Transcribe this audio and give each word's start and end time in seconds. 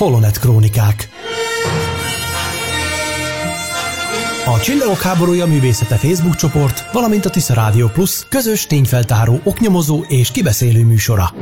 Holonet 0.00 0.38
Krónikák. 0.38 1.08
A 4.46 4.60
Csillagok 4.60 5.00
háborúja 5.00 5.46
művészete 5.46 5.96
Facebook 5.96 6.34
csoport, 6.34 6.92
valamint 6.92 7.24
a 7.24 7.30
Tisza 7.30 7.54
Rádió 7.54 7.88
Plus 7.88 8.24
közös 8.28 8.66
tényfeltáró, 8.66 9.40
oknyomozó 9.44 10.04
és 10.08 10.30
kibeszélő 10.30 10.84
műsora. 10.84 11.34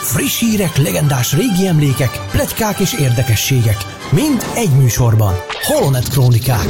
Friss 0.00 0.38
hírek, 0.38 0.76
legendás 0.76 1.32
régi 1.32 1.66
emlékek, 1.66 2.26
pletykák 2.30 2.78
és 2.78 2.92
érdekességek. 2.92 3.76
Mind 4.10 4.46
egy 4.54 4.70
műsorban. 4.70 5.34
Holonet 5.62 6.08
Krónikák. 6.08 6.68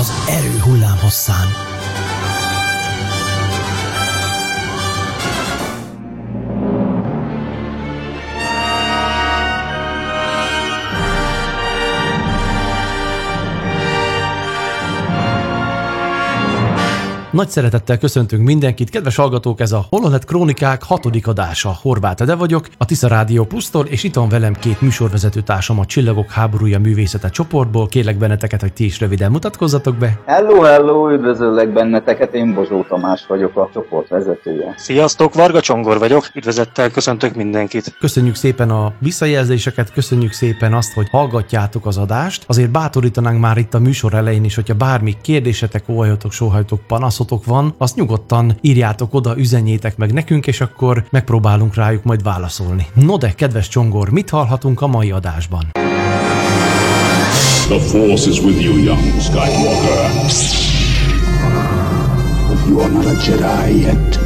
Az 0.00 0.12
erő 0.28 0.58
hullám 0.58 0.98
hosszán. 0.98 1.63
Nagy 17.34 17.48
szeretettel 17.48 17.98
köszöntünk 17.98 18.42
mindenkit, 18.44 18.90
kedves 18.90 19.16
hallgatók, 19.16 19.60
ez 19.60 19.72
a 19.72 19.86
Holonet 19.90 20.24
Krónikák 20.24 20.82
hatodik 20.82 21.26
adása. 21.26 21.76
Horváth 21.82 22.22
Ede 22.22 22.34
vagyok, 22.34 22.68
a 22.78 22.84
Tisza 22.84 23.08
Rádió 23.08 23.44
Plusztól, 23.44 23.86
és 23.86 24.02
itt 24.02 24.14
van 24.14 24.28
velem 24.28 24.54
két 24.54 24.80
műsorvezető 24.80 25.40
társam 25.40 25.78
a 25.78 25.84
Csillagok 25.84 26.30
háborúja 26.30 26.78
művészete 26.78 27.28
csoportból. 27.28 27.88
Kérlek 27.88 28.16
benneteket, 28.16 28.60
hogy 28.60 28.72
ti 28.72 28.84
is 28.84 29.00
röviden 29.00 29.30
mutatkozzatok 29.30 29.96
be. 29.96 30.20
Hello, 30.26 30.60
hello, 30.60 31.12
üdvözöllek 31.12 31.72
benneteket, 31.72 32.34
én 32.34 32.54
Bozsó 32.54 32.82
Tamás 32.82 33.26
vagyok, 33.26 33.56
a 33.56 33.70
csoport 33.72 34.08
vezetője. 34.08 34.74
Sziasztok, 34.76 35.34
Varga 35.34 35.60
Csongor 35.60 35.98
vagyok, 35.98 36.28
üdvözettel 36.34 36.90
köszöntök 36.90 37.34
mindenkit. 37.34 37.96
Köszönjük 37.98 38.34
szépen 38.34 38.70
a 38.70 38.92
visszajelzéseket, 38.98 39.92
köszönjük 39.92 40.32
szépen 40.32 40.72
azt, 40.72 40.92
hogy 40.92 41.08
hallgatjátok 41.10 41.86
az 41.86 41.96
adást. 41.96 42.44
Azért 42.46 42.70
bátorítanánk 42.70 43.40
már 43.40 43.56
itt 43.56 43.74
a 43.74 43.78
műsor 43.78 44.14
elején 44.14 44.44
is, 44.44 44.54
hogyha 44.54 44.74
bármi 44.74 45.16
kérdésetek, 45.22 45.88
óhajatok, 45.88 46.32
sóhajtok, 46.32 46.80
panaszok, 46.86 47.22
panaszotok 47.24 47.44
van, 47.44 47.74
azt 47.78 47.96
nyugodtan 47.96 48.56
írjátok 48.60 49.14
oda, 49.14 49.38
üzenjétek 49.38 49.96
meg 49.96 50.12
nekünk, 50.12 50.46
és 50.46 50.60
akkor 50.60 51.04
megpróbálunk 51.10 51.74
rájuk 51.74 52.02
majd 52.04 52.22
válaszolni. 52.22 52.86
No 52.94 53.16
de, 53.16 53.34
kedves 53.34 53.68
Csongor, 53.68 54.10
mit 54.10 54.30
hallhatunk 54.30 54.80
a 54.80 54.86
mai 54.86 55.10
adásban? 55.10 55.70
The 57.68 57.78
Force 57.78 58.30
is 58.30 58.40
with 58.40 58.62
you, 58.62 58.76
young 58.76 59.20
Skywalker. 59.20 60.10
You 62.68 62.80
are 62.80 62.92
not 62.92 63.06
a 63.06 63.16
Jedi 63.26 63.80
yet. 63.80 64.18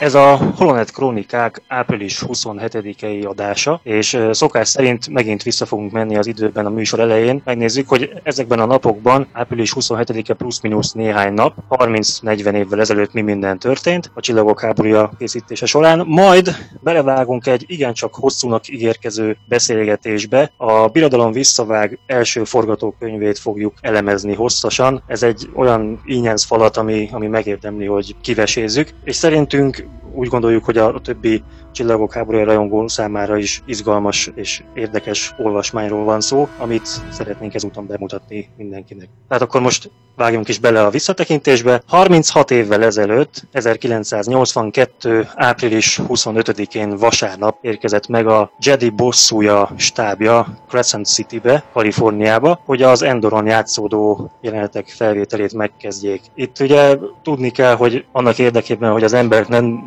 Ez 0.00 0.14
a 0.14 0.36
Holonet 0.56 0.92
Krónikák 0.92 1.62
április 1.68 2.22
27-i 2.26 3.28
adása, 3.28 3.80
és 3.82 4.18
szokás 4.30 4.68
szerint 4.68 5.08
megint 5.08 5.42
vissza 5.42 5.66
fogunk 5.66 5.92
menni 5.92 6.16
az 6.16 6.26
időben 6.26 6.66
a 6.66 6.70
műsor 6.70 7.00
elején. 7.00 7.42
Megnézzük, 7.44 7.88
hogy 7.88 8.12
ezekben 8.22 8.60
a 8.60 8.66
napokban, 8.66 9.26
április 9.32 9.72
27-e 9.80 10.34
plusz-minusz 10.34 10.92
néhány 10.92 11.32
nap, 11.32 11.54
30-40 11.68 12.52
évvel 12.52 12.80
ezelőtt 12.80 13.12
mi 13.12 13.20
minden 13.20 13.58
történt 13.58 14.10
a 14.14 14.20
Csillagok 14.20 14.60
háborúja 14.60 15.10
készítése 15.18 15.66
során. 15.66 16.04
Majd 16.06 16.56
belevágunk 16.80 17.46
egy 17.46 17.64
igencsak 17.66 18.14
hosszúnak 18.14 18.68
ígérkező 18.68 19.36
beszélgetésbe. 19.48 20.52
A 20.56 20.88
Birodalom 20.88 21.32
visszavág 21.32 21.98
első 22.06 22.44
forgatókönyvét 22.44 23.38
fogjuk 23.38 23.74
elemezni 23.80 24.34
hosszasan. 24.34 25.02
Ez 25.06 25.22
egy 25.22 25.50
olyan 25.54 26.00
ínyenc 26.04 26.44
falat, 26.44 26.76
ami, 26.76 27.08
ami 27.12 27.26
megérdemli, 27.26 27.86
hogy 27.86 28.16
kivesézzük, 28.20 28.90
és 29.04 29.16
szerintünk 29.16 29.86
úgy 30.18 30.28
gondoljuk, 30.28 30.64
hogy 30.64 30.78
a, 30.78 31.00
többi 31.00 31.42
Csillagok 31.72 32.12
háborúja 32.12 32.44
rajongó 32.44 32.88
számára 32.88 33.36
is 33.36 33.62
izgalmas 33.66 34.30
és 34.34 34.62
érdekes 34.74 35.34
olvasmányról 35.38 36.04
van 36.04 36.20
szó, 36.20 36.48
amit 36.58 36.86
szeretnénk 37.10 37.54
ezúton 37.54 37.86
bemutatni 37.86 38.48
mindenkinek. 38.56 39.08
Tehát 39.28 39.42
akkor 39.42 39.60
most 39.60 39.90
vágjunk 40.16 40.48
is 40.48 40.58
bele 40.58 40.84
a 40.84 40.90
visszatekintésbe. 40.90 41.82
36 41.86 42.50
évvel 42.50 42.84
ezelőtt, 42.84 43.42
1982. 43.52 45.28
április 45.34 46.00
25-én 46.08 46.96
vasárnap 46.96 47.58
érkezett 47.60 48.08
meg 48.08 48.26
a 48.26 48.50
Jedi 48.60 48.90
bosszúja 48.90 49.70
stábja 49.76 50.46
Crescent 50.68 51.06
City-be, 51.06 51.64
Kaliforniába, 51.72 52.60
hogy 52.64 52.82
az 52.82 53.02
Endoron 53.02 53.46
játszódó 53.46 54.30
jelenetek 54.40 54.88
felvételét 54.88 55.52
megkezdjék. 55.52 56.20
Itt 56.34 56.60
ugye 56.60 56.96
tudni 57.22 57.50
kell, 57.50 57.74
hogy 57.74 58.04
annak 58.12 58.38
érdekében, 58.38 58.92
hogy 58.92 59.04
az 59.04 59.12
emberek 59.12 59.48
nem 59.48 59.80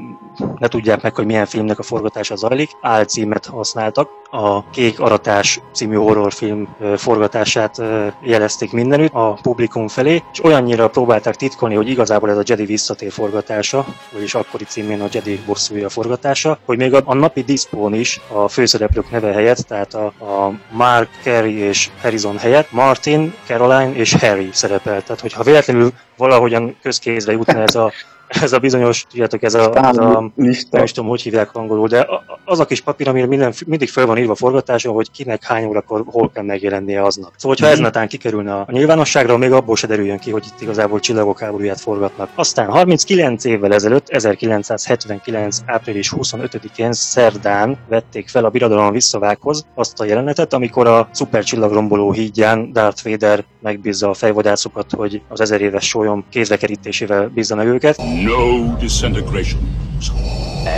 ne 0.57 0.67
tudják 0.67 1.01
meg, 1.01 1.15
hogy 1.15 1.25
milyen 1.25 1.45
filmnek 1.45 1.79
a 1.79 1.83
forgatása 1.83 2.35
zajlik, 2.35 2.69
álcímet 2.81 3.45
használtak. 3.45 4.09
A 4.33 4.69
Kék 4.69 4.99
Aratás 4.99 5.59
című 5.73 5.95
horrorfilm 5.95 6.75
forgatását 6.97 7.81
jelezték 8.21 8.71
mindenütt 8.71 9.13
a 9.13 9.33
publikum 9.41 9.87
felé, 9.87 10.23
és 10.31 10.43
olyannyira 10.43 10.89
próbálták 10.89 11.35
titkolni, 11.35 11.75
hogy 11.75 11.89
igazából 11.89 12.29
ez 12.29 12.37
a 12.37 12.43
Jedi 12.45 12.65
visszatér 12.65 13.11
forgatása, 13.11 13.85
vagyis 14.11 14.35
akkori 14.35 14.63
címén 14.63 15.01
a 15.01 15.07
Jedi 15.11 15.39
bosszúja 15.45 15.89
forgatása, 15.89 16.57
hogy 16.65 16.77
még 16.77 16.93
a, 16.93 17.01
a 17.05 17.13
napi 17.13 17.41
diszpón 17.41 17.93
is 17.93 18.21
a 18.27 18.47
főszereplők 18.47 19.11
neve 19.11 19.31
helyett, 19.31 19.57
tehát 19.57 19.93
a, 19.93 20.05
a 20.05 20.53
Mark, 20.71 21.09
Carey 21.23 21.57
és 21.57 21.89
Harrison 22.01 22.37
helyett 22.37 22.71
Martin, 22.71 23.33
Caroline 23.45 23.93
és 23.93 24.13
Harry 24.13 24.49
szerepelt. 24.51 25.05
Tehát, 25.05 25.21
hogyha 25.21 25.43
véletlenül 25.43 25.91
valahogyan 26.17 26.75
közkézre 26.81 27.31
jutna 27.31 27.61
ez 27.61 27.75
a 27.75 27.91
ez 28.41 28.53
a 28.53 28.59
bizonyos, 28.59 29.05
tudjátok, 29.09 29.43
ez 29.43 29.53
a, 29.53 29.71
ez 29.75 29.97
a 29.97 30.31
nem 30.69 30.83
is 30.83 30.91
tudom, 30.91 31.09
hogy 31.09 31.21
hívják 31.21 31.55
angolul, 31.55 31.87
de 31.87 32.07
az 32.45 32.59
a 32.59 32.65
kis 32.65 32.81
papír, 32.81 33.07
amire 33.07 33.25
minden, 33.25 33.53
mindig 33.65 33.89
fel 33.89 34.05
van 34.05 34.17
írva 34.17 34.31
a 34.31 34.35
forgatáson, 34.35 34.93
hogy 34.93 35.11
kinek 35.11 35.43
hány 35.43 35.65
órakor 35.65 36.03
hol 36.05 36.31
kell 36.33 36.43
megjelennie 36.43 37.01
aznap. 37.01 37.31
Szóval, 37.35 37.55
hogyha 37.57 37.71
ez 37.71 37.77
mhm. 37.77 37.85
netán 37.85 38.07
kikerülne 38.07 38.53
a 38.53 38.67
nyilvánosságra, 38.71 39.37
még 39.37 39.51
abból 39.51 39.75
se 39.75 39.87
derüljön 39.87 40.19
ki, 40.19 40.31
hogy 40.31 40.45
itt 40.45 40.61
igazából 40.61 40.99
csillagok 40.99 41.39
háborúját 41.39 41.79
forgatnak. 41.79 42.29
Aztán 42.35 42.69
39 42.69 43.45
évvel 43.45 43.73
ezelőtt, 43.73 44.09
1979. 44.09 45.57
április 45.65 46.13
25-én 46.17 46.93
szerdán 46.93 47.77
vették 47.89 48.29
fel 48.29 48.45
a 48.45 48.49
Birodalom 48.49 48.91
visszavághoz 48.91 49.65
azt 49.75 49.99
a 49.99 50.05
jelenetet, 50.05 50.53
amikor 50.53 50.87
a 50.87 51.09
szupercsillagromboló 51.11 52.11
hídján 52.11 52.71
Darth 52.73 53.03
Vader 53.03 53.43
megbízza 53.61 54.09
a 54.09 54.13
fejvadászokat, 54.13 54.91
hogy 54.91 55.21
az 55.27 55.41
ezer 55.41 55.61
éves 55.61 55.87
sólyom 55.87 56.25
kézrekerítésével 56.29 57.27
bízza 57.27 57.55
meg 57.55 57.67
őket. 57.67 57.97
No 58.23 58.75
disintegrations. 58.79 60.11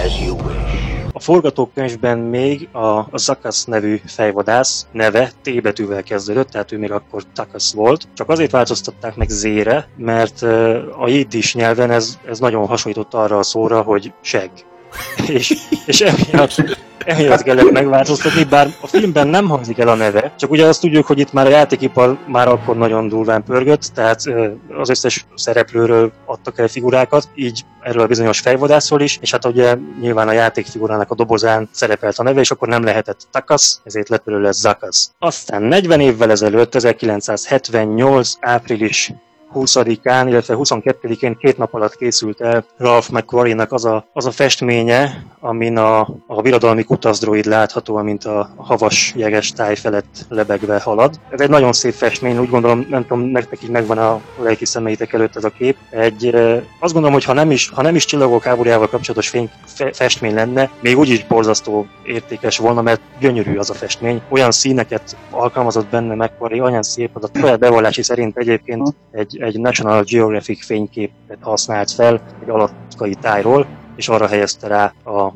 As 0.06 0.22
you 0.26 0.36
wish. 0.36 0.84
A 1.14 1.20
forgatókönyvben 1.20 2.18
még 2.18 2.70
a, 2.72 3.18
Zakas 3.18 3.64
nevű 3.64 4.02
fejvadász 4.06 4.88
neve 4.92 5.32
T 5.42 5.62
betűvel 5.62 6.04
kezdődött, 6.04 6.50
tehát 6.50 6.72
ő 6.72 6.78
még 6.78 6.92
akkor 6.92 7.24
Takas 7.34 7.74
volt. 7.74 8.08
Csak 8.14 8.30
azért 8.30 8.52
változtatták 8.52 9.16
meg 9.16 9.30
Zére, 9.30 9.88
mert 9.98 10.42
a 10.98 11.08
jiddis 11.08 11.54
nyelven 11.54 11.92
ez, 11.92 12.18
ez 12.28 12.40
nagyon 12.40 12.68
hasonlított 12.68 13.14
arra 13.14 13.38
a 13.38 13.44
szóra, 13.44 13.82
hogy 13.82 14.14
seg. 14.22 14.52
És, 15.28 15.58
és 15.86 16.02
emiatt 16.02 16.82
emiatt 17.06 17.42
kellett 17.42 17.72
megváltoztatni, 17.72 18.44
bár 18.44 18.68
a 18.82 18.88
filmben 18.88 19.28
nem 19.28 19.48
hangzik 19.48 19.78
el 19.78 19.88
a 19.88 19.96
neve, 19.96 20.34
csak 20.38 20.52
ugye 20.52 20.66
azt 20.66 20.82
tudjuk, 20.82 21.06
hogy 21.06 21.20
itt 21.20 21.34
már 21.34 21.46
a 21.46 21.50
játékipar 21.50 22.18
már 22.28 22.48
akkor 22.48 22.78
nagyon 22.78 23.08
durván 23.08 23.44
pörgött, 23.44 23.92
tehát 23.94 24.22
az 24.78 24.90
összes 24.90 25.26
szereplőről 25.36 26.12
adtak 26.26 26.60
el 26.60 26.68
figurákat, 26.68 27.30
így 27.36 27.66
erről 27.82 28.04
a 28.04 28.08
bizonyos 28.08 28.40
fejvadászról 28.40 29.02
is, 29.02 29.18
és 29.22 29.32
hát 29.32 29.46
ugye 29.46 29.76
nyilván 30.02 30.28
a 30.28 30.32
játékfigurának 30.32 31.12
a 31.12 31.16
dobozán 31.16 31.70
szerepelt 31.72 32.18
a 32.18 32.24
neve, 32.24 32.40
és 32.40 32.52
akkor 32.52 32.68
nem 32.68 32.84
lehetett 32.84 33.28
Takas, 33.32 33.78
ezért 33.84 34.10
lett 34.10 34.24
belőle 34.24 34.52
Zakas. 34.52 35.08
Aztán 35.20 35.62
40 35.62 36.00
évvel 36.00 36.32
ezelőtt, 36.32 36.76
1978. 36.76 38.34
április 38.40 39.12
20-án, 39.56 40.26
illetve 40.28 40.56
22-én 40.58 41.38
két 41.38 41.58
nap 41.58 41.74
alatt 41.74 41.96
készült 41.96 42.42
el 42.42 42.66
Ralph 42.78 43.12
McQuarrie-nak 43.12 43.72
az 43.72 43.86
a, 43.86 44.06
az 44.14 44.26
a 44.26 44.32
festménye, 44.32 45.26
amin 45.40 45.78
a, 45.78 46.00
a 46.28 46.42
birodalmi 46.42 46.84
kutazdroid 46.84 47.46
látható, 47.46 47.96
amint 47.96 48.24
a 48.24 48.50
havas 48.56 49.14
jeges 49.16 49.52
táj 49.52 49.76
felett 49.76 50.26
lebegve 50.30 50.80
halad. 50.80 51.20
Ez 51.30 51.40
egy 51.40 51.50
nagyon 51.50 51.74
szép 51.74 51.94
festmény, 51.94 52.38
úgy 52.38 52.50
gondolom, 52.50 52.86
nem 52.90 53.02
tudom, 53.02 53.20
nektek 53.20 53.64
így 53.64 53.70
megvan 53.70 53.98
a 53.98 54.22
lelki 54.42 54.66
szemeitek 54.66 55.14
előtt 55.14 55.36
ez 55.36 55.44
a 55.44 55.50
kép. 55.50 55.78
Egy, 55.90 56.36
azt 56.80 56.94
gondolom, 56.94 57.14
hogy 57.14 57.24
ha 57.24 57.34
nem 57.34 57.52
is, 57.52 57.70
ha 57.70 57.82
nem 57.82 57.96
is 57.96 58.06
csillagok 58.06 58.44
háborújával 58.44 58.90
kapcsolatos 58.90 59.30
fény, 59.30 59.50
fe, 59.66 59.94
festmény 59.94 60.34
lenne, 60.34 60.70
még 60.82 60.98
úgy 60.98 61.10
is 61.10 61.26
borzasztó 61.26 61.88
értékes 62.04 62.58
volna, 62.58 62.82
mert 62.82 63.02
gyönyörű 63.20 63.58
az 63.58 63.70
a 63.70 63.74
festmény. 63.74 64.22
Olyan 64.30 64.52
színeket 64.52 65.18
alkalmazott 65.30 65.88
benne 65.88 66.16
McQuarrie, 66.16 66.64
olyan 66.64 66.84
szép, 66.84 67.10
az 67.14 67.24
a 67.24 67.40
saját 67.40 67.60
bevallási 67.60 68.04
szerint 68.04 68.38
egyébként 68.38 68.96
egy, 69.12 69.38
egy 69.44 69.60
National 69.60 70.04
Geographic 70.04 70.66
fényképet 70.66 71.38
használt 71.42 71.92
fel 71.92 72.22
egy 72.42 72.50
alatkai 72.50 73.16
tájról, 73.16 73.68
és 73.96 74.10
arra 74.10 74.28
helyezte 74.28 74.68
rá 74.68 74.94
a 75.04 75.34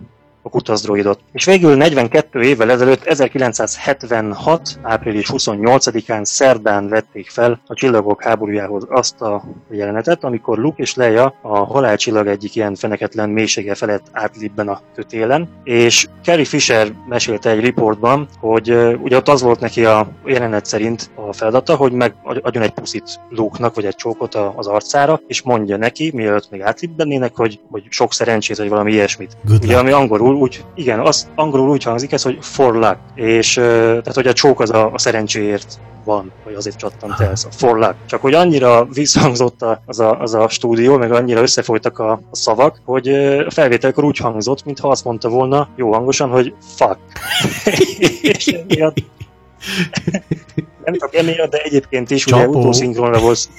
a 0.48 0.50
kutazdroidot. 0.50 1.20
És 1.32 1.46
végül 1.46 1.76
42 1.76 2.42
évvel 2.42 2.72
ezelőtt, 2.72 3.04
1976. 3.04 4.80
április 4.82 5.30
28-án 5.34 6.24
szerdán 6.24 6.90
vették 6.90 7.30
fel 7.30 7.60
a 7.68 7.74
Csillagok 7.74 8.24
háborújához 8.24 8.86
azt 8.90 9.22
a 9.22 9.44
jelenetet, 9.70 10.24
amikor 10.24 10.58
Luke 10.58 10.82
és 10.82 10.96
Leia 10.96 11.34
a 11.42 11.58
halálcsillag 11.58 12.28
egyik 12.28 12.56
ilyen 12.56 12.76
feneketlen 12.76 13.30
mélysége 13.30 13.76
felett 13.76 14.06
átlibben 14.12 14.68
a 14.68 14.82
kötélen, 14.96 15.50
és 15.64 16.08
Carrie 16.24 16.46
Fisher 16.46 16.94
mesélte 17.08 17.50
egy 17.50 17.60
riportban, 17.60 18.28
hogy 18.40 18.72
uh, 18.72 18.94
ugye 19.02 19.16
ott 19.16 19.28
az 19.28 19.42
volt 19.42 19.60
neki 19.60 19.86
a 19.86 20.08
jelenet 20.26 20.66
szerint 20.66 21.10
a 21.16 21.34
feladata, 21.34 21.76
hogy 21.76 21.92
megadjon 21.92 22.64
egy 22.64 22.72
puszit 22.72 23.20
Luke-nak, 23.30 23.76
vagy 23.76 23.86
egy 23.86 23.96
csókot 23.96 24.36
az 24.56 24.68
arcára, 24.68 25.20
és 25.28 25.42
mondja 25.42 25.78
neki, 25.78 26.12
mielőtt 26.14 26.52
még 26.52 26.62
átlibbennének, 26.62 27.36
hogy, 27.36 27.60
hogy 27.72 27.84
sok 27.90 28.14
szerencsét, 28.14 28.58
vagy 28.58 28.70
valami 28.70 28.92
ilyesmit. 28.92 29.38
Good 29.44 29.64
ugye, 29.64 29.78
ami 29.78 29.92
angolul 29.92 30.36
úgy, 30.38 30.64
igen, 30.76 31.00
az 31.00 31.30
angolul 31.36 31.70
úgy 31.70 31.84
hangzik 31.84 32.12
ez, 32.12 32.22
hogy 32.22 32.38
for 32.42 32.74
luck, 32.74 32.98
és 33.16 33.54
tehát, 33.54 34.14
hogy 34.14 34.28
a 34.28 34.34
csók 34.34 34.60
az 34.60 34.70
a, 34.70 34.92
a 34.94 34.98
szerencséért 34.98 35.80
van, 36.08 36.32
vagy 36.44 36.54
azért 36.54 36.78
csattant 36.78 37.20
el, 37.20 37.36
szóval 37.36 37.58
for 37.58 37.78
luck. 37.78 37.96
Csak 38.06 38.22
hogy 38.22 38.34
annyira 38.34 38.86
visszhangzott 38.86 39.66
az 39.86 40.00
a, 40.00 40.20
az 40.20 40.34
a 40.34 40.50
stúdió, 40.50 40.98
meg 40.98 41.12
annyira 41.12 41.42
összefolytak 41.42 42.00
a, 42.00 42.12
a 42.12 42.36
szavak, 42.36 42.82
hogy 42.86 43.08
a 43.48 43.52
felvételkor 43.52 44.04
úgy 44.04 44.18
hangzott, 44.18 44.66
mintha 44.66 44.88
azt 44.88 45.04
mondta 45.04 45.30
volna 45.30 45.70
jó 45.76 45.94
hangosan, 45.94 46.30
hogy 46.30 46.54
fuck. 46.76 47.00
és 48.22 48.48
emiatt, 48.48 48.98
nem 50.88 50.98
csak 50.98 51.16
emiatt, 51.16 51.52
de 51.52 51.58
egyébként 51.58 52.12
is, 52.12 52.24
Csapó. 52.24 52.42
ugye 52.42 52.58
utószinkronra 52.58 53.20
volt. 53.20 53.50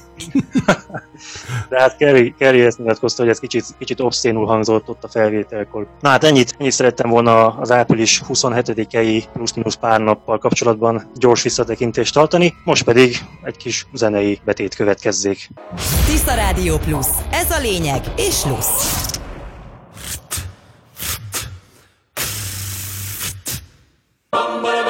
de 1.69 1.81
hát 1.81 1.97
Kerry, 1.97 2.35
Kerry 2.39 2.61
ezt 2.61 2.79
nyilatkozta, 2.79 3.23
hogy 3.23 3.31
ez 3.31 3.39
kicsit, 3.39 3.65
kicsit 3.79 4.01
obszénul 4.01 4.47
hangzott 4.47 4.89
ott 4.89 5.05
a 5.05 5.09
felvételkor. 5.09 5.87
Na 6.01 6.09
hát 6.09 6.25
ennyit, 6.25 6.55
ennyit 6.59 6.73
szerettem 6.73 7.11
volna 7.11 7.47
az 7.47 7.71
április 7.71 8.23
27-i 8.29 9.23
plusz-minusz 9.33 9.75
pár 9.75 10.01
nappal 10.01 10.39
kapcsolatban 10.39 11.11
gyors 11.15 11.43
visszatekintést 11.43 12.15
tartani, 12.15 12.55
most 12.65 12.85
pedig 12.85 13.19
egy 13.43 13.57
kis 13.57 13.87
zenei 13.93 14.41
betét 14.45 14.75
következzék. 14.75 15.51
Tisza 16.07 16.35
Rádió 16.35 16.77
Plusz. 16.77 17.11
Ez 17.31 17.51
a 17.51 17.61
lényeg 17.61 18.01
és 18.17 18.45
lusz. 18.45 19.17
Bum, 24.31 24.88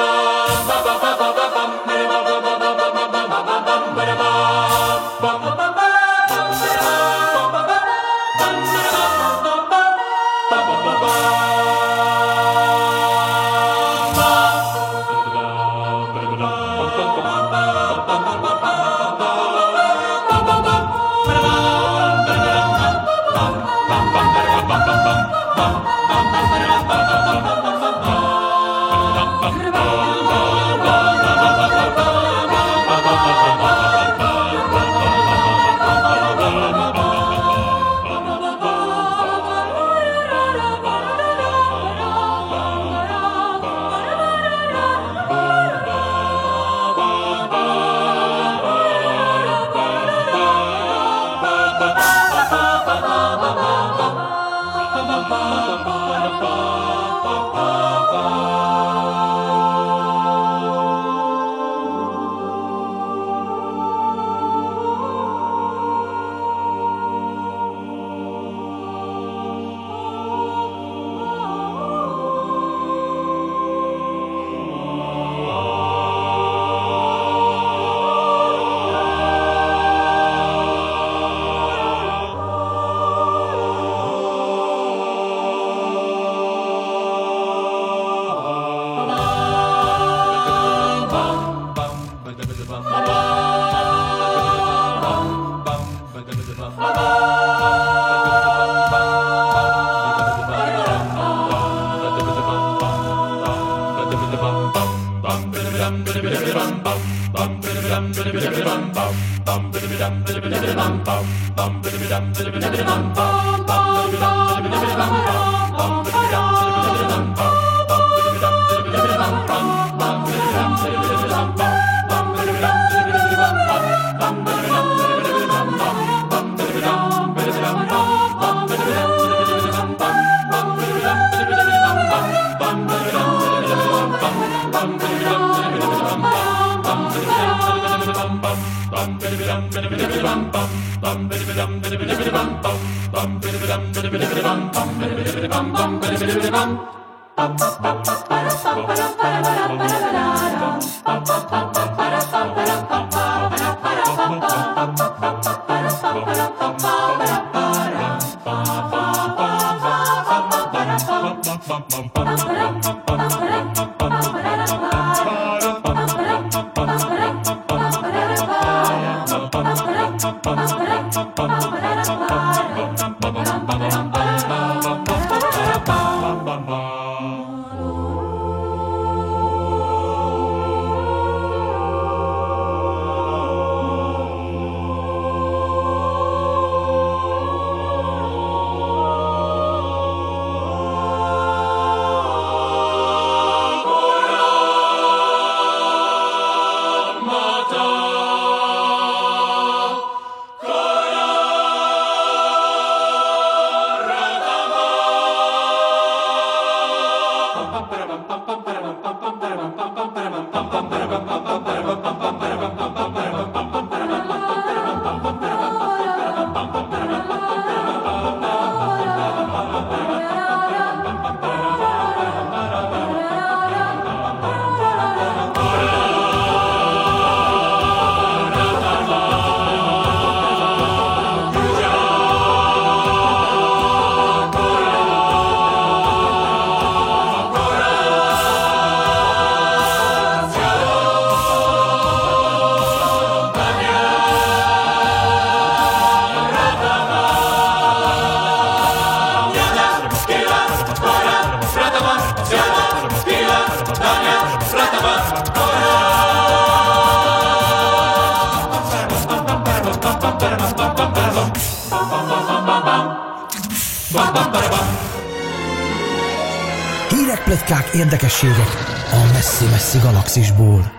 Pletykák, 267.69 267.93
érdekességek 267.93 268.67
a 269.11 269.31
messzi-messzi 269.33 269.97
galaxisból. 269.99 270.91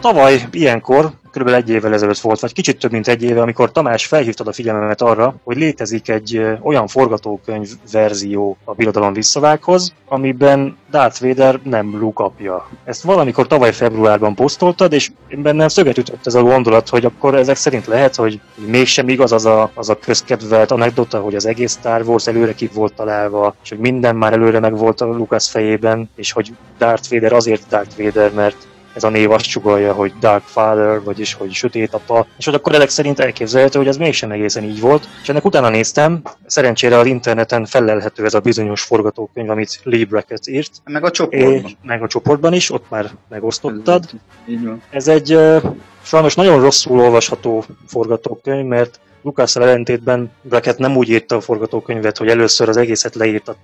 Tavaly 0.00 0.42
ilyenkor, 0.50 1.12
kb. 1.36 1.48
egy 1.48 1.70
évvel 1.70 1.92
ezelőtt 1.92 2.18
volt, 2.18 2.40
vagy 2.40 2.52
kicsit 2.52 2.78
több 2.78 2.92
mint 2.92 3.08
egy 3.08 3.22
éve, 3.22 3.40
amikor 3.40 3.72
Tamás 3.72 4.06
felhívtad 4.06 4.48
a 4.48 4.52
figyelmemet 4.52 5.02
arra, 5.02 5.34
hogy 5.44 5.56
létezik 5.56 6.08
egy 6.08 6.40
olyan 6.62 6.86
forgatókönyv 6.86 7.68
verzió 7.92 8.56
a 8.64 8.74
Birodalom 8.74 9.12
visszavághoz, 9.12 9.94
amiben 10.08 10.76
Darth 10.90 11.22
Vader 11.22 11.60
nem 11.62 11.98
Luke 11.98 12.24
apja. 12.24 12.68
Ezt 12.84 13.02
valamikor 13.02 13.46
tavaly 13.46 13.72
februárban 13.72 14.34
posztoltad, 14.34 14.92
és 14.92 15.10
bennem 15.28 15.68
szöget 15.68 15.98
ütött 15.98 16.26
ez 16.26 16.34
a 16.34 16.42
gondolat, 16.42 16.88
hogy 16.88 17.04
akkor 17.04 17.34
ezek 17.34 17.56
szerint 17.56 17.86
lehet, 17.86 18.14
hogy 18.14 18.40
mégsem 18.54 19.08
igaz 19.08 19.32
az 19.32 19.44
a, 19.46 19.70
az 19.74 19.88
a 19.88 19.98
közkedvelt 19.98 20.70
anekdota, 20.70 21.20
hogy 21.20 21.34
az 21.34 21.46
egész 21.46 21.76
Star 21.78 22.02
Wars 22.02 22.26
előre 22.26 22.54
ki 22.54 22.70
volt 22.74 22.94
találva, 22.94 23.54
és 23.62 23.68
hogy 23.68 23.78
minden 23.78 24.16
már 24.16 24.32
előre 24.32 24.60
meg 24.60 24.76
volt 24.76 25.00
a 25.00 25.06
Lucas 25.06 25.50
fejében, 25.50 26.10
és 26.16 26.32
hogy 26.32 26.52
Darth 26.78 27.10
Vader 27.10 27.32
azért 27.32 27.68
Darth 27.68 28.02
Vader, 28.02 28.32
mert 28.32 28.56
ez 28.96 29.04
a 29.04 29.08
név 29.08 29.30
azt 29.30 29.44
sugalja, 29.44 29.92
hogy 29.92 30.12
Dark 30.20 30.42
Father, 30.42 31.02
vagyis 31.02 31.34
hogy 31.34 31.52
sötét 31.52 31.94
apa, 31.94 32.26
és 32.38 32.44
hogy 32.44 32.54
akkor 32.54 32.74
ezek 32.74 32.88
szerint 32.88 33.18
elképzelhető, 33.18 33.78
hogy 33.78 33.88
ez 33.88 33.96
mégsem 33.96 34.30
egészen 34.30 34.64
így 34.64 34.80
volt. 34.80 35.08
És 35.22 35.28
ennek 35.28 35.44
utána 35.44 35.68
néztem, 35.68 36.22
szerencsére 36.46 36.98
az 36.98 37.06
interneten 37.06 37.64
felelhető 37.64 38.24
ez 38.24 38.34
a 38.34 38.40
bizonyos 38.40 38.82
forgatókönyv, 38.82 39.50
amit 39.50 39.80
Lee 39.82 40.04
Brackett 40.04 40.46
írt. 40.46 40.70
Meg 40.84 41.04
a 41.04 41.10
csoportban. 41.10 41.64
És 41.64 41.72
meg 41.82 42.02
a 42.02 42.06
csoportban 42.06 42.52
is, 42.52 42.70
ott 42.70 42.90
már 42.90 43.10
megosztottad. 43.28 44.04
Ez 44.90 45.08
egy 45.08 45.38
sajnos 46.02 46.34
nagyon 46.34 46.60
rosszul 46.60 47.00
olvasható 47.00 47.64
forgatókönyv, 47.86 48.66
mert 48.66 49.00
lucas 49.22 49.56
ellentétben 49.56 50.30
Brackett 50.42 50.78
nem 50.78 50.96
úgy 50.96 51.08
írta 51.08 51.36
a 51.36 51.40
forgatókönyvet, 51.40 52.18
hogy 52.18 52.28
először 52.28 52.68
az 52.68 52.76
egészet 52.76 53.14
leírta 53.14 53.56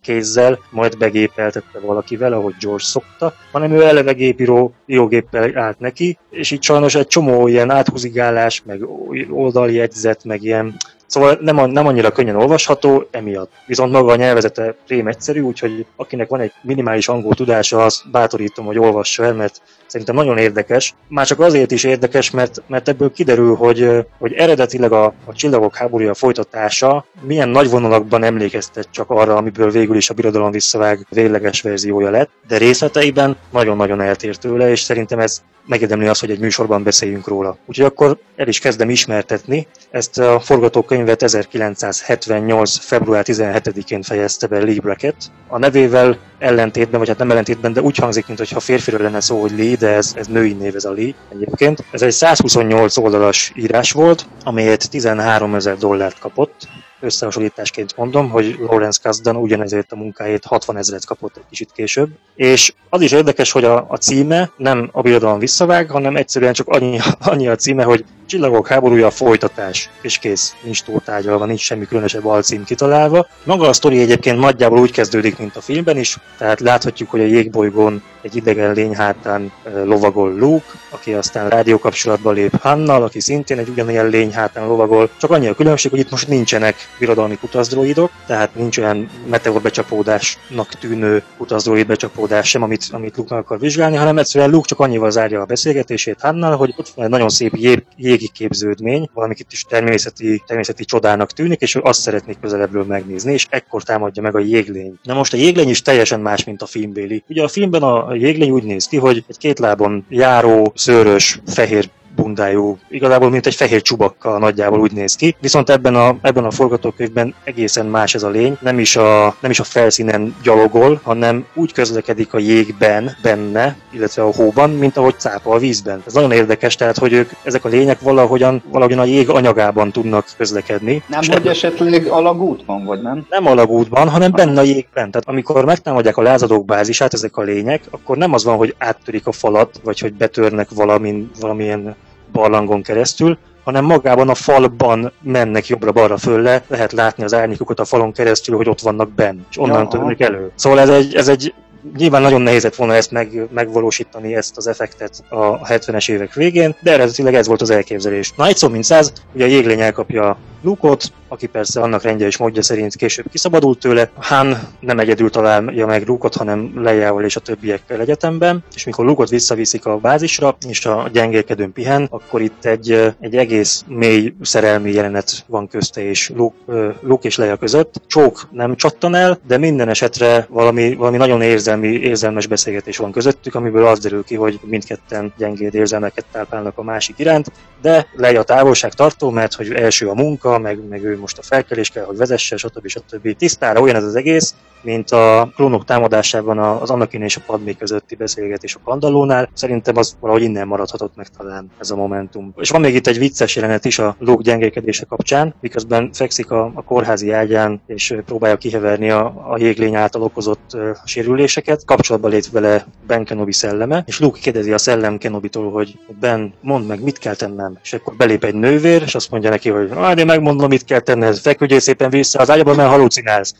kézzel, 0.00 0.58
majd 0.70 0.98
begépeltette 0.98 1.80
valakivel, 1.80 2.32
ahogy 2.32 2.54
George 2.60 2.84
szokta, 2.84 3.34
hanem 3.52 3.72
ő 3.72 3.82
eleve 3.82 4.12
gépíró 4.12 4.74
írógéppel 4.86 5.58
állt 5.58 5.78
neki, 5.78 6.18
és 6.30 6.50
itt 6.50 6.62
sajnos 6.62 6.94
egy 6.94 7.06
csomó 7.06 7.48
ilyen 7.48 7.70
áthúzigálás, 7.70 8.62
meg 8.66 8.86
oldaljegyzet, 9.30 10.24
meg 10.24 10.42
ilyen 10.42 10.74
Szóval 11.12 11.38
nem, 11.40 11.70
nem 11.70 11.86
annyira 11.86 12.12
könnyen 12.12 12.36
olvasható, 12.36 13.04
emiatt. 13.10 13.50
Viszont 13.66 13.92
maga 13.92 14.12
a 14.12 14.16
nyelvezete 14.16 14.74
rém 14.86 15.06
egyszerű, 15.06 15.40
úgyhogy 15.40 15.86
akinek 15.96 16.28
van 16.28 16.40
egy 16.40 16.52
minimális 16.62 17.08
angol 17.08 17.34
tudása, 17.34 17.84
azt 17.84 18.10
bátorítom, 18.10 18.66
hogy 18.66 18.78
olvassa 18.78 19.24
el, 19.24 19.34
mert 19.34 19.62
szerintem 19.92 20.14
nagyon 20.14 20.38
érdekes. 20.38 20.94
Már 21.08 21.26
csak 21.26 21.40
azért 21.40 21.70
is 21.70 21.84
érdekes, 21.84 22.30
mert, 22.30 22.62
mert 22.66 22.88
ebből 22.88 23.12
kiderül, 23.12 23.54
hogy, 23.54 24.06
hogy 24.18 24.32
eredetileg 24.32 24.92
a, 24.92 25.04
a 25.24 25.32
Csillagok 25.32 25.76
háborúja 25.76 26.14
folytatása 26.14 27.04
milyen 27.20 27.48
nagy 27.48 27.70
vonalakban 27.70 28.24
emlékeztet 28.24 28.88
csak 28.90 29.10
arra, 29.10 29.36
amiből 29.36 29.70
végül 29.70 29.96
is 29.96 30.10
a 30.10 30.14
Birodalom 30.14 30.50
visszavág 30.50 31.06
végleges 31.10 31.60
verziója 31.60 32.10
lett, 32.10 32.30
de 32.48 32.56
részleteiben 32.56 33.36
nagyon-nagyon 33.50 34.00
eltér 34.00 34.36
tőle, 34.36 34.70
és 34.70 34.80
szerintem 34.80 35.18
ez 35.18 35.42
megérdemli 35.66 36.06
az, 36.06 36.20
hogy 36.20 36.30
egy 36.30 36.38
műsorban 36.38 36.82
beszéljünk 36.82 37.26
róla. 37.26 37.56
Úgyhogy 37.66 37.84
akkor 37.84 38.18
el 38.36 38.48
is 38.48 38.58
kezdem 38.58 38.90
ismertetni. 38.90 39.66
Ezt 39.90 40.18
a 40.18 40.40
forgatókönyvet 40.40 41.22
1978. 41.22 42.78
február 42.78 43.24
17-én 43.26 44.02
fejezte 44.02 44.46
be 44.46 44.58
Lee 44.58 44.80
Brackett. 44.80 45.16
A 45.48 45.58
nevével 45.58 46.18
ellentétben, 46.42 46.98
vagy 46.98 47.08
hát 47.08 47.18
nem 47.18 47.30
ellentétben, 47.30 47.72
de 47.72 47.82
úgy 47.82 47.96
hangzik, 47.96 48.26
mintha 48.26 48.60
férfiről 48.60 49.00
lenne 49.00 49.20
szó, 49.20 49.40
hogy 49.40 49.58
Lee, 49.58 49.76
de 49.76 49.88
ez, 49.88 50.12
ez 50.16 50.26
női 50.26 50.52
név 50.52 50.74
ez 50.74 50.84
a 50.84 50.92
Lee 50.92 51.14
egyébként. 51.32 51.84
Ez 51.90 52.02
egy 52.02 52.12
128 52.12 52.96
oldalas 52.96 53.52
írás 53.56 53.92
volt, 53.92 54.26
amelyet 54.44 54.90
13 54.90 55.54
ezer 55.54 55.76
dollárt 55.76 56.18
kapott, 56.18 56.68
összehasonlításként 57.02 57.96
mondom, 57.96 58.30
hogy 58.30 58.56
Lawrence 58.58 59.00
Kasdan 59.02 59.36
ugyanezért 59.36 59.92
a 59.92 59.96
munkáért 59.96 60.44
60 60.44 60.76
ezeret 60.76 61.04
kapott 61.04 61.36
egy 61.36 61.46
kicsit 61.48 61.72
később. 61.72 62.08
És 62.34 62.72
az 62.88 63.00
is 63.00 63.12
érdekes, 63.12 63.52
hogy 63.52 63.64
a, 63.64 63.86
a 63.88 63.96
címe 63.96 64.50
nem 64.56 64.88
a 64.92 65.02
birodalom 65.02 65.38
visszavág, 65.38 65.90
hanem 65.90 66.16
egyszerűen 66.16 66.52
csak 66.52 66.68
annyi, 66.68 66.98
annyi 67.30 67.48
a 67.48 67.56
címe, 67.56 67.82
hogy 67.82 68.04
Csillagok 68.32 68.68
háborúja 68.68 69.10
folytatás, 69.10 69.90
és 70.02 70.18
kész, 70.18 70.54
nincs 70.62 70.82
túltárgyalva, 70.82 71.44
nincs 71.44 71.60
semmi 71.60 71.86
különösebb 71.86 72.26
alcím 72.26 72.64
kitalálva. 72.64 73.26
Maga 73.44 73.68
a 73.68 73.72
sztori 73.72 74.00
egyébként 74.00 74.38
nagyjából 74.38 74.78
úgy 74.78 74.92
kezdődik, 74.92 75.38
mint 75.38 75.56
a 75.56 75.60
filmben 75.60 75.96
is, 75.96 76.18
tehát 76.38 76.60
láthatjuk, 76.60 77.10
hogy 77.10 77.20
a 77.20 77.24
jégbolygón 77.24 78.02
egy 78.22 78.36
idegen 78.36 78.72
lény 78.72 78.94
hátán 78.94 79.52
lovagol 79.84 80.34
Luke, 80.34 80.64
aki 80.90 81.12
aztán 81.12 81.48
rádiókapcsolatba 81.48 82.30
lép 82.30 82.60
Hannal, 82.60 83.02
aki 83.02 83.20
szintén 83.20 83.58
egy 83.58 83.68
ugyanilyen 83.68 84.08
lény 84.08 84.32
hátán 84.32 84.66
lovagol. 84.66 85.10
Csak 85.20 85.30
annyi 85.30 85.46
a 85.46 85.54
különbség, 85.54 85.90
hogy 85.90 86.00
itt 86.00 86.10
most 86.10 86.28
nincsenek 86.28 86.76
birodalmi 86.98 87.36
kutazdroidok, 87.36 88.10
tehát 88.26 88.54
nincs 88.54 88.78
olyan 88.78 89.10
meteorbecsapódásnak 89.30 90.68
tűnő 90.68 91.22
kutazdroid 91.36 91.86
becsapódás 91.86 92.48
sem, 92.48 92.62
amit, 92.62 92.84
amit 92.90 93.16
Luke 93.16 93.36
akar 93.36 93.58
vizsgálni, 93.58 93.96
hanem 93.96 94.18
egyszerűen 94.18 94.50
Luke 94.50 94.68
csak 94.68 94.80
annyival 94.80 95.10
zárja 95.10 95.40
a 95.40 95.44
beszélgetését 95.44 96.20
Hannal, 96.20 96.56
hogy 96.56 96.74
ott 96.76 96.88
van 96.94 97.04
egy 97.04 97.10
nagyon 97.10 97.28
szép 97.28 97.52
jég, 97.96 98.21
jégi 98.22 98.32
képződmény, 98.32 99.08
valamit 99.14 99.46
is 99.50 99.62
természeti, 99.62 100.42
természeti 100.46 100.84
csodának 100.84 101.32
tűnik, 101.32 101.60
és 101.60 101.74
ő 101.74 101.80
azt 101.84 102.00
szeretnék 102.00 102.40
közelebbről 102.40 102.84
megnézni, 102.84 103.32
és 103.32 103.46
ekkor 103.50 103.82
támadja 103.82 104.22
meg 104.22 104.36
a 104.36 104.38
jéglény. 104.38 104.94
Na 105.02 105.14
most 105.14 105.32
a 105.32 105.36
jéglény 105.36 105.68
is 105.68 105.82
teljesen 105.82 106.20
más, 106.20 106.44
mint 106.44 106.62
a 106.62 106.66
filmbéli. 106.66 107.24
Ugye 107.28 107.42
a 107.42 107.48
filmben 107.48 107.82
a 107.82 108.14
jéglény 108.14 108.50
úgy 108.50 108.64
néz 108.64 108.86
ki, 108.86 108.96
hogy 108.96 109.24
egy 109.28 109.38
két 109.38 109.58
lábon 109.58 110.06
járó, 110.08 110.72
szőrös, 110.74 111.40
fehér 111.46 111.90
bundájú, 112.16 112.78
igazából 112.88 113.30
mint 113.30 113.46
egy 113.46 113.54
fehér 113.54 113.82
csubakka 113.82 114.38
nagyjából 114.38 114.80
úgy 114.80 114.92
néz 114.92 115.16
ki. 115.16 115.36
Viszont 115.40 115.70
ebben 115.70 115.94
a, 115.94 116.16
ebben 116.22 116.44
a 116.44 116.50
forgatókönyvben 116.50 117.34
egészen 117.44 117.86
más 117.86 118.14
ez 118.14 118.22
a 118.22 118.28
lény, 118.28 118.56
nem 118.60 118.78
is 118.78 118.96
a, 118.96 119.36
nem 119.40 119.50
is 119.50 119.60
a 119.60 119.64
felszínen 119.64 120.34
gyalogol, 120.42 121.00
hanem 121.02 121.46
úgy 121.54 121.72
közlekedik 121.72 122.34
a 122.34 122.38
jégben, 122.38 123.16
benne, 123.22 123.76
illetve 123.90 124.22
a 124.22 124.32
hóban, 124.32 124.70
mint 124.70 124.96
ahogy 124.96 125.14
cápa 125.18 125.54
a 125.54 125.58
vízben. 125.58 126.02
Ez 126.06 126.12
nagyon 126.12 126.32
érdekes, 126.32 126.74
tehát 126.74 126.98
hogy 126.98 127.12
ők, 127.12 127.30
ezek 127.42 127.64
a 127.64 127.68
lények 127.68 128.00
valahogyan, 128.00 128.62
valahogyan 128.70 128.98
a 128.98 129.04
jég 129.04 129.28
anyagában 129.30 129.92
tudnak 129.92 130.26
közlekedni. 130.36 131.02
Nem, 131.06 131.20
hogy 131.26 131.46
esetleg 131.46 132.06
alagútban, 132.06 132.84
vagy 132.84 133.02
nem? 133.02 133.26
Nem 133.30 133.46
alagútban, 133.46 134.08
hanem 134.08 134.30
benne 134.32 134.60
a 134.60 134.64
jégben. 134.64 135.10
Tehát 135.10 135.28
amikor 135.28 135.64
megtámadják 135.64 136.16
a 136.16 136.22
lázadók 136.22 136.64
bázisát, 136.64 137.14
ezek 137.14 137.36
a 137.36 137.42
lények, 137.42 137.82
akkor 137.90 138.16
nem 138.16 138.32
az 138.32 138.44
van, 138.44 138.56
hogy 138.56 138.74
áttörik 138.78 139.26
a 139.26 139.32
falat, 139.32 139.80
vagy 139.84 139.98
hogy 139.98 140.14
betörnek 140.14 140.68
valamin, 140.70 141.30
valamilyen 141.40 141.96
barlangon 142.32 142.82
keresztül, 142.82 143.38
hanem 143.64 143.84
magában 143.84 144.28
a 144.28 144.34
falban 144.34 145.12
mennek 145.22 145.66
jobbra-balra 145.66 146.16
fölle, 146.16 146.62
lehet 146.68 146.92
látni 146.92 147.24
az 147.24 147.34
árnyékokat 147.34 147.80
a 147.80 147.84
falon 147.84 148.12
keresztül, 148.12 148.56
hogy 148.56 148.68
ott 148.68 148.80
vannak 148.80 149.10
benn, 149.10 149.40
és 149.50 149.58
onnan 149.58 149.82
ja, 149.82 149.88
törnek 149.88 150.20
elő. 150.20 150.50
Szóval 150.54 150.80
ez 150.80 150.88
egy, 150.88 151.14
ez 151.14 151.28
egy 151.28 151.54
nyilván 151.96 152.22
nagyon 152.22 152.40
nehéz 152.40 152.62
lett 152.62 152.74
volna 152.74 152.94
ezt 152.94 153.10
meg, 153.10 153.48
megvalósítani, 153.50 154.34
ezt 154.34 154.56
az 154.56 154.66
effektet 154.66 155.24
a 155.28 155.58
70-es 155.58 156.10
évek 156.10 156.34
végén, 156.34 156.74
de 156.80 156.92
eredetileg 156.92 157.34
ez 157.34 157.46
volt 157.46 157.60
az 157.60 157.70
elképzelés. 157.70 158.32
Na, 158.36 158.46
egy 158.46 158.56
szó 158.56 158.68
mint 158.68 158.84
száz, 158.84 159.12
ugye 159.32 159.44
a 159.44 159.48
jéglény 159.48 159.80
elkapja 159.80 160.36
Lukot, 160.62 161.12
aki 161.28 161.46
persze 161.46 161.80
annak 161.80 162.02
rendje 162.02 162.26
és 162.26 162.36
módja 162.36 162.62
szerint 162.62 162.96
később 162.96 163.26
kiszabadult 163.30 163.78
tőle. 163.78 164.10
Han 164.14 164.56
nem 164.80 164.98
egyedül 164.98 165.30
találja 165.30 165.86
meg 165.86 166.06
Lukot, 166.06 166.34
hanem 166.34 166.72
Leiával 166.76 167.24
és 167.24 167.36
a 167.36 167.40
többiekkel 167.40 168.00
egyetemben, 168.00 168.64
és 168.74 168.84
mikor 168.84 169.04
Lukot 169.04 169.28
visszaviszik 169.28 169.86
a 169.86 169.96
bázisra, 169.96 170.56
és 170.68 170.86
a 170.86 171.08
gyengélkedőn 171.12 171.72
pihen, 171.72 172.06
akkor 172.10 172.40
itt 172.40 172.64
egy, 172.64 173.14
egy 173.20 173.36
egész 173.36 173.84
mély 173.86 174.34
szerelmi 174.40 174.92
jelenet 174.92 175.44
van 175.46 175.68
közte 175.68 176.02
és 176.02 176.28
Luke, 176.28 176.56
Luke 177.00 177.26
és 177.26 177.36
Leia 177.36 177.56
között. 177.56 178.02
Csók 178.06 178.48
nem 178.50 178.76
csattan 178.76 179.14
el, 179.14 179.38
de 179.46 179.58
minden 179.58 179.88
esetre 179.88 180.46
valami, 180.50 180.94
valami 180.94 181.16
nagyon 181.16 181.42
érzelmi, 181.42 181.88
érzelmes 181.88 182.46
beszélgetés 182.46 182.96
van 182.96 183.12
közöttük, 183.12 183.54
amiből 183.54 183.86
az 183.86 183.98
derül 183.98 184.24
ki, 184.24 184.34
hogy 184.34 184.60
mindketten 184.62 185.32
gyengéd 185.38 185.74
érzelmeket 185.74 186.24
táplálnak 186.32 186.78
a 186.78 186.82
másik 186.82 187.18
iránt, 187.18 187.52
de 187.80 188.06
Leia 188.16 188.42
távolság 188.42 188.92
tartó, 188.92 189.30
mert 189.30 189.54
hogy 189.54 189.72
első 189.72 190.08
a 190.08 190.14
munka, 190.14 190.51
meg, 190.58 190.88
meg 190.88 191.04
ő 191.04 191.18
most 191.18 191.38
a 191.38 191.42
felkelés 191.42 191.90
kell, 191.90 192.04
hogy 192.04 192.16
vezesse, 192.16 192.56
stb. 192.56 192.86
stb. 192.86 193.36
Tisztára 193.36 193.80
olyan 193.80 193.96
ez 193.96 194.04
az 194.04 194.14
egész, 194.14 194.54
mint 194.82 195.10
a 195.10 195.50
klónok 195.54 195.84
támadásában 195.84 196.58
az 196.58 196.90
Anakin 196.90 197.22
és 197.22 197.36
a 197.36 197.40
Padmé 197.46 197.72
közötti 197.72 198.14
beszélgetés 198.14 198.74
a 198.74 198.80
Kandalónál. 198.84 199.48
Szerintem 199.54 199.96
az 199.96 200.16
valahogy 200.20 200.42
innen 200.42 200.66
maradhatott 200.66 201.16
meg 201.16 201.28
talán 201.36 201.70
ez 201.78 201.90
a 201.90 201.96
momentum. 201.96 202.54
És 202.56 202.70
van 202.70 202.80
még 202.80 202.94
itt 202.94 203.06
egy 203.06 203.18
vicces 203.18 203.56
jelenet 203.56 203.84
is 203.84 203.98
a 203.98 204.16
Luke 204.18 204.42
gyengékedése 204.42 205.04
kapcsán, 205.04 205.54
miközben 205.60 206.10
fekszik 206.12 206.50
a, 206.50 206.72
a 206.74 206.82
kórházi 206.82 207.30
ágyán, 207.30 207.80
és 207.86 208.16
próbálja 208.26 208.56
kiheverni 208.56 209.10
a, 209.10 209.44
a 209.48 209.58
jéglény 209.58 209.94
által 209.94 210.22
okozott 210.22 210.70
uh, 210.74 210.88
sérüléseket. 211.04 211.84
Kapcsolatba 211.84 212.28
lép 212.28 212.50
vele 212.50 212.86
Ben 213.06 213.24
Kenobi 213.24 213.52
szelleme, 213.52 214.02
és 214.06 214.20
Luke 214.20 214.40
kérdezi 214.40 214.72
a 214.72 214.78
szellem 214.78 215.18
Kenobitól, 215.18 215.70
hogy 215.70 215.98
Ben, 216.20 216.54
mondd 216.60 216.84
meg, 216.84 217.02
mit 217.02 217.18
kell 217.18 217.34
tennem. 217.34 217.78
És 217.82 217.92
akkor 217.92 218.14
belép 218.14 218.44
egy 218.44 218.54
nővér, 218.54 219.02
és 219.02 219.14
azt 219.14 219.30
mondja 219.30 219.50
neki, 219.50 219.70
hogy 219.70 219.88
majd 219.88 220.18
én 220.18 220.26
meg 220.26 220.41
megmondom, 220.42 220.68
mit 220.68 220.84
kell 220.84 221.00
tenned, 221.00 221.36
feküdjél 221.36 221.80
szépen 221.80 222.10
vissza 222.10 222.38
az 222.38 222.50
ágyba, 222.50 222.74
mert 222.74 222.88
halucinálsz. 222.88 223.54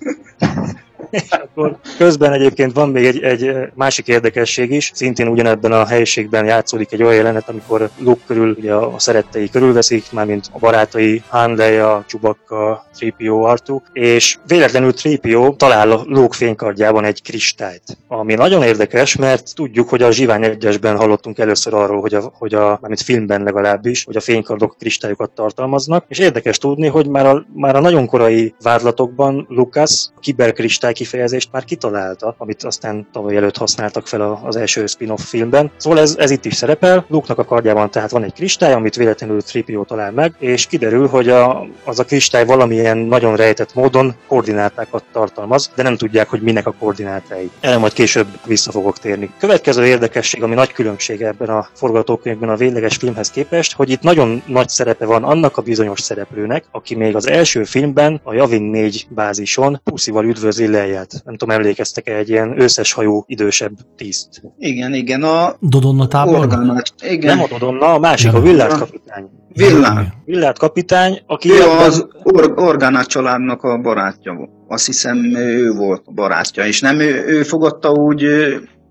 Akkor 1.31 1.77
közben 1.99 2.33
egyébként 2.33 2.73
van 2.73 2.89
még 2.89 3.05
egy, 3.05 3.23
egy 3.23 3.55
másik 3.75 4.09
érdekesség 4.09 4.71
is, 4.71 4.91
szintén 4.95 5.29
ugyanebben 5.29 5.73
a 5.73 5.87
helyiségben 5.87 6.45
játszódik 6.45 6.93
egy 6.93 7.03
olyan 7.03 7.15
jelenet, 7.15 7.49
amikor 7.49 7.91
Luke 7.99 8.23
körül 8.27 8.55
ugye 8.59 8.75
a 8.75 8.99
szerettei 8.99 9.51
körülveszik, 9.51 10.13
mármint 10.13 10.47
a 10.53 10.59
barátai, 10.59 11.23
Han, 11.29 11.55
Leia, 11.55 12.05
Chewbacca, 12.07 12.87
3PO, 12.99 13.45
Artu, 13.45 13.81
és 13.93 14.39
véletlenül 14.47 14.93
3PO 14.97 15.57
talál 15.57 15.91
a 15.91 16.03
Luke 16.07 16.37
fénykardjában 16.37 17.05
egy 17.05 17.23
kristályt, 17.23 17.99
ami 18.09 18.35
nagyon 18.35 18.63
érdekes, 18.63 19.17
mert 19.17 19.55
tudjuk, 19.55 19.89
hogy 19.89 20.03
a 20.03 20.11
Zsivány 20.11 20.45
egyesben 20.45 20.97
hallottunk 20.97 21.39
először 21.39 21.75
arról, 21.75 22.01
hogy 22.01 22.15
a, 22.15 22.33
hogy 22.39 22.55
a 22.55 22.79
mármint 22.81 23.01
filmben 23.01 23.43
legalábbis, 23.43 24.05
hogy 24.05 24.17
a 24.17 24.21
fénykardok 24.21 24.77
kristályokat 24.79 25.31
tartalmaznak, 25.31 26.05
és 26.09 26.19
érdekes 26.19 26.59
tudni, 26.59 26.87
hogy 26.87 27.09
már 27.09 27.27
a, 27.27 27.47
már 27.55 27.77
a 27.77 27.81
nagyon 27.81 28.07
korai 28.07 28.55
vádlatokban 28.63 29.47
Lucas 29.49 30.09
kiberkristály 30.21 30.93
kifejezést 31.03 31.49
már 31.53 31.65
kitalálta, 31.65 32.35
amit 32.39 32.63
aztán 32.63 33.07
tavaly 33.13 33.37
előtt 33.37 33.57
használtak 33.57 34.07
fel 34.07 34.41
az 34.45 34.57
első 34.57 34.87
spin-off 34.87 35.23
filmben. 35.23 35.71
Szóval 35.77 35.99
ez, 35.99 36.17
ez 36.19 36.31
itt 36.31 36.45
is 36.45 36.55
szerepel. 36.55 37.05
Luke-nak 37.09 37.39
a 37.39 37.45
kardjában 37.45 37.91
tehát 37.91 38.11
van 38.11 38.23
egy 38.23 38.33
kristály, 38.33 38.73
amit 38.73 38.95
véletlenül 38.95 39.41
3 39.53 39.85
talál 39.85 40.11
meg, 40.11 40.35
és 40.39 40.67
kiderül, 40.67 41.07
hogy 41.07 41.29
a, 41.29 41.67
az 41.85 41.99
a 41.99 42.05
kristály 42.05 42.45
valamilyen 42.45 42.97
nagyon 42.97 43.37
rejtett 43.37 43.75
módon 43.75 44.15
koordinátákat 44.27 45.05
tartalmaz, 45.13 45.71
de 45.75 45.83
nem 45.83 45.97
tudják, 45.97 46.29
hogy 46.29 46.43
minek 46.43 46.67
a 46.67 46.75
koordinátái. 46.79 47.51
Erre 47.61 47.79
majd 47.79 47.93
később 47.93 48.27
vissza 48.47 48.71
fogok 48.71 48.99
térni. 48.99 49.31
Következő 49.39 49.87
érdekesség, 49.87 50.43
ami 50.43 50.55
nagy 50.55 50.73
különbség 50.73 51.23
ebben 51.23 51.49
a 51.49 51.69
forgatókönyvben 51.73 52.49
a 52.49 52.57
végleges 52.57 52.97
filmhez 52.97 53.31
képest, 53.31 53.73
hogy 53.73 53.91
itt 53.91 54.03
nagyon 54.03 54.43
nagy 54.47 54.69
szerepe 54.69 55.05
van 55.05 55.25
annak 55.25 55.57
a 55.57 55.63
bizonyos 55.63 56.01
szereplőnek, 56.01 56.65
aki 56.71 56.95
még 56.95 57.17
az 57.17 57.29
első 57.29 57.65
filmben 57.65 58.21
a 58.25 58.35
Javin 58.35 58.63
4 58.63 59.07
bázison 59.09 59.81
puszival 59.85 60.25
üdvözli 60.25 60.67
Leiát. 60.93 61.23
Nem 61.25 61.37
tudom, 61.37 61.55
emlékeztek-e 61.55 62.17
egy 62.17 62.29
ilyen 62.29 62.61
összes 62.61 62.93
hajú 62.93 63.23
idősebb 63.27 63.73
tiszt. 63.97 64.43
Igen, 64.59 64.95
igen, 64.95 65.23
a 65.23 65.57
Dodonna 65.61 66.07
tábornok? 66.09 66.41
orgánát. 66.43 66.93
Igen. 67.03 67.37
Nem 67.37 67.45
a 67.45 67.49
Dodonna, 67.59 67.95
a 67.95 67.99
másik, 67.99 68.33
a. 68.35 68.41
Villard 68.41 68.79
kapitány. 68.79 69.29
Villán. 69.55 70.13
Villard 70.25 70.59
kapitány, 70.59 71.21
aki 71.27 71.51
Ő 71.51 71.63
ebben- 71.63 71.79
az 71.87 72.07
or- 72.23 72.53
Orgánát 72.61 73.07
családnak 73.07 73.63
a 73.63 73.79
barátja 73.79 74.33
volt. 74.35 74.51
Azt 74.69 74.87
hiszem 74.87 75.37
ő 75.37 75.73
volt 75.73 76.03
a 76.07 76.13
barátja, 76.13 76.67
és 76.67 76.81
nem 76.81 77.01
ő, 77.01 77.25
ő 77.27 77.43
fogadta 77.43 77.91
úgy 77.93 78.25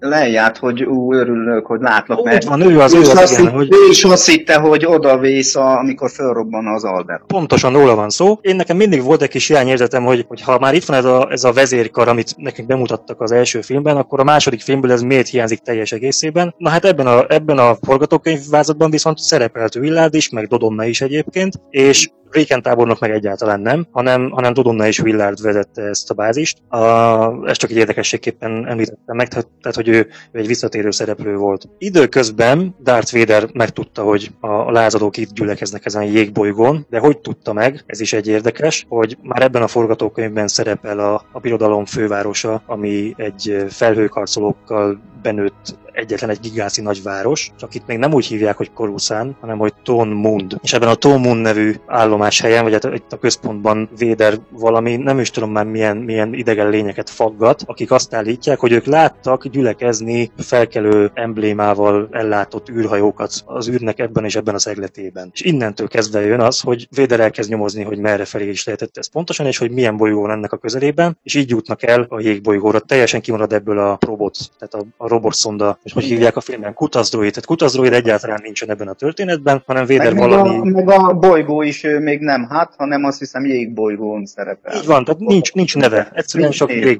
ö, 0.01 0.09
leját, 0.09 0.57
hogy 0.57 0.83
ú, 0.83 1.13
örülök, 1.13 1.65
hogy 1.65 1.79
látlak. 1.79 2.19
Úgy 2.19 2.45
van, 2.45 2.61
ő 2.61 2.79
az, 2.79 2.93
ő 2.93 2.99
az, 2.99 3.15
azt 3.15 3.31
igen, 3.31 3.45
hitt, 3.45 3.55
hogy 3.55 3.67
ő 3.71 3.89
is 3.89 4.03
azt 4.03 4.29
hitte, 4.29 4.59
hogy 4.59 4.85
odavész, 4.85 5.55
a, 5.55 5.77
amikor 5.77 6.09
fölrobban 6.09 6.67
az 6.67 6.83
Alder. 6.83 7.21
pontosan 7.27 7.73
róla 7.73 7.95
van 7.95 8.09
szó. 8.09 8.37
Én 8.41 8.55
nekem 8.55 8.77
mindig 8.77 9.03
volt 9.03 9.21
egy 9.21 9.29
kis 9.29 9.47
hiányérzetem, 9.47 10.03
hogy, 10.03 10.25
hogy 10.27 10.41
ha 10.41 10.59
már 10.59 10.73
itt 10.73 10.85
van 10.85 10.97
ez 10.97 11.05
a, 11.05 11.27
ez 11.31 11.43
a 11.43 11.51
vezérkar, 11.51 12.07
amit 12.07 12.33
nekünk 12.37 12.67
bemutattak 12.67 13.21
az 13.21 13.31
első 13.31 13.61
filmben, 13.61 13.97
akkor 13.97 14.19
a 14.19 14.23
második 14.23 14.61
filmből 14.61 14.91
ez 14.91 15.01
miért 15.01 15.27
hiányzik 15.27 15.59
teljes 15.59 15.91
egészében. 15.91 16.55
Na 16.57 16.69
hát 16.69 16.85
ebben 16.85 17.07
a, 17.07 17.25
ebben 17.27 17.57
a 17.57 17.75
forgatókönyvvázatban 17.81 18.91
viszont 18.91 19.17
szerepelt 19.17 19.75
Willard 19.75 20.13
is, 20.15 20.29
meg 20.29 20.47
Dodonna 20.47 20.85
is 20.85 21.01
egyébként, 21.01 21.53
és 21.69 22.09
Réken 22.31 22.61
tábornok 22.61 22.99
meg 22.99 23.11
egyáltalán 23.11 23.59
nem, 23.59 23.87
hanem, 23.91 24.29
hanem 24.29 24.53
Dodonna 24.53 24.87
és 24.87 24.99
Willard 24.99 25.41
vezette 25.41 25.81
ezt 25.81 26.09
a 26.11 26.13
bázist. 26.13 26.57
A, 26.69 26.77
ezt 27.47 27.59
csak 27.59 27.69
egy 27.69 27.75
érdekességképpen 27.75 28.67
említettem 28.67 29.15
meg, 29.15 29.27
tehát, 29.27 29.75
hogy 29.75 29.87
ő, 29.87 30.07
ő 30.31 30.39
egy 30.39 30.47
visszatérő 30.47 30.91
szereplő 30.91 31.35
volt. 31.35 31.69
Időközben 31.77 32.75
Darth 32.83 33.17
Vader 33.17 33.49
megtudta, 33.53 34.03
hogy 34.03 34.31
a, 34.39 34.71
lázadók 34.71 35.17
itt 35.17 35.33
gyülekeznek 35.33 35.85
ezen 35.85 36.01
a 36.01 36.05
jégbolygón, 36.05 36.85
de 36.89 36.99
hogy 36.99 37.17
tudta 37.17 37.53
meg, 37.53 37.83
ez 37.85 37.99
is 37.99 38.13
egy 38.13 38.27
érdekes, 38.27 38.85
hogy 38.89 39.17
már 39.21 39.41
ebben 39.41 39.61
a 39.61 39.67
forgatókönyvben 39.67 40.47
szerepel 40.47 40.99
a, 40.99 41.25
a 41.31 41.39
birodalom 41.39 41.85
fővárosa, 41.85 42.63
ami 42.65 43.13
egy 43.17 43.65
felhőkarcolókkal 43.69 44.99
benőtt 45.21 45.79
egyetlen 45.91 46.29
egy 46.29 46.39
gigászi 46.39 46.81
nagyváros, 46.81 47.51
csak 47.57 47.75
itt 47.75 47.85
még 47.85 47.97
nem 47.97 48.13
úgy 48.13 48.25
hívják, 48.25 48.57
hogy 48.57 48.71
Coruscant, 48.73 49.35
hanem 49.39 49.57
hogy 49.57 49.73
Ton 49.83 50.07
Mund. 50.07 50.57
És 50.61 50.73
ebben 50.73 50.89
a 50.89 50.95
Ton 50.95 51.19
Mund 51.19 51.41
nevű 51.41 51.75
állomáshelyen, 52.21 52.63
vagy 52.63 52.73
hát 52.73 52.95
itt 52.95 53.11
a 53.11 53.17
központban 53.17 53.89
Véder 53.97 54.33
valami, 54.49 54.95
nem 54.95 55.19
is 55.19 55.29
tudom 55.29 55.51
már 55.51 55.65
milyen, 55.65 55.97
milyen 55.97 56.33
idegen 56.33 56.69
lényeket 56.69 57.09
faggat, 57.09 57.63
akik 57.65 57.91
azt 57.91 58.13
állítják, 58.13 58.59
hogy 58.59 58.71
ők 58.71 58.85
láttak 58.85 59.47
gyülekezni 59.47 60.31
felkelő 60.37 61.11
emblémával 61.13 62.07
ellátott 62.11 62.69
űrhajókat 62.69 63.33
az 63.45 63.69
űrnek 63.69 63.99
ebben 63.99 64.25
és 64.25 64.35
ebben 64.35 64.55
a 64.55 64.59
szegletében. 64.59 65.29
És 65.33 65.41
innentől 65.41 65.87
kezdve 65.87 66.21
jön 66.21 66.39
az, 66.39 66.59
hogy 66.59 66.87
Véder 66.95 67.19
elkezd 67.19 67.49
nyomozni, 67.49 67.83
hogy 67.83 67.97
merre 67.97 68.25
felé 68.25 68.49
is 68.49 68.65
lehetett 68.65 68.97
ez 68.97 69.09
pontosan, 69.09 69.45
és 69.45 69.57
hogy 69.57 69.71
milyen 69.71 69.97
bolygó 69.97 70.21
van 70.21 70.31
ennek 70.31 70.51
a 70.51 70.57
közelében, 70.57 71.17
és 71.23 71.35
így 71.35 71.49
jutnak 71.49 71.83
el 71.83 72.05
a 72.09 72.19
jégbolygóra. 72.19 72.79
Teljesen 72.79 73.21
kimarad 73.21 73.53
ebből 73.53 73.79
a 73.79 73.97
robot, 74.05 74.37
tehát 74.59 74.73
a, 74.73 75.03
a 75.03 75.07
robotszonda, 75.07 75.79
és 75.83 75.93
hogy 75.93 76.03
hívják 76.03 76.35
a 76.35 76.41
filmben, 76.41 76.73
kutaszdroid. 76.73 77.29
Tehát 77.29 77.45
kutaszdroid 77.45 77.93
egyáltalán 77.93 78.39
nincsen 78.43 78.69
ebben 78.69 78.87
a 78.87 78.93
történetben, 78.93 79.63
hanem 79.65 79.85
Véder 79.85 80.13
Meg, 80.13 80.29
valami... 80.29 80.57
a, 80.57 80.63
meg 80.63 80.89
a 80.89 81.13
bolygó 81.13 81.61
is 81.61 81.83
ö, 81.83 81.99
még 82.11 82.19
nem 82.19 82.47
hát, 82.49 82.73
hanem 82.77 83.03
azt 83.03 83.19
hiszem 83.19 83.45
jégbolygón 83.45 84.25
szerepel. 84.25 84.75
Így 84.75 84.85
van, 84.85 85.03
tehát 85.03 85.19
nincs, 85.19 85.53
nincs 85.53 85.75
neve, 85.75 86.11
egyszerűen 86.13 86.49
Nincs 86.49 86.59
csak 86.59 86.69
név. 86.69 86.99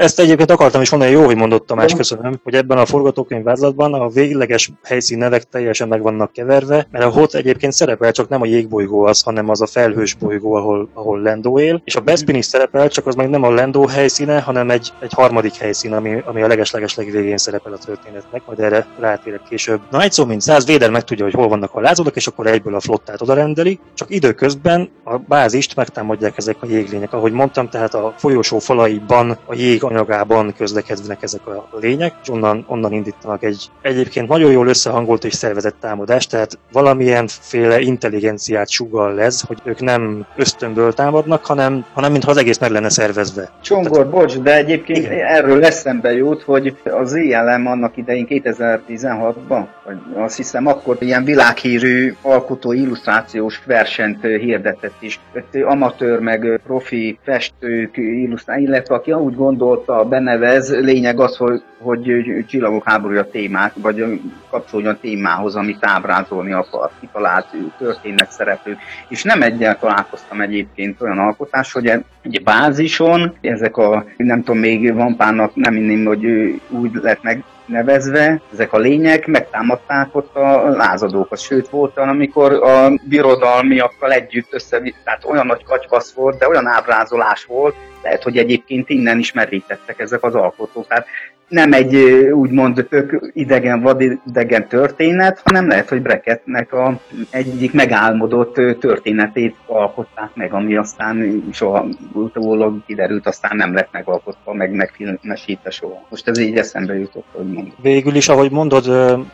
Ezt 0.00 0.20
egyébként 0.20 0.50
akartam 0.50 0.80
is 0.80 0.90
mondani, 0.90 1.12
jó, 1.12 1.24
hogy 1.24 1.36
mondott 1.36 1.66
Tamás, 1.66 1.94
köszönöm, 1.94 2.40
hogy 2.42 2.54
ebben 2.54 2.78
a 2.78 2.86
forgatókönyv 2.86 3.44
vázlatban 3.44 3.94
a 3.94 4.08
végleges 4.08 4.70
helyszín 4.82 5.18
nevek 5.18 5.44
teljesen 5.44 5.88
meg 5.88 6.02
vannak 6.02 6.32
keverve, 6.32 6.86
mert 6.90 7.04
a 7.04 7.10
HOT 7.10 7.34
egyébként 7.34 7.72
szerepel, 7.72 8.12
csak 8.12 8.28
nem 8.28 8.42
a 8.42 8.46
jégbolygó 8.46 9.04
az, 9.04 9.22
hanem 9.22 9.48
az 9.48 9.60
a 9.60 9.66
felhős 9.66 10.14
bolygó, 10.14 10.54
ahol, 10.54 10.88
ahol 10.94 11.20
Lando 11.20 11.58
él, 11.58 11.82
és 11.84 11.96
a 11.96 12.00
Bespin 12.00 12.34
is 12.34 12.44
szerepel, 12.44 12.88
csak 12.88 13.06
az 13.06 13.14
meg 13.14 13.30
nem 13.30 13.42
a 13.42 13.50
Lando 13.50 13.86
helyszíne, 13.86 14.40
hanem 14.40 14.70
egy, 14.70 14.92
egy 15.00 15.12
harmadik 15.12 15.54
helyszín, 15.54 15.92
ami, 15.92 16.22
ami 16.24 16.42
a 16.42 16.46
leges-leges 16.46 16.94
legvégén 16.94 17.36
szerepel 17.36 17.72
a 17.72 17.78
történetnek, 17.78 18.42
majd 18.46 18.60
erre 18.60 18.86
rátérek 18.98 19.42
később. 19.48 19.80
Na 19.90 20.02
egy 20.02 20.12
szó 20.12 20.24
mint 20.24 20.40
száz, 20.40 20.66
Véder 20.66 20.90
megtudja, 20.90 21.24
hogy 21.24 21.34
hol 21.34 21.48
vannak 21.48 21.74
a 21.74 21.80
lázadók, 21.80 22.16
és 22.16 22.26
akkor 22.26 22.46
egyből 22.46 22.74
a 22.74 22.80
flottát 22.80 23.20
oda 23.22 23.34
rendeli, 23.34 23.78
csak 23.94 24.10
időközben 24.10 24.90
a 25.04 25.16
bázist 25.16 25.76
megtámadják 25.76 26.36
ezek 26.36 26.56
a 26.60 26.66
jéglények. 26.66 27.12
Ahogy 27.12 27.32
mondtam, 27.32 27.68
tehát 27.68 27.94
a 27.94 28.14
folyosó 28.16 28.58
falaiban, 28.58 29.38
a 29.46 29.54
jég 29.54 29.84
anyagában 29.90 30.54
közlekednek 30.56 31.22
ezek 31.22 31.46
a 31.46 31.68
lények, 31.80 32.14
és 32.22 32.28
onnan, 32.28 32.64
onnan 32.68 32.92
indítanak 32.92 33.42
egy 33.42 33.70
egyébként 33.82 34.28
nagyon 34.28 34.50
jól 34.50 34.66
összehangolt 34.66 35.24
és 35.24 35.34
szervezett 35.34 35.76
támadást, 35.80 36.30
tehát 36.30 36.58
valamilyen 36.72 37.26
féle 37.26 37.80
intelligenciát 37.80 38.68
sugal 38.68 39.20
ez, 39.20 39.40
hogy 39.40 39.58
ők 39.64 39.80
nem 39.80 40.26
ösztönből 40.36 40.92
támadnak, 40.92 41.44
hanem, 41.44 41.84
hanem 41.92 42.10
mintha 42.12 42.30
az 42.30 42.36
egész 42.36 42.58
meg 42.58 42.70
lenne 42.70 42.88
szervezve. 42.88 43.50
Csongor, 43.62 44.10
bocs, 44.10 44.38
de 44.38 44.56
egyébként 44.56 44.98
Igen. 44.98 45.26
erről 45.26 45.64
eszembe 45.64 46.12
jut, 46.12 46.42
hogy 46.42 46.76
az 46.84 47.14
ILM 47.14 47.66
annak 47.66 47.96
idején 47.96 48.26
2016-ban, 48.28 49.64
vagy 49.84 49.96
azt 50.14 50.36
hiszem 50.36 50.66
akkor 50.66 50.96
ilyen 50.98 51.24
világhírű 51.24 52.14
alkotó 52.22 52.72
illusztrációs 52.72 53.62
versenyt 53.66 54.22
hirdetett 54.22 54.96
is. 54.98 55.20
Ott 55.34 55.54
amatőr 55.64 56.18
meg 56.18 56.60
profi 56.66 57.18
festők 57.22 57.96
illusztrál, 57.96 58.58
illetve 58.58 58.94
aki 58.94 59.12
úgy 59.12 59.36
gondolta, 59.70 60.08
benevez, 60.08 60.70
lényeg 60.80 61.20
az, 61.20 61.36
hogy, 61.36 61.62
hogy 61.78 62.44
csillagok 62.48 62.88
háborúja 62.88 63.30
témát, 63.30 63.72
vagy 63.82 64.20
kapcsolódjon 64.50 64.94
a 64.94 64.98
témához, 65.00 65.56
amit 65.56 65.78
ábrázolni 65.80 66.52
akar, 66.52 66.90
kitalált 67.00 67.46
történet 67.78 68.30
szereplők. 68.30 68.78
És 69.08 69.22
nem 69.22 69.42
egyen 69.42 69.76
találkoztam 69.80 70.40
egyébként 70.40 71.00
olyan 71.00 71.18
alkotás, 71.18 71.72
hogy 71.72 71.86
egy 72.22 72.42
bázison, 72.44 73.36
ezek 73.40 73.76
a, 73.76 74.04
nem 74.16 74.42
tudom, 74.42 74.60
még 74.60 74.94
van 74.94 75.16
párnak, 75.16 75.54
nem 75.54 75.76
inném, 75.76 76.04
hogy 76.04 76.24
úgy 76.68 76.90
lett 77.02 77.22
meg 77.22 77.44
nevezve, 77.70 78.40
ezek 78.52 78.72
a 78.72 78.78
lények 78.78 79.26
megtámadták 79.26 80.16
ott 80.16 80.36
a 80.36 80.68
lázadókat. 80.68 81.38
Sőt, 81.38 81.68
volt 81.68 81.96
olyan, 81.96 82.08
amikor 82.08 82.52
a 82.52 82.92
birodalmiakkal 83.08 84.12
együtt 84.12 84.52
össze, 84.52 84.82
tehát 85.04 85.24
olyan 85.24 85.46
nagy 85.46 85.64
katyvasz 85.64 86.12
volt, 86.12 86.38
de 86.38 86.48
olyan 86.48 86.66
ábrázolás 86.66 87.44
volt, 87.44 87.74
lehet, 88.02 88.22
hogy 88.22 88.36
egyébként 88.36 88.88
innen 88.88 89.18
is 89.18 89.32
merítettek 89.32 89.98
ezek 89.98 90.24
az 90.24 90.34
alkotók. 90.34 90.86
Tehát 90.86 91.06
nem 91.50 91.72
egy 91.72 91.96
úgymond 92.32 92.86
tök 92.90 93.30
idegen, 93.32 93.80
vadidegen 93.80 94.68
történet, 94.68 95.40
hanem 95.44 95.68
lehet, 95.68 95.88
hogy 95.88 96.02
Breckettnek 96.02 96.72
a 96.72 97.00
egyik 97.30 97.72
megálmodott 97.72 98.54
történetét 98.80 99.56
alkották 99.66 100.30
meg, 100.34 100.52
ami 100.52 100.76
aztán 100.76 101.44
soha 101.52 101.86
utólag 102.12 102.84
kiderült, 102.86 103.26
aztán 103.26 103.56
nem 103.56 103.74
lett 103.74 103.88
megalkotva, 103.92 104.52
meg 104.52 104.72
megfilmesítve 104.72 105.70
soha. 105.70 106.06
Most 106.08 106.28
ez 106.28 106.38
így 106.38 106.56
eszembe 106.56 106.98
jutott, 106.98 107.26
hogy 107.32 107.44
mondom. 107.44 107.74
Végül 107.82 108.14
is, 108.14 108.28
ahogy 108.28 108.50
mondod, 108.50 108.84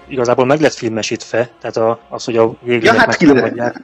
igazából 0.09 0.47
meg 0.47 0.61
lett 0.61 0.75
filmesítve, 0.75 1.49
tehát 1.61 1.99
az, 2.09 2.25
hogy 2.25 2.37
a 2.37 2.47
Ja, 2.47 2.73
jéglények 2.73 2.97
hát, 2.97 3.17
ki 3.17 3.27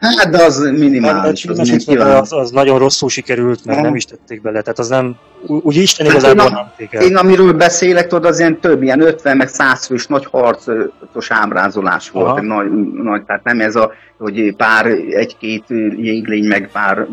hát 0.01 0.31
de 0.31 0.43
az 0.43 0.59
minimális. 0.59 1.45
Az, 1.47 1.85
nyilván. 1.87 2.17
az, 2.17 2.33
az 2.33 2.51
nagyon 2.51 2.79
rosszul 2.79 3.09
sikerült, 3.09 3.65
mert 3.65 3.79
Aha. 3.79 3.87
nem 3.87 3.97
is 3.97 4.05
tették 4.05 4.43
bele. 4.43 4.61
Tehát 4.61 4.79
az 4.79 4.89
nem, 4.89 5.17
úgy 5.47 5.77
Isten 5.77 6.07
igazából 6.07 6.51
nem 6.51 6.73
tékel. 6.77 7.03
Én 7.03 7.17
amiről 7.17 7.53
beszélek, 7.53 8.07
tudod, 8.23 8.35
az 8.35 8.41
ilyen 8.41 8.61
több, 8.61 8.83
ilyen 8.83 9.01
50 9.01 9.37
meg 9.37 9.49
100 9.49 9.87
fős 9.87 10.07
nagy 10.07 10.27
harcos 10.31 11.31
ábrázolás 11.31 12.11
volt. 12.11 12.41
Nagy, 12.41 12.93
nagy, 12.93 13.23
tehát 13.25 13.45
nem 13.45 13.61
ez 13.61 13.77
a, 13.77 13.93
hogy 14.19 14.55
pár, 14.57 14.87
egy-két 15.11 15.65
jéglény 15.97 16.45
meg 16.45 16.71
pár 16.73 17.07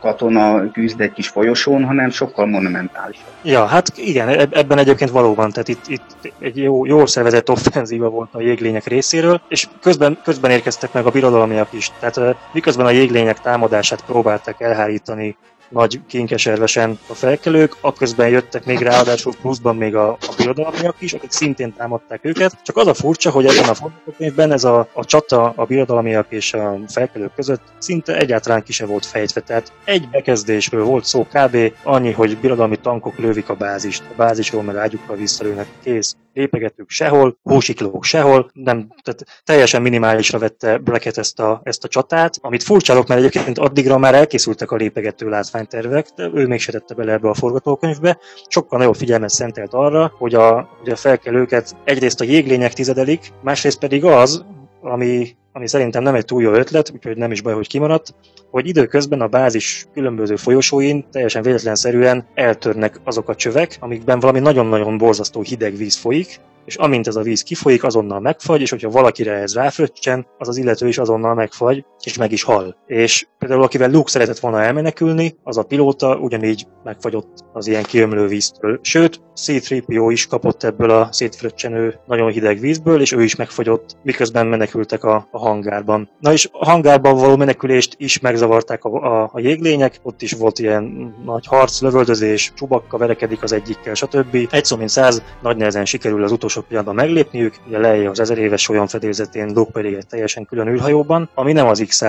katona 0.00 0.70
küzd 0.70 1.00
egy 1.00 1.12
kis 1.12 1.28
folyosón, 1.28 1.84
hanem 1.84 2.10
sokkal 2.10 2.46
monumentális. 2.46 3.18
Ja, 3.42 3.64
hát 3.64 3.92
igen, 3.96 4.28
ebben 4.50 4.78
egyébként 4.78 5.10
valóban, 5.10 5.50
tehát 5.50 5.68
itt, 5.68 5.86
itt 5.86 6.32
egy 6.38 6.56
jó, 6.56 6.84
jó 6.84 7.06
szervezett 7.06 7.50
offenzíva 7.50 8.08
volt 8.08 8.28
a 8.32 8.40
jéglények 8.40 8.86
részéről, 8.86 9.40
és 9.48 9.68
közben, 9.80 10.18
közben 10.24 10.50
érkeztek 10.50 10.92
meg 10.92 11.06
a 11.06 11.10
birodalmiak 11.10 11.72
is. 11.72 11.90
Tehát 12.00 12.36
miközben 12.52 12.86
a 12.86 12.90
jéglények 12.90 13.40
támadását 13.40 14.04
próbálták 14.04 14.60
elhárítani 14.60 15.36
nagy 15.68 16.00
kénkeservesen 16.06 16.98
a 17.06 17.14
felkelők, 17.14 17.76
akközben 17.80 18.28
jöttek 18.28 18.64
még 18.64 18.78
ráadásul 18.78 19.32
pluszban 19.40 19.76
még 19.76 19.94
a, 19.94 20.10
a 20.10 20.34
birodalmiak 20.36 20.96
is, 20.98 21.12
akik 21.12 21.30
szintén 21.30 21.74
támadták 21.74 22.20
őket. 22.22 22.58
Csak 22.62 22.76
az 22.76 22.86
a 22.86 22.94
furcsa, 22.94 23.30
hogy 23.30 23.46
ebben 23.46 23.68
a 23.68 23.74
forgatókönyvben 23.74 24.52
ez 24.52 24.64
a, 24.64 24.88
a 24.92 25.04
csata 25.04 25.52
a 25.56 25.64
birodalmiak 25.64 26.26
és 26.28 26.54
a 26.54 26.78
felkelők 26.88 27.34
között 27.34 27.62
szinte 27.78 28.16
egyáltalán 28.16 28.62
ki 28.62 28.72
se 28.72 28.86
volt 28.86 29.06
fejtve. 29.06 29.40
Tehát 29.40 29.72
egy 29.84 30.08
bekezdésről 30.08 30.84
volt 30.84 31.04
szó 31.04 31.26
kb. 31.32 31.56
annyi, 31.82 32.12
hogy 32.12 32.38
birodalmi 32.38 32.76
tankok 32.76 33.18
lövik 33.18 33.48
a 33.48 33.54
bázist, 33.54 34.02
a 34.10 34.14
bázisról 34.16 34.62
meg 34.62 34.76
ágyukkal 34.76 35.16
visszalőnek, 35.16 35.66
kész 35.82 36.16
lépegetők 36.36 36.90
sehol, 36.90 37.38
hósiklók 37.42 38.04
sehol, 38.04 38.50
nem, 38.52 38.88
tehát 39.02 39.42
teljesen 39.44 39.82
minimálisra 39.82 40.38
vette 40.38 40.78
Blackett 40.78 41.16
ezt 41.16 41.40
a, 41.40 41.60
ezt 41.64 41.84
a 41.84 41.88
csatát, 41.88 42.34
amit 42.40 42.62
furcsálok, 42.62 43.06
mert 43.06 43.20
egyébként 43.20 43.58
addigra 43.58 43.98
már 43.98 44.14
elkészültek 44.14 44.70
a 44.70 44.76
lépegető 44.76 45.28
látványtervek, 45.56 46.08
de 46.16 46.30
ő 46.34 46.46
még 46.46 46.60
se 46.60 46.72
tette 46.72 46.94
bele 46.94 47.12
ebbe 47.12 47.28
a 47.28 47.34
forgatókönyvbe. 47.34 48.18
Sokkal 48.48 48.78
nagyobb 48.78 48.94
figyelmet 48.94 49.30
szentelt 49.30 49.74
arra, 49.74 50.12
hogy 50.18 50.34
a, 50.34 50.68
hogy 50.78 50.90
a 50.90 50.96
felkelőket 50.96 51.76
egyrészt 51.84 52.20
a 52.20 52.24
jéglények 52.24 52.72
tizedelik, 52.72 53.32
másrészt 53.42 53.78
pedig 53.78 54.04
az, 54.04 54.44
ami, 54.80 55.36
ami 55.52 55.68
szerintem 55.68 56.02
nem 56.02 56.14
egy 56.14 56.24
túl 56.24 56.42
jó 56.42 56.52
ötlet, 56.52 56.90
úgyhogy 56.94 57.16
nem 57.16 57.30
is 57.30 57.40
baj, 57.40 57.54
hogy 57.54 57.68
kimaradt, 57.68 58.14
hogy 58.50 58.68
időközben 58.68 59.20
a 59.20 59.26
bázis 59.26 59.86
különböző 59.94 60.36
folyosóin 60.36 61.06
teljesen 61.10 61.42
véletlenszerűen 61.42 62.26
eltörnek 62.34 63.00
azok 63.04 63.28
a 63.28 63.34
csövek, 63.34 63.76
amikben 63.80 64.20
valami 64.20 64.38
nagyon-nagyon 64.38 64.98
borzasztó 64.98 65.40
hideg 65.40 65.76
víz 65.76 65.96
folyik, 65.96 66.40
és 66.66 66.76
amint 66.76 67.06
ez 67.06 67.16
a 67.16 67.22
víz 67.22 67.42
kifolyik, 67.42 67.84
azonnal 67.84 68.20
megfagy, 68.20 68.60
és 68.60 68.70
hogyha 68.70 68.90
valakire 68.90 69.32
ez 69.32 69.54
ráfröccsen, 69.54 70.26
az 70.38 70.48
az 70.48 70.56
illető 70.56 70.88
is 70.88 70.98
azonnal 70.98 71.34
megfagy, 71.34 71.84
és 72.02 72.18
meg 72.18 72.32
is 72.32 72.42
hal. 72.42 72.76
És 72.86 73.26
például 73.38 73.62
akivel 73.62 73.90
Luke 73.90 74.10
szeretett 74.10 74.38
volna 74.38 74.62
elmenekülni, 74.62 75.36
az 75.42 75.56
a 75.56 75.62
pilóta 75.62 76.16
ugyanígy 76.16 76.66
megfagyott 76.84 77.44
az 77.52 77.66
ilyen 77.66 77.82
kiömlő 77.82 78.26
víztől. 78.26 78.78
Sőt, 78.82 79.20
C-3PO 79.36 80.08
is 80.10 80.26
kapott 80.26 80.62
ebből 80.62 80.90
a 80.90 81.08
szétfröccsenő 81.12 81.98
nagyon 82.06 82.30
hideg 82.30 82.58
vízből, 82.58 83.00
és 83.00 83.12
ő 83.12 83.22
is 83.22 83.36
megfagyott, 83.36 83.96
miközben 84.02 84.46
menekültek 84.46 85.04
a, 85.04 85.28
a 85.30 85.38
hangárban. 85.38 86.10
Na 86.20 86.32
és 86.32 86.48
a 86.52 86.64
hangárban 86.64 87.16
való 87.16 87.36
menekülést 87.36 87.94
is 87.98 88.20
megzavarták 88.20 88.84
a, 88.84 88.88
a, 88.88 89.30
a 89.32 89.40
jéglények, 89.40 90.00
ott 90.02 90.22
is 90.22 90.32
volt 90.32 90.58
ilyen 90.58 91.14
nagy 91.24 91.46
harc, 91.46 91.80
lövöldözés, 91.80 92.52
csubakka 92.54 92.98
verekedik 92.98 93.42
az 93.42 93.52
egyikkel, 93.52 93.94
stb. 93.94 94.48
Egy 94.50 94.64
szó 94.64 94.76
mint 94.76 94.88
száz, 94.88 95.22
nagy 95.42 95.56
nehezen 95.56 95.84
sikerül 95.84 96.24
az 96.24 96.32
utolsó 96.32 96.55
utolsó 96.56 96.68
pillanatban 96.68 97.06
meglépniük, 97.06 97.54
ugye 97.66 97.78
Leia 97.78 98.10
az 98.10 98.20
ezer 98.20 98.38
éves 98.38 98.68
olyan 98.68 98.86
fedélzetén, 98.86 99.52
Luke 99.54 99.70
pedig 99.72 99.94
egy 99.94 100.06
teljesen 100.06 100.44
külön 100.44 100.68
űrhajóban, 100.68 101.28
ami 101.34 101.52
nem 101.52 101.66
az 101.66 101.84
x 101.86 102.02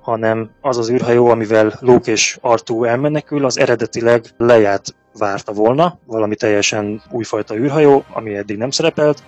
hanem 0.00 0.50
az 0.60 0.78
az 0.78 0.90
űrhajó, 0.90 1.26
amivel 1.26 1.72
Luke 1.80 2.10
és 2.10 2.38
Artú 2.40 2.84
elmenekül, 2.84 3.44
az 3.44 3.58
eredetileg 3.58 4.24
Leiát 4.36 4.94
várta 5.18 5.52
volna, 5.52 5.98
valami 6.06 6.34
teljesen 6.34 7.02
újfajta 7.10 7.56
űrhajó, 7.56 8.04
ami 8.12 8.36
eddig 8.36 8.56
nem 8.56 8.70
szerepelt, 8.70 9.22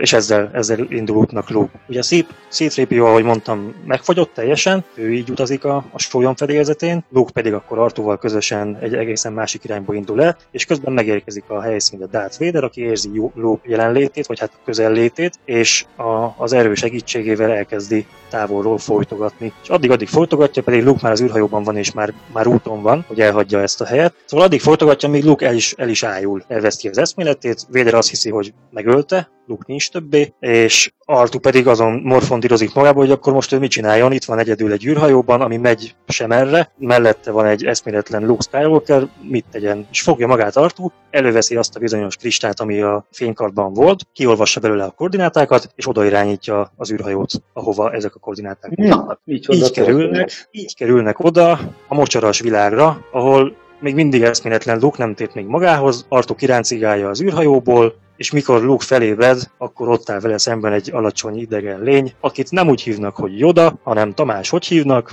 és 0.00 0.12
ezzel, 0.12 0.50
ezzel 0.52 0.78
indul 0.88 1.16
útnak 1.16 1.50
Luke. 1.50 1.80
Ugye 1.88 1.98
a 1.98 2.02
C-3PO, 2.50 3.04
ahogy 3.04 3.24
mondtam, 3.24 3.74
megfagyott 3.86 4.34
teljesen, 4.34 4.84
ő 4.94 5.12
így 5.12 5.30
utazik 5.30 5.64
a, 5.64 5.84
a 5.92 5.98
sólyom 5.98 6.36
fedélzetén, 6.36 7.04
Luke 7.12 7.32
pedig 7.32 7.52
akkor 7.52 7.78
Artúval 7.78 8.18
közösen 8.18 8.78
egy 8.80 8.94
egészen 8.94 9.32
másik 9.32 9.64
irányba 9.64 9.94
indul 9.94 10.22
el, 10.22 10.36
és 10.50 10.64
közben 10.64 10.92
megérkezik 10.92 11.44
a 11.50 11.60
helyszínre 11.60 12.06
Darth 12.06 12.38
Vader, 12.38 12.64
aki 12.64 12.80
érzi 12.80 13.30
Luke 13.34 13.68
jelenlétét, 13.68 14.26
vagy 14.26 14.38
hát 14.38 14.52
közellétét, 14.64 15.38
és 15.44 15.84
a, 15.96 16.34
az 16.36 16.52
erő 16.52 16.74
segítségével 16.74 17.50
elkezdi 17.50 18.06
távolról 18.32 18.78
folytogatni. 18.78 19.52
És 19.62 19.68
addig-addig 19.68 20.08
folytogatja, 20.08 20.62
pedig 20.62 20.84
Luke 20.84 21.00
már 21.02 21.12
az 21.12 21.20
űrhajóban 21.20 21.62
van, 21.62 21.76
és 21.76 21.92
már, 21.92 22.12
már 22.32 22.46
úton 22.46 22.82
van, 22.82 23.04
hogy 23.08 23.20
elhagyja 23.20 23.60
ezt 23.60 23.80
a 23.80 23.84
helyet. 23.84 24.14
Szóval 24.24 24.46
addig 24.46 24.60
folytogatja, 24.60 25.08
míg 25.08 25.24
Luke 25.24 25.46
el 25.46 25.54
is, 25.54 25.74
el 25.76 25.88
is 25.88 26.02
ájul, 26.02 26.44
elveszti 26.48 26.88
az 26.88 26.98
eszméletét, 26.98 27.66
Vader 27.70 27.94
azt 27.94 28.08
hiszi, 28.08 28.30
hogy 28.30 28.52
megölte, 28.70 29.30
Luke 29.46 29.64
nincs 29.66 29.90
többé, 29.90 30.32
és 30.40 30.92
Artu 31.04 31.38
pedig 31.38 31.66
azon 31.66 32.00
morfondírozik 32.04 32.74
magába, 32.74 32.98
hogy 32.98 33.10
akkor 33.10 33.32
most 33.32 33.52
ő 33.52 33.58
mit 33.58 33.70
csináljon, 33.70 34.12
itt 34.12 34.24
van 34.24 34.38
egyedül 34.38 34.72
egy 34.72 34.86
űrhajóban, 34.86 35.40
ami 35.40 35.56
megy 35.56 35.94
sem 36.06 36.32
erre, 36.32 36.72
mellette 36.78 37.30
van 37.30 37.46
egy 37.46 37.64
eszméletlen 37.64 38.26
Luke 38.26 38.42
Skywalker, 38.42 39.08
mit 39.28 39.44
tegyen? 39.50 39.86
És 39.90 40.02
fogja 40.02 40.26
magát 40.26 40.56
Artu, 40.56 40.88
előveszi 41.10 41.56
azt 41.56 41.76
a 41.76 41.80
bizonyos 41.80 42.16
kristályt, 42.16 42.60
ami 42.60 42.80
a 42.80 43.06
fénykartban 43.10 43.72
volt, 43.72 44.06
kiolvassa 44.12 44.60
belőle 44.60 44.84
a 44.84 44.90
koordinátákat, 44.90 45.72
és 45.74 45.88
oda 45.88 46.04
irányítja 46.04 46.72
az 46.76 46.92
űrhajót, 46.92 47.30
ahova 47.52 47.92
ezek 47.92 48.14
a 48.14 48.18
koordináták. 48.18 48.76
Na, 48.76 49.18
így, 49.24 49.46
így 49.50 49.70
kerülnek, 49.70 50.48
így 50.50 50.74
kerülnek 50.76 51.24
oda 51.24 51.60
a 51.88 51.94
mocsaras 51.94 52.40
világra, 52.40 53.04
ahol 53.10 53.56
még 53.80 53.94
mindig 53.94 54.22
eszméletlen 54.22 54.78
Luke 54.78 54.96
nem 54.98 55.14
tért 55.14 55.34
még 55.34 55.46
magához, 55.46 56.06
Artu 56.08 56.34
kiráncigálja 56.34 57.08
az 57.08 57.22
űrhajóból, 57.22 57.94
és 58.16 58.30
mikor 58.30 58.62
Luke 58.62 58.84
felébred, 58.84 59.50
akkor 59.58 59.88
ott 59.88 60.10
áll 60.10 60.20
vele 60.20 60.38
szemben 60.38 60.72
egy 60.72 60.90
alacsony 60.92 61.38
idegen 61.38 61.80
lény, 61.80 62.12
akit 62.20 62.50
nem 62.50 62.68
úgy 62.68 62.82
hívnak, 62.82 63.16
hogy 63.16 63.38
Joda, 63.38 63.78
hanem 63.82 64.14
Tamás, 64.14 64.48
hogy 64.48 64.66
hívnak? 64.66 65.12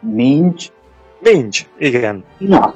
Nincs. 0.00 0.66
Nincs, 1.20 1.66
igen. 1.78 2.24
Na. 2.38 2.74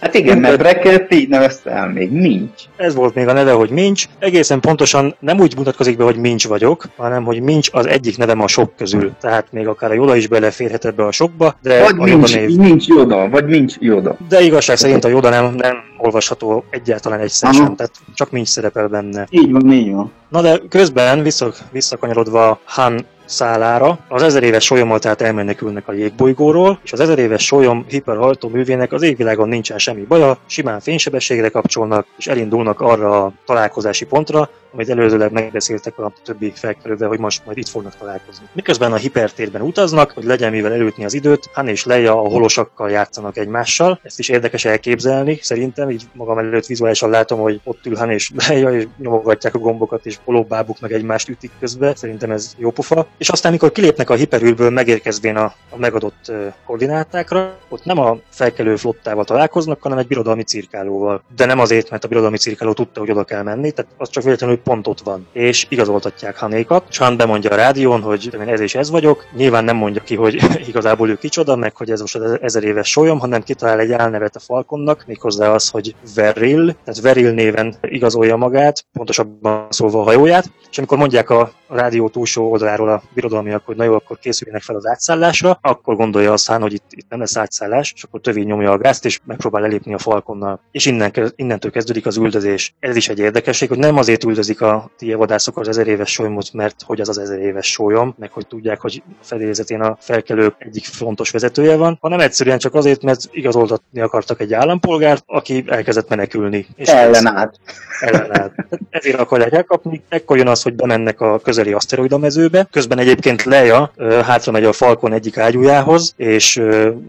Hát 0.00 0.14
igen, 0.14 0.38
mert 0.38 0.58
Bracket 0.58 1.14
így 1.14 1.28
nevezte 1.28 1.70
el 1.70 1.88
még, 1.88 2.10
Mincs. 2.10 2.62
Ez 2.76 2.94
volt 2.94 3.14
még 3.14 3.28
a 3.28 3.32
neve, 3.32 3.52
hogy 3.52 3.70
Mincs. 3.70 4.04
Egészen 4.18 4.60
pontosan 4.60 5.14
nem 5.18 5.40
úgy 5.40 5.56
mutatkozik 5.56 5.96
be, 5.96 6.04
hogy 6.04 6.16
Mincs 6.16 6.46
vagyok, 6.46 6.84
hanem 6.96 7.24
hogy 7.24 7.40
Mincs 7.40 7.68
az 7.72 7.86
egyik 7.86 8.16
nevem 8.16 8.40
a 8.40 8.48
sok 8.48 8.76
közül. 8.76 9.12
Tehát 9.20 9.46
még 9.50 9.66
akár 9.66 9.90
a 9.90 9.94
Joda 9.94 10.16
is 10.16 10.26
beleférhet 10.26 10.84
ebbe 10.84 11.04
a 11.04 11.12
sokba, 11.12 11.56
de 11.62 11.82
vagy 11.82 12.10
a 12.10 12.16
Mincs, 12.16 12.34
név... 12.34 12.56
Mincs 12.56 12.86
Joda, 12.86 13.28
vagy 13.28 13.46
Mincs 13.46 13.74
Joda. 13.78 14.16
De 14.28 14.40
igazság 14.40 14.76
szerint 14.76 15.04
a 15.04 15.08
Joda 15.08 15.28
nem, 15.28 15.54
nem 15.54 15.76
olvasható 15.98 16.64
egyáltalán 16.70 17.20
egy 17.20 17.30
sem, 17.30 17.76
tehát 17.76 17.92
csak 18.14 18.30
Mincs 18.30 18.48
szerepel 18.48 18.88
benne. 18.88 19.26
Így 19.30 19.52
van, 19.52 19.72
így 19.72 19.92
van. 19.92 20.12
Na 20.28 20.40
de 20.40 20.60
közben 20.68 21.22
visszak, 21.22 21.58
visszakanyarodva 21.72 22.60
Han 22.64 23.06
szálára. 23.26 23.98
Az 24.08 24.22
ezer 24.22 24.42
éves 24.42 24.64
solyommal 24.64 24.98
tehát 24.98 25.20
elmenekülnek 25.20 25.88
a 25.88 25.92
jégbolygóról, 25.92 26.78
és 26.82 26.92
az 26.92 27.00
ezer 27.00 27.18
éves 27.18 27.44
solyom 27.44 27.84
hiperhajtó 27.88 28.48
művének 28.48 28.92
az 28.92 29.02
égvilágon 29.02 29.48
nincsen 29.48 29.78
semmi 29.78 30.02
baja, 30.02 30.36
simán 30.46 30.80
fénysebességre 30.80 31.48
kapcsolnak, 31.48 32.06
és 32.18 32.26
elindulnak 32.26 32.80
arra 32.80 33.24
a 33.24 33.32
találkozási 33.46 34.04
pontra, 34.04 34.50
amit 34.76 34.90
előzőleg 34.90 35.32
megbeszéltek 35.32 35.98
a 35.98 36.12
többi 36.24 36.52
felkerülve, 36.54 37.06
hogy 37.06 37.18
most 37.18 37.42
majd 37.44 37.58
itt 37.58 37.68
fognak 37.68 37.96
találkozni. 37.96 38.46
Miközben 38.52 38.92
a 38.92 38.96
hipertérben 38.96 39.62
utaznak, 39.62 40.10
hogy 40.10 40.24
legyen 40.24 40.52
mivel 40.52 40.72
elütni 40.72 41.04
az 41.04 41.14
időt, 41.14 41.50
Han 41.52 41.68
és 41.68 41.84
Leia 41.84 42.12
a 42.12 42.28
holosakkal 42.28 42.90
játszanak 42.90 43.36
egymással. 43.36 44.00
Ezt 44.02 44.18
is 44.18 44.28
érdekes 44.28 44.64
elképzelni, 44.64 45.38
szerintem, 45.42 45.90
így 45.90 46.02
magam 46.12 46.38
előtt 46.38 46.66
vizuálisan 46.66 47.10
látom, 47.10 47.40
hogy 47.40 47.60
ott 47.64 47.86
ül 47.86 47.96
Han 47.96 48.10
és 48.10 48.30
Leia, 48.48 48.72
és 48.72 48.86
nyomogatják 48.98 49.54
a 49.54 49.58
gombokat, 49.58 50.06
és 50.06 50.18
holóbábuk 50.24 50.80
meg 50.80 50.92
egymást 50.92 51.28
ütik 51.28 51.50
közbe. 51.60 51.94
Szerintem 51.94 52.30
ez 52.30 52.54
jó 52.58 52.70
pofa. 52.70 53.06
És 53.18 53.28
aztán, 53.28 53.52
mikor 53.52 53.72
kilépnek 53.72 54.10
a 54.10 54.14
hiperülből, 54.14 54.70
megérkezvén 54.70 55.36
a, 55.36 55.54
a 55.70 55.76
megadott 55.76 56.32
koordinátákra, 56.66 57.58
ott 57.68 57.84
nem 57.84 57.98
a 57.98 58.18
felkelő 58.28 58.76
flottával 58.76 59.24
találkoznak, 59.24 59.82
hanem 59.82 59.98
egy 59.98 60.06
birodalmi 60.06 60.42
cirkálóval. 60.42 61.22
De 61.36 61.44
nem 61.44 61.58
azért, 61.58 61.90
mert 61.90 62.04
a 62.04 62.08
birodalmi 62.08 62.36
cirkáló 62.36 62.72
tudta, 62.72 63.00
hogy 63.00 63.10
oda 63.10 63.24
kell 63.24 63.42
menni, 63.42 63.70
tehát 63.70 63.92
az 63.96 64.10
csak 64.10 64.22
véletlenül 64.22 64.62
pont 64.66 64.86
ott 64.86 65.00
van. 65.00 65.26
És 65.32 65.66
igazoltatják 65.68 66.38
Hanékat. 66.38 66.96
Han 66.96 67.16
bemondja 67.16 67.50
a 67.50 67.54
rádión, 67.54 68.02
hogy 68.02 68.34
én 68.34 68.40
ez 68.40 68.60
és 68.60 68.74
ez 68.74 68.90
vagyok. 68.90 69.24
Nyilván 69.36 69.64
nem 69.64 69.76
mondja 69.76 70.02
ki, 70.02 70.14
hogy 70.14 70.34
igazából 70.68 71.10
ő 71.10 71.16
kicsoda, 71.16 71.56
meg 71.56 71.76
hogy 71.76 71.90
ez 71.90 72.00
most 72.00 72.14
az 72.14 72.38
ezer 72.42 72.64
éves 72.64 72.90
solyom, 72.90 73.18
hanem 73.18 73.42
kitalál 73.42 73.78
egy 73.78 73.92
álnevet 73.92 74.36
a 74.36 74.40
Falconnak, 74.40 75.04
méghozzá 75.06 75.50
az, 75.52 75.68
hogy 75.68 75.94
Veril, 76.14 76.76
tehát 76.84 77.00
Veril 77.00 77.30
néven 77.30 77.74
igazolja 77.80 78.36
magát, 78.36 78.86
pontosabban 78.92 79.66
szólva 79.70 80.00
a 80.00 80.04
hajóját, 80.04 80.50
és 80.70 80.78
amikor 80.78 80.98
mondják 80.98 81.30
a 81.30 81.52
a 81.66 81.76
rádió 81.76 82.08
túlsó 82.08 82.50
oldaláról 82.50 82.88
a 82.88 83.02
birodalmiak, 83.14 83.62
hogy 83.66 83.76
na 83.76 83.84
jó, 83.84 83.94
akkor 83.94 84.18
készüljenek 84.18 84.62
fel 84.62 84.76
az 84.76 84.86
átszállásra, 84.86 85.58
akkor 85.62 85.96
gondolja 85.96 86.32
a 86.32 86.36
szán, 86.36 86.60
hogy 86.60 86.72
itt, 86.72 86.84
itt 86.90 87.06
nem 87.08 87.18
lesz 87.18 87.36
átszállás, 87.36 87.92
és 87.96 88.02
akkor 88.02 88.20
tövé 88.20 88.42
nyomja 88.42 88.70
a 88.70 88.78
gázt, 88.78 89.04
és 89.04 89.20
megpróbál 89.24 89.64
elépni 89.64 89.94
a 89.94 89.98
falkonnal. 89.98 90.60
És 90.70 90.86
innen, 90.86 91.12
innentől 91.36 91.70
kezdődik 91.70 92.06
az 92.06 92.16
üldözés. 92.16 92.74
Ez 92.78 92.96
is 92.96 93.08
egy 93.08 93.18
érdekesség, 93.18 93.68
hogy 93.68 93.78
nem 93.78 93.96
azért 93.96 94.24
üldözik 94.24 94.60
a 94.60 94.90
tie 94.98 95.16
vadászok 95.16 95.58
az 95.58 95.68
ezer 95.68 95.86
éves 95.86 96.12
solymot, 96.12 96.52
mert 96.52 96.82
hogy 96.82 97.00
az 97.00 97.08
az 97.08 97.18
ezer 97.18 97.38
éves 97.38 97.70
sólyom, 97.70 98.14
meg 98.18 98.30
hogy 98.32 98.46
tudják, 98.46 98.80
hogy 98.80 99.02
a 99.08 99.24
fedélzetén 99.24 99.80
a 99.80 99.96
felkelők 100.00 100.54
egyik 100.58 100.84
fontos 100.84 101.30
vezetője 101.30 101.76
van, 101.76 101.98
hanem 102.00 102.20
egyszerűen 102.20 102.58
csak 102.58 102.74
azért, 102.74 103.02
mert 103.02 103.20
igazoltatni 103.30 104.00
akartak 104.00 104.40
egy 104.40 104.54
állampolgárt, 104.54 105.24
aki 105.26 105.64
elkezdett 105.66 106.08
menekülni. 106.08 106.66
És 106.74 106.88
ellenállt. 106.88 107.60
Ellenállt. 108.00 108.52
Ezért 108.90 109.18
akarják 109.18 109.52
elkapni, 109.52 110.02
ekkor 110.08 110.36
jön 110.36 110.48
az, 110.48 110.62
hogy 110.62 110.74
bemennek 110.74 111.20
a 111.20 111.38
közeli 111.56 111.74
aszteroida 111.74 112.18
mezőbe. 112.18 112.68
Közben 112.70 112.98
egyébként 112.98 113.42
Leia 113.42 113.92
hátra 114.22 114.52
megy 114.52 114.64
a 114.64 114.72
Falcon 114.72 115.12
egyik 115.12 115.38
ágyújához, 115.38 116.14
és 116.16 116.62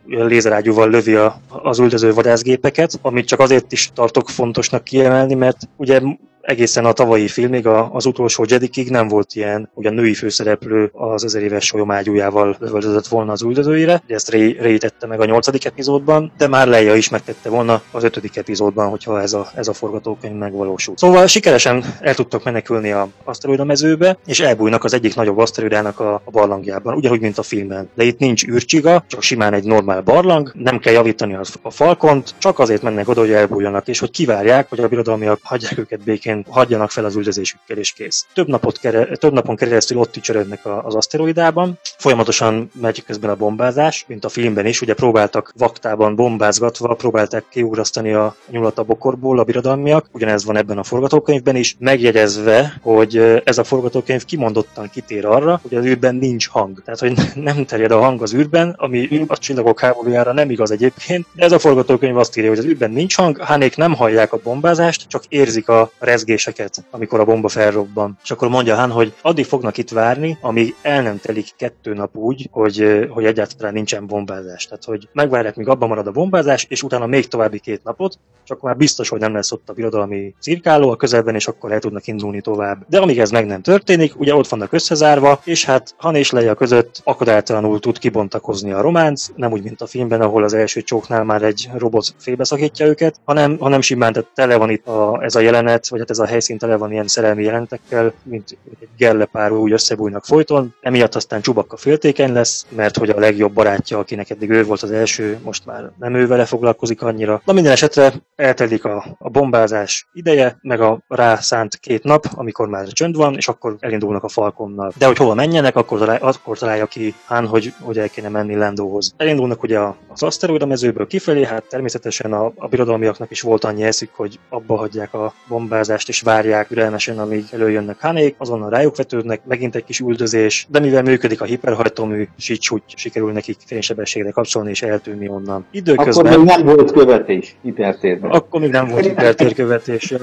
lézerágyúval 0.05 0.89
lövi 0.89 1.15
a, 1.15 1.41
az 1.49 1.79
üldöző 1.79 2.13
vadászgépeket, 2.13 2.99
amit 3.01 3.27
csak 3.27 3.39
azért 3.39 3.71
is 3.71 3.89
tartok 3.93 4.29
fontosnak 4.29 4.83
kiemelni, 4.83 5.33
mert 5.33 5.57
ugye 5.75 6.01
egészen 6.47 6.85
a 6.85 6.91
tavalyi 6.91 7.27
filmig, 7.27 7.67
az 7.67 8.05
utolsó 8.05 8.45
Jedikig 8.47 8.89
nem 8.89 9.07
volt 9.07 9.33
ilyen, 9.33 9.69
hogy 9.73 9.85
a 9.85 9.89
női 9.89 10.13
főszereplő 10.13 10.89
az 10.93 11.23
ezer 11.23 11.41
éves 11.41 11.65
solyomágyújával 11.65 12.55
lövöldözött 12.59 13.07
volna 13.07 13.31
az 13.31 13.41
üldözőire, 13.41 14.03
de 14.07 14.13
ezt 14.13 14.31
Ray, 14.31 14.57
Ray 14.59 14.79
meg 15.07 15.19
a 15.19 15.25
nyolcadik 15.25 15.65
epizódban, 15.65 16.31
de 16.37 16.47
már 16.47 16.67
Leia 16.67 16.95
is 16.95 17.09
megtette 17.09 17.49
volna 17.49 17.81
az 17.91 18.03
ötödik 18.03 18.37
epizódban, 18.37 18.89
hogyha 18.89 19.21
ez 19.21 19.33
a, 19.33 19.47
ez 19.55 19.67
a 19.67 19.73
forgatókönyv 19.73 20.35
megvalósult. 20.35 20.97
Szóval 20.97 21.27
sikeresen 21.27 21.83
el 21.99 22.15
tudtak 22.15 22.43
menekülni 22.43 22.91
a 22.91 23.07
aszteroida 23.23 23.63
mezőbe, 23.63 24.17
és 24.25 24.39
elbújnak 24.39 24.83
az 24.83 24.93
egyik 24.93 25.15
nagyobb 25.15 25.37
aszteroidának 25.37 25.99
a, 25.99 26.13
a 26.13 26.31
barlangjában, 26.31 26.95
ugyanúgy, 26.95 27.21
mint 27.21 27.37
a 27.37 27.43
filmben. 27.43 27.89
De 27.95 28.03
itt 28.03 28.19
nincs 28.19 28.47
űrcsiga, 28.47 29.03
csak 29.07 29.21
simán 29.21 29.53
egy 29.53 29.63
normál 29.63 30.01
barlang, 30.01 30.51
nem 30.53 30.79
kell 30.79 30.93
javítani 30.93 31.35
a, 31.35 31.41
a 31.61 31.71
falkont, 31.71 32.35
csak 32.37 32.59
azért 32.59 32.81
mennek 32.81 33.07
oda, 33.07 33.19
hogy 33.19 33.31
elbújjanak, 33.31 33.87
és 33.87 33.99
hogy 33.99 34.11
kivárják, 34.11 34.69
hogy 34.69 34.79
a 34.79 34.87
birodalmiak 34.87 35.39
hagyják 35.43 35.77
őket 35.77 36.03
békén 36.03 36.36
egyszerűen 36.37 36.45
hagyjanak 36.49 36.91
fel 36.91 37.05
az 37.05 37.15
üldözésükkel, 37.15 37.77
és 37.77 37.91
kész. 37.91 38.25
Több, 38.33 38.47
napot 38.47 38.79
kere, 38.79 39.05
több 39.05 39.33
napon 39.33 39.55
keresztül 39.55 39.97
ott 39.97 40.11
tücsörödnek 40.11 40.59
az 40.83 40.95
aszteroidában, 40.95 41.79
folyamatosan 41.97 42.71
megy 42.81 43.03
közben 43.03 43.29
a 43.29 43.35
bombázás, 43.35 44.05
mint 44.07 44.25
a 44.25 44.29
filmben 44.29 44.65
is, 44.65 44.81
ugye 44.81 44.93
próbáltak 44.93 45.53
vaktában 45.57 46.15
bombázgatva, 46.15 46.93
próbálták 46.93 47.43
kiugrasztani 47.49 48.13
a 48.13 48.35
nyulat 48.49 48.77
a 48.77 48.83
bokorból 48.83 49.39
a 49.39 49.43
birodalmiak, 49.43 50.05
ugyanez 50.11 50.45
van 50.45 50.57
ebben 50.57 50.77
a 50.77 50.83
forgatókönyvben 50.83 51.55
is, 51.55 51.75
megjegyezve, 51.79 52.79
hogy 52.81 53.41
ez 53.43 53.57
a 53.57 53.63
forgatókönyv 53.63 54.25
kimondottan 54.25 54.89
kitér 54.89 55.25
arra, 55.25 55.59
hogy 55.61 55.77
az 55.77 55.85
űrben 55.85 56.15
nincs 56.15 56.47
hang. 56.47 56.81
Tehát, 56.85 56.99
hogy 56.99 57.13
nem 57.49 57.65
terjed 57.65 57.91
a 57.91 57.99
hang 57.99 58.21
az 58.21 58.33
űrben, 58.33 58.75
ami 58.77 59.25
a 59.27 59.37
csillagok 59.37 59.79
háborújára 59.79 60.33
nem 60.33 60.49
igaz 60.49 60.71
egyébként, 60.71 61.25
de 61.33 61.43
ez 61.43 61.51
a 61.51 61.59
forgatókönyv 61.59 62.17
azt 62.17 62.37
írja, 62.37 62.49
hogy 62.49 62.59
az 62.59 62.65
űrben 62.65 62.91
nincs 62.91 63.15
hang, 63.15 63.37
Hanék 63.37 63.75
nem 63.75 63.93
hallják 63.93 64.33
a 64.33 64.39
bombázást, 64.43 65.07
csak 65.07 65.23
érzik 65.29 65.69
a 65.69 65.91
rezgést 65.99 66.26
rezgéseket, 66.27 66.85
amikor 66.91 67.19
a 67.19 67.25
bomba 67.25 67.47
felrobban. 67.47 68.17
És 68.23 68.31
akkor 68.31 68.49
mondja 68.49 68.75
Han, 68.75 68.91
hogy 68.91 69.13
addig 69.21 69.45
fognak 69.45 69.77
itt 69.77 69.89
várni, 69.89 70.37
amíg 70.41 70.75
el 70.81 71.01
nem 71.01 71.19
telik 71.19 71.49
kettő 71.55 71.93
nap 71.93 72.15
úgy, 72.15 72.47
hogy, 72.51 73.07
hogy 73.09 73.25
egyáltalán 73.25 73.73
nincsen 73.73 74.07
bombázás. 74.07 74.65
Tehát, 74.65 74.83
hogy 74.83 75.07
megvárják, 75.13 75.55
míg 75.55 75.67
abban 75.67 75.89
marad 75.89 76.07
a 76.07 76.11
bombázás, 76.11 76.65
és 76.69 76.83
utána 76.83 77.05
még 77.05 77.27
további 77.27 77.59
két 77.59 77.83
napot, 77.83 78.19
csak 78.43 78.61
már 78.61 78.77
biztos, 78.77 79.09
hogy 79.09 79.19
nem 79.19 79.33
lesz 79.33 79.51
ott 79.51 79.69
a 79.69 79.73
birodalmi 79.73 80.33
cirkáló 80.39 80.89
a 80.89 80.95
közelben, 80.95 81.35
és 81.35 81.47
akkor 81.47 81.71
el 81.71 81.79
tudnak 81.79 82.07
indulni 82.07 82.41
tovább. 82.41 82.85
De 82.89 82.99
amíg 82.99 83.19
ez 83.19 83.31
meg 83.31 83.45
nem 83.45 83.61
történik, 83.61 84.19
ugye 84.19 84.35
ott 84.35 84.47
vannak 84.47 84.73
összezárva, 84.73 85.41
és 85.43 85.65
hát 85.65 85.95
Han 85.97 86.15
és 86.15 86.31
Leia 86.31 86.53
között 86.53 87.01
akadálytalanul 87.03 87.79
tud 87.79 87.97
kibontakozni 87.97 88.71
a 88.71 88.81
románc, 88.81 89.27
nem 89.35 89.51
úgy, 89.51 89.63
mint 89.63 89.81
a 89.81 89.85
filmben, 89.85 90.21
ahol 90.21 90.43
az 90.43 90.53
első 90.53 90.81
csóknál 90.81 91.23
már 91.23 91.41
egy 91.41 91.69
robot 91.77 92.15
félbeszakítja 92.17 92.85
őket, 92.85 93.19
hanem, 93.25 93.57
hanem 93.57 93.81
simán 93.81 94.13
tehát 94.13 94.29
tele 94.33 94.57
van 94.57 94.69
itt 94.69 94.87
a, 94.87 95.23
ez 95.23 95.35
a 95.35 95.39
jelenet, 95.39 95.87
vagy 95.87 95.99
hát 95.99 96.09
ez 96.09 96.16
a 96.19 96.25
helyszín 96.25 96.57
tele 96.57 96.75
van 96.75 96.91
ilyen 96.91 97.07
szerelmi 97.07 97.43
jelentekkel, 97.43 98.13
mint 98.23 98.57
egy 98.79 98.87
gerlepár 98.97 99.51
úgy 99.51 99.71
összebújnak 99.71 100.25
folyton, 100.25 100.73
emiatt 100.81 101.15
aztán 101.15 101.41
Csubakka 101.41 101.77
féltékeny 101.77 102.33
lesz, 102.33 102.65
mert 102.69 102.97
hogy 102.97 103.09
a 103.09 103.19
legjobb 103.19 103.53
barátja, 103.53 103.99
akinek 103.99 104.29
eddig 104.29 104.49
ő 104.49 104.63
volt 104.63 104.81
az 104.81 104.91
első, 104.91 105.39
most 105.43 105.65
már 105.65 105.91
nem 105.99 106.15
ő 106.15 106.27
vele 106.27 106.45
foglalkozik 106.45 107.01
annyira. 107.01 107.41
Na 107.45 107.53
minden 107.53 107.71
esetre 107.71 108.13
eltelik 108.35 108.85
a, 108.85 109.05
a 109.19 109.29
bombázás 109.29 110.07
ideje, 110.13 110.57
meg 110.61 110.81
a 110.81 110.99
rászánt 111.07 111.75
két 111.75 112.03
nap, 112.03 112.25
amikor 112.35 112.67
már 112.67 112.87
csönd 112.87 113.15
van, 113.15 113.35
és 113.35 113.47
akkor 113.47 113.75
elindulnak 113.79 114.23
a 114.23 114.27
falkonnal. 114.27 114.93
De 114.97 115.05
hogy 115.05 115.17
hova 115.17 115.33
menjenek, 115.33 115.75
akkor, 115.75 115.99
találja, 115.99 116.25
akkor 116.25 116.57
találja 116.57 116.85
ki 116.85 117.13
Hán, 117.25 117.47
hogy, 117.47 117.73
hogy 117.81 117.97
el 117.97 118.09
kéne 118.09 118.29
menni 118.29 118.55
Lendóhoz. 118.55 119.13
Elindulnak 119.17 119.63
ugye 119.63 119.79
az 120.07 120.23
aszteroida 120.23 120.65
mezőből 120.65 121.07
kifelé, 121.07 121.45
hát 121.45 121.63
természetesen 121.69 122.33
a, 122.33 122.51
a 122.55 122.67
birodalmiaknak 122.67 123.31
is 123.31 123.41
volt 123.41 123.63
annyi 123.63 123.83
eszük, 123.83 124.09
hogy 124.15 124.39
abba 124.49 124.77
hagyják 124.77 125.13
a 125.13 125.33
bombázást, 125.47 126.06
és 126.07 126.21
várják 126.21 126.71
ürelmesen, 126.71 127.19
amíg 127.19 127.45
előjönnek 127.51 127.99
Hanék, 127.99 128.35
azonnal 128.37 128.69
rájuk 128.69 128.95
vetődnek, 128.95 129.41
megint 129.45 129.75
egy 129.75 129.83
kis 129.83 129.99
üldözés, 129.99 130.67
de 130.69 130.79
mivel 130.79 131.01
működik 131.01 131.41
a 131.41 131.45
hiperhajtómű, 131.45 132.27
így 132.49 132.67
úgy 132.69 132.81
sikerül 132.95 133.31
nekik 133.31 133.57
fénysebességre 133.65 134.31
kapcsolni 134.31 134.69
és 134.69 134.81
eltűnni 134.81 135.27
onnan. 135.27 135.65
Időközben... 135.71 136.25
Akkor 136.25 136.37
még 136.37 136.47
nem 136.47 136.65
volt 136.65 136.91
követés 136.91 137.55
hipertérben. 137.61 138.31
Akkor 138.31 138.59
még 138.59 138.69
nem 138.69 138.87
volt 138.87 139.05
hipertérkövetés. 139.05 140.13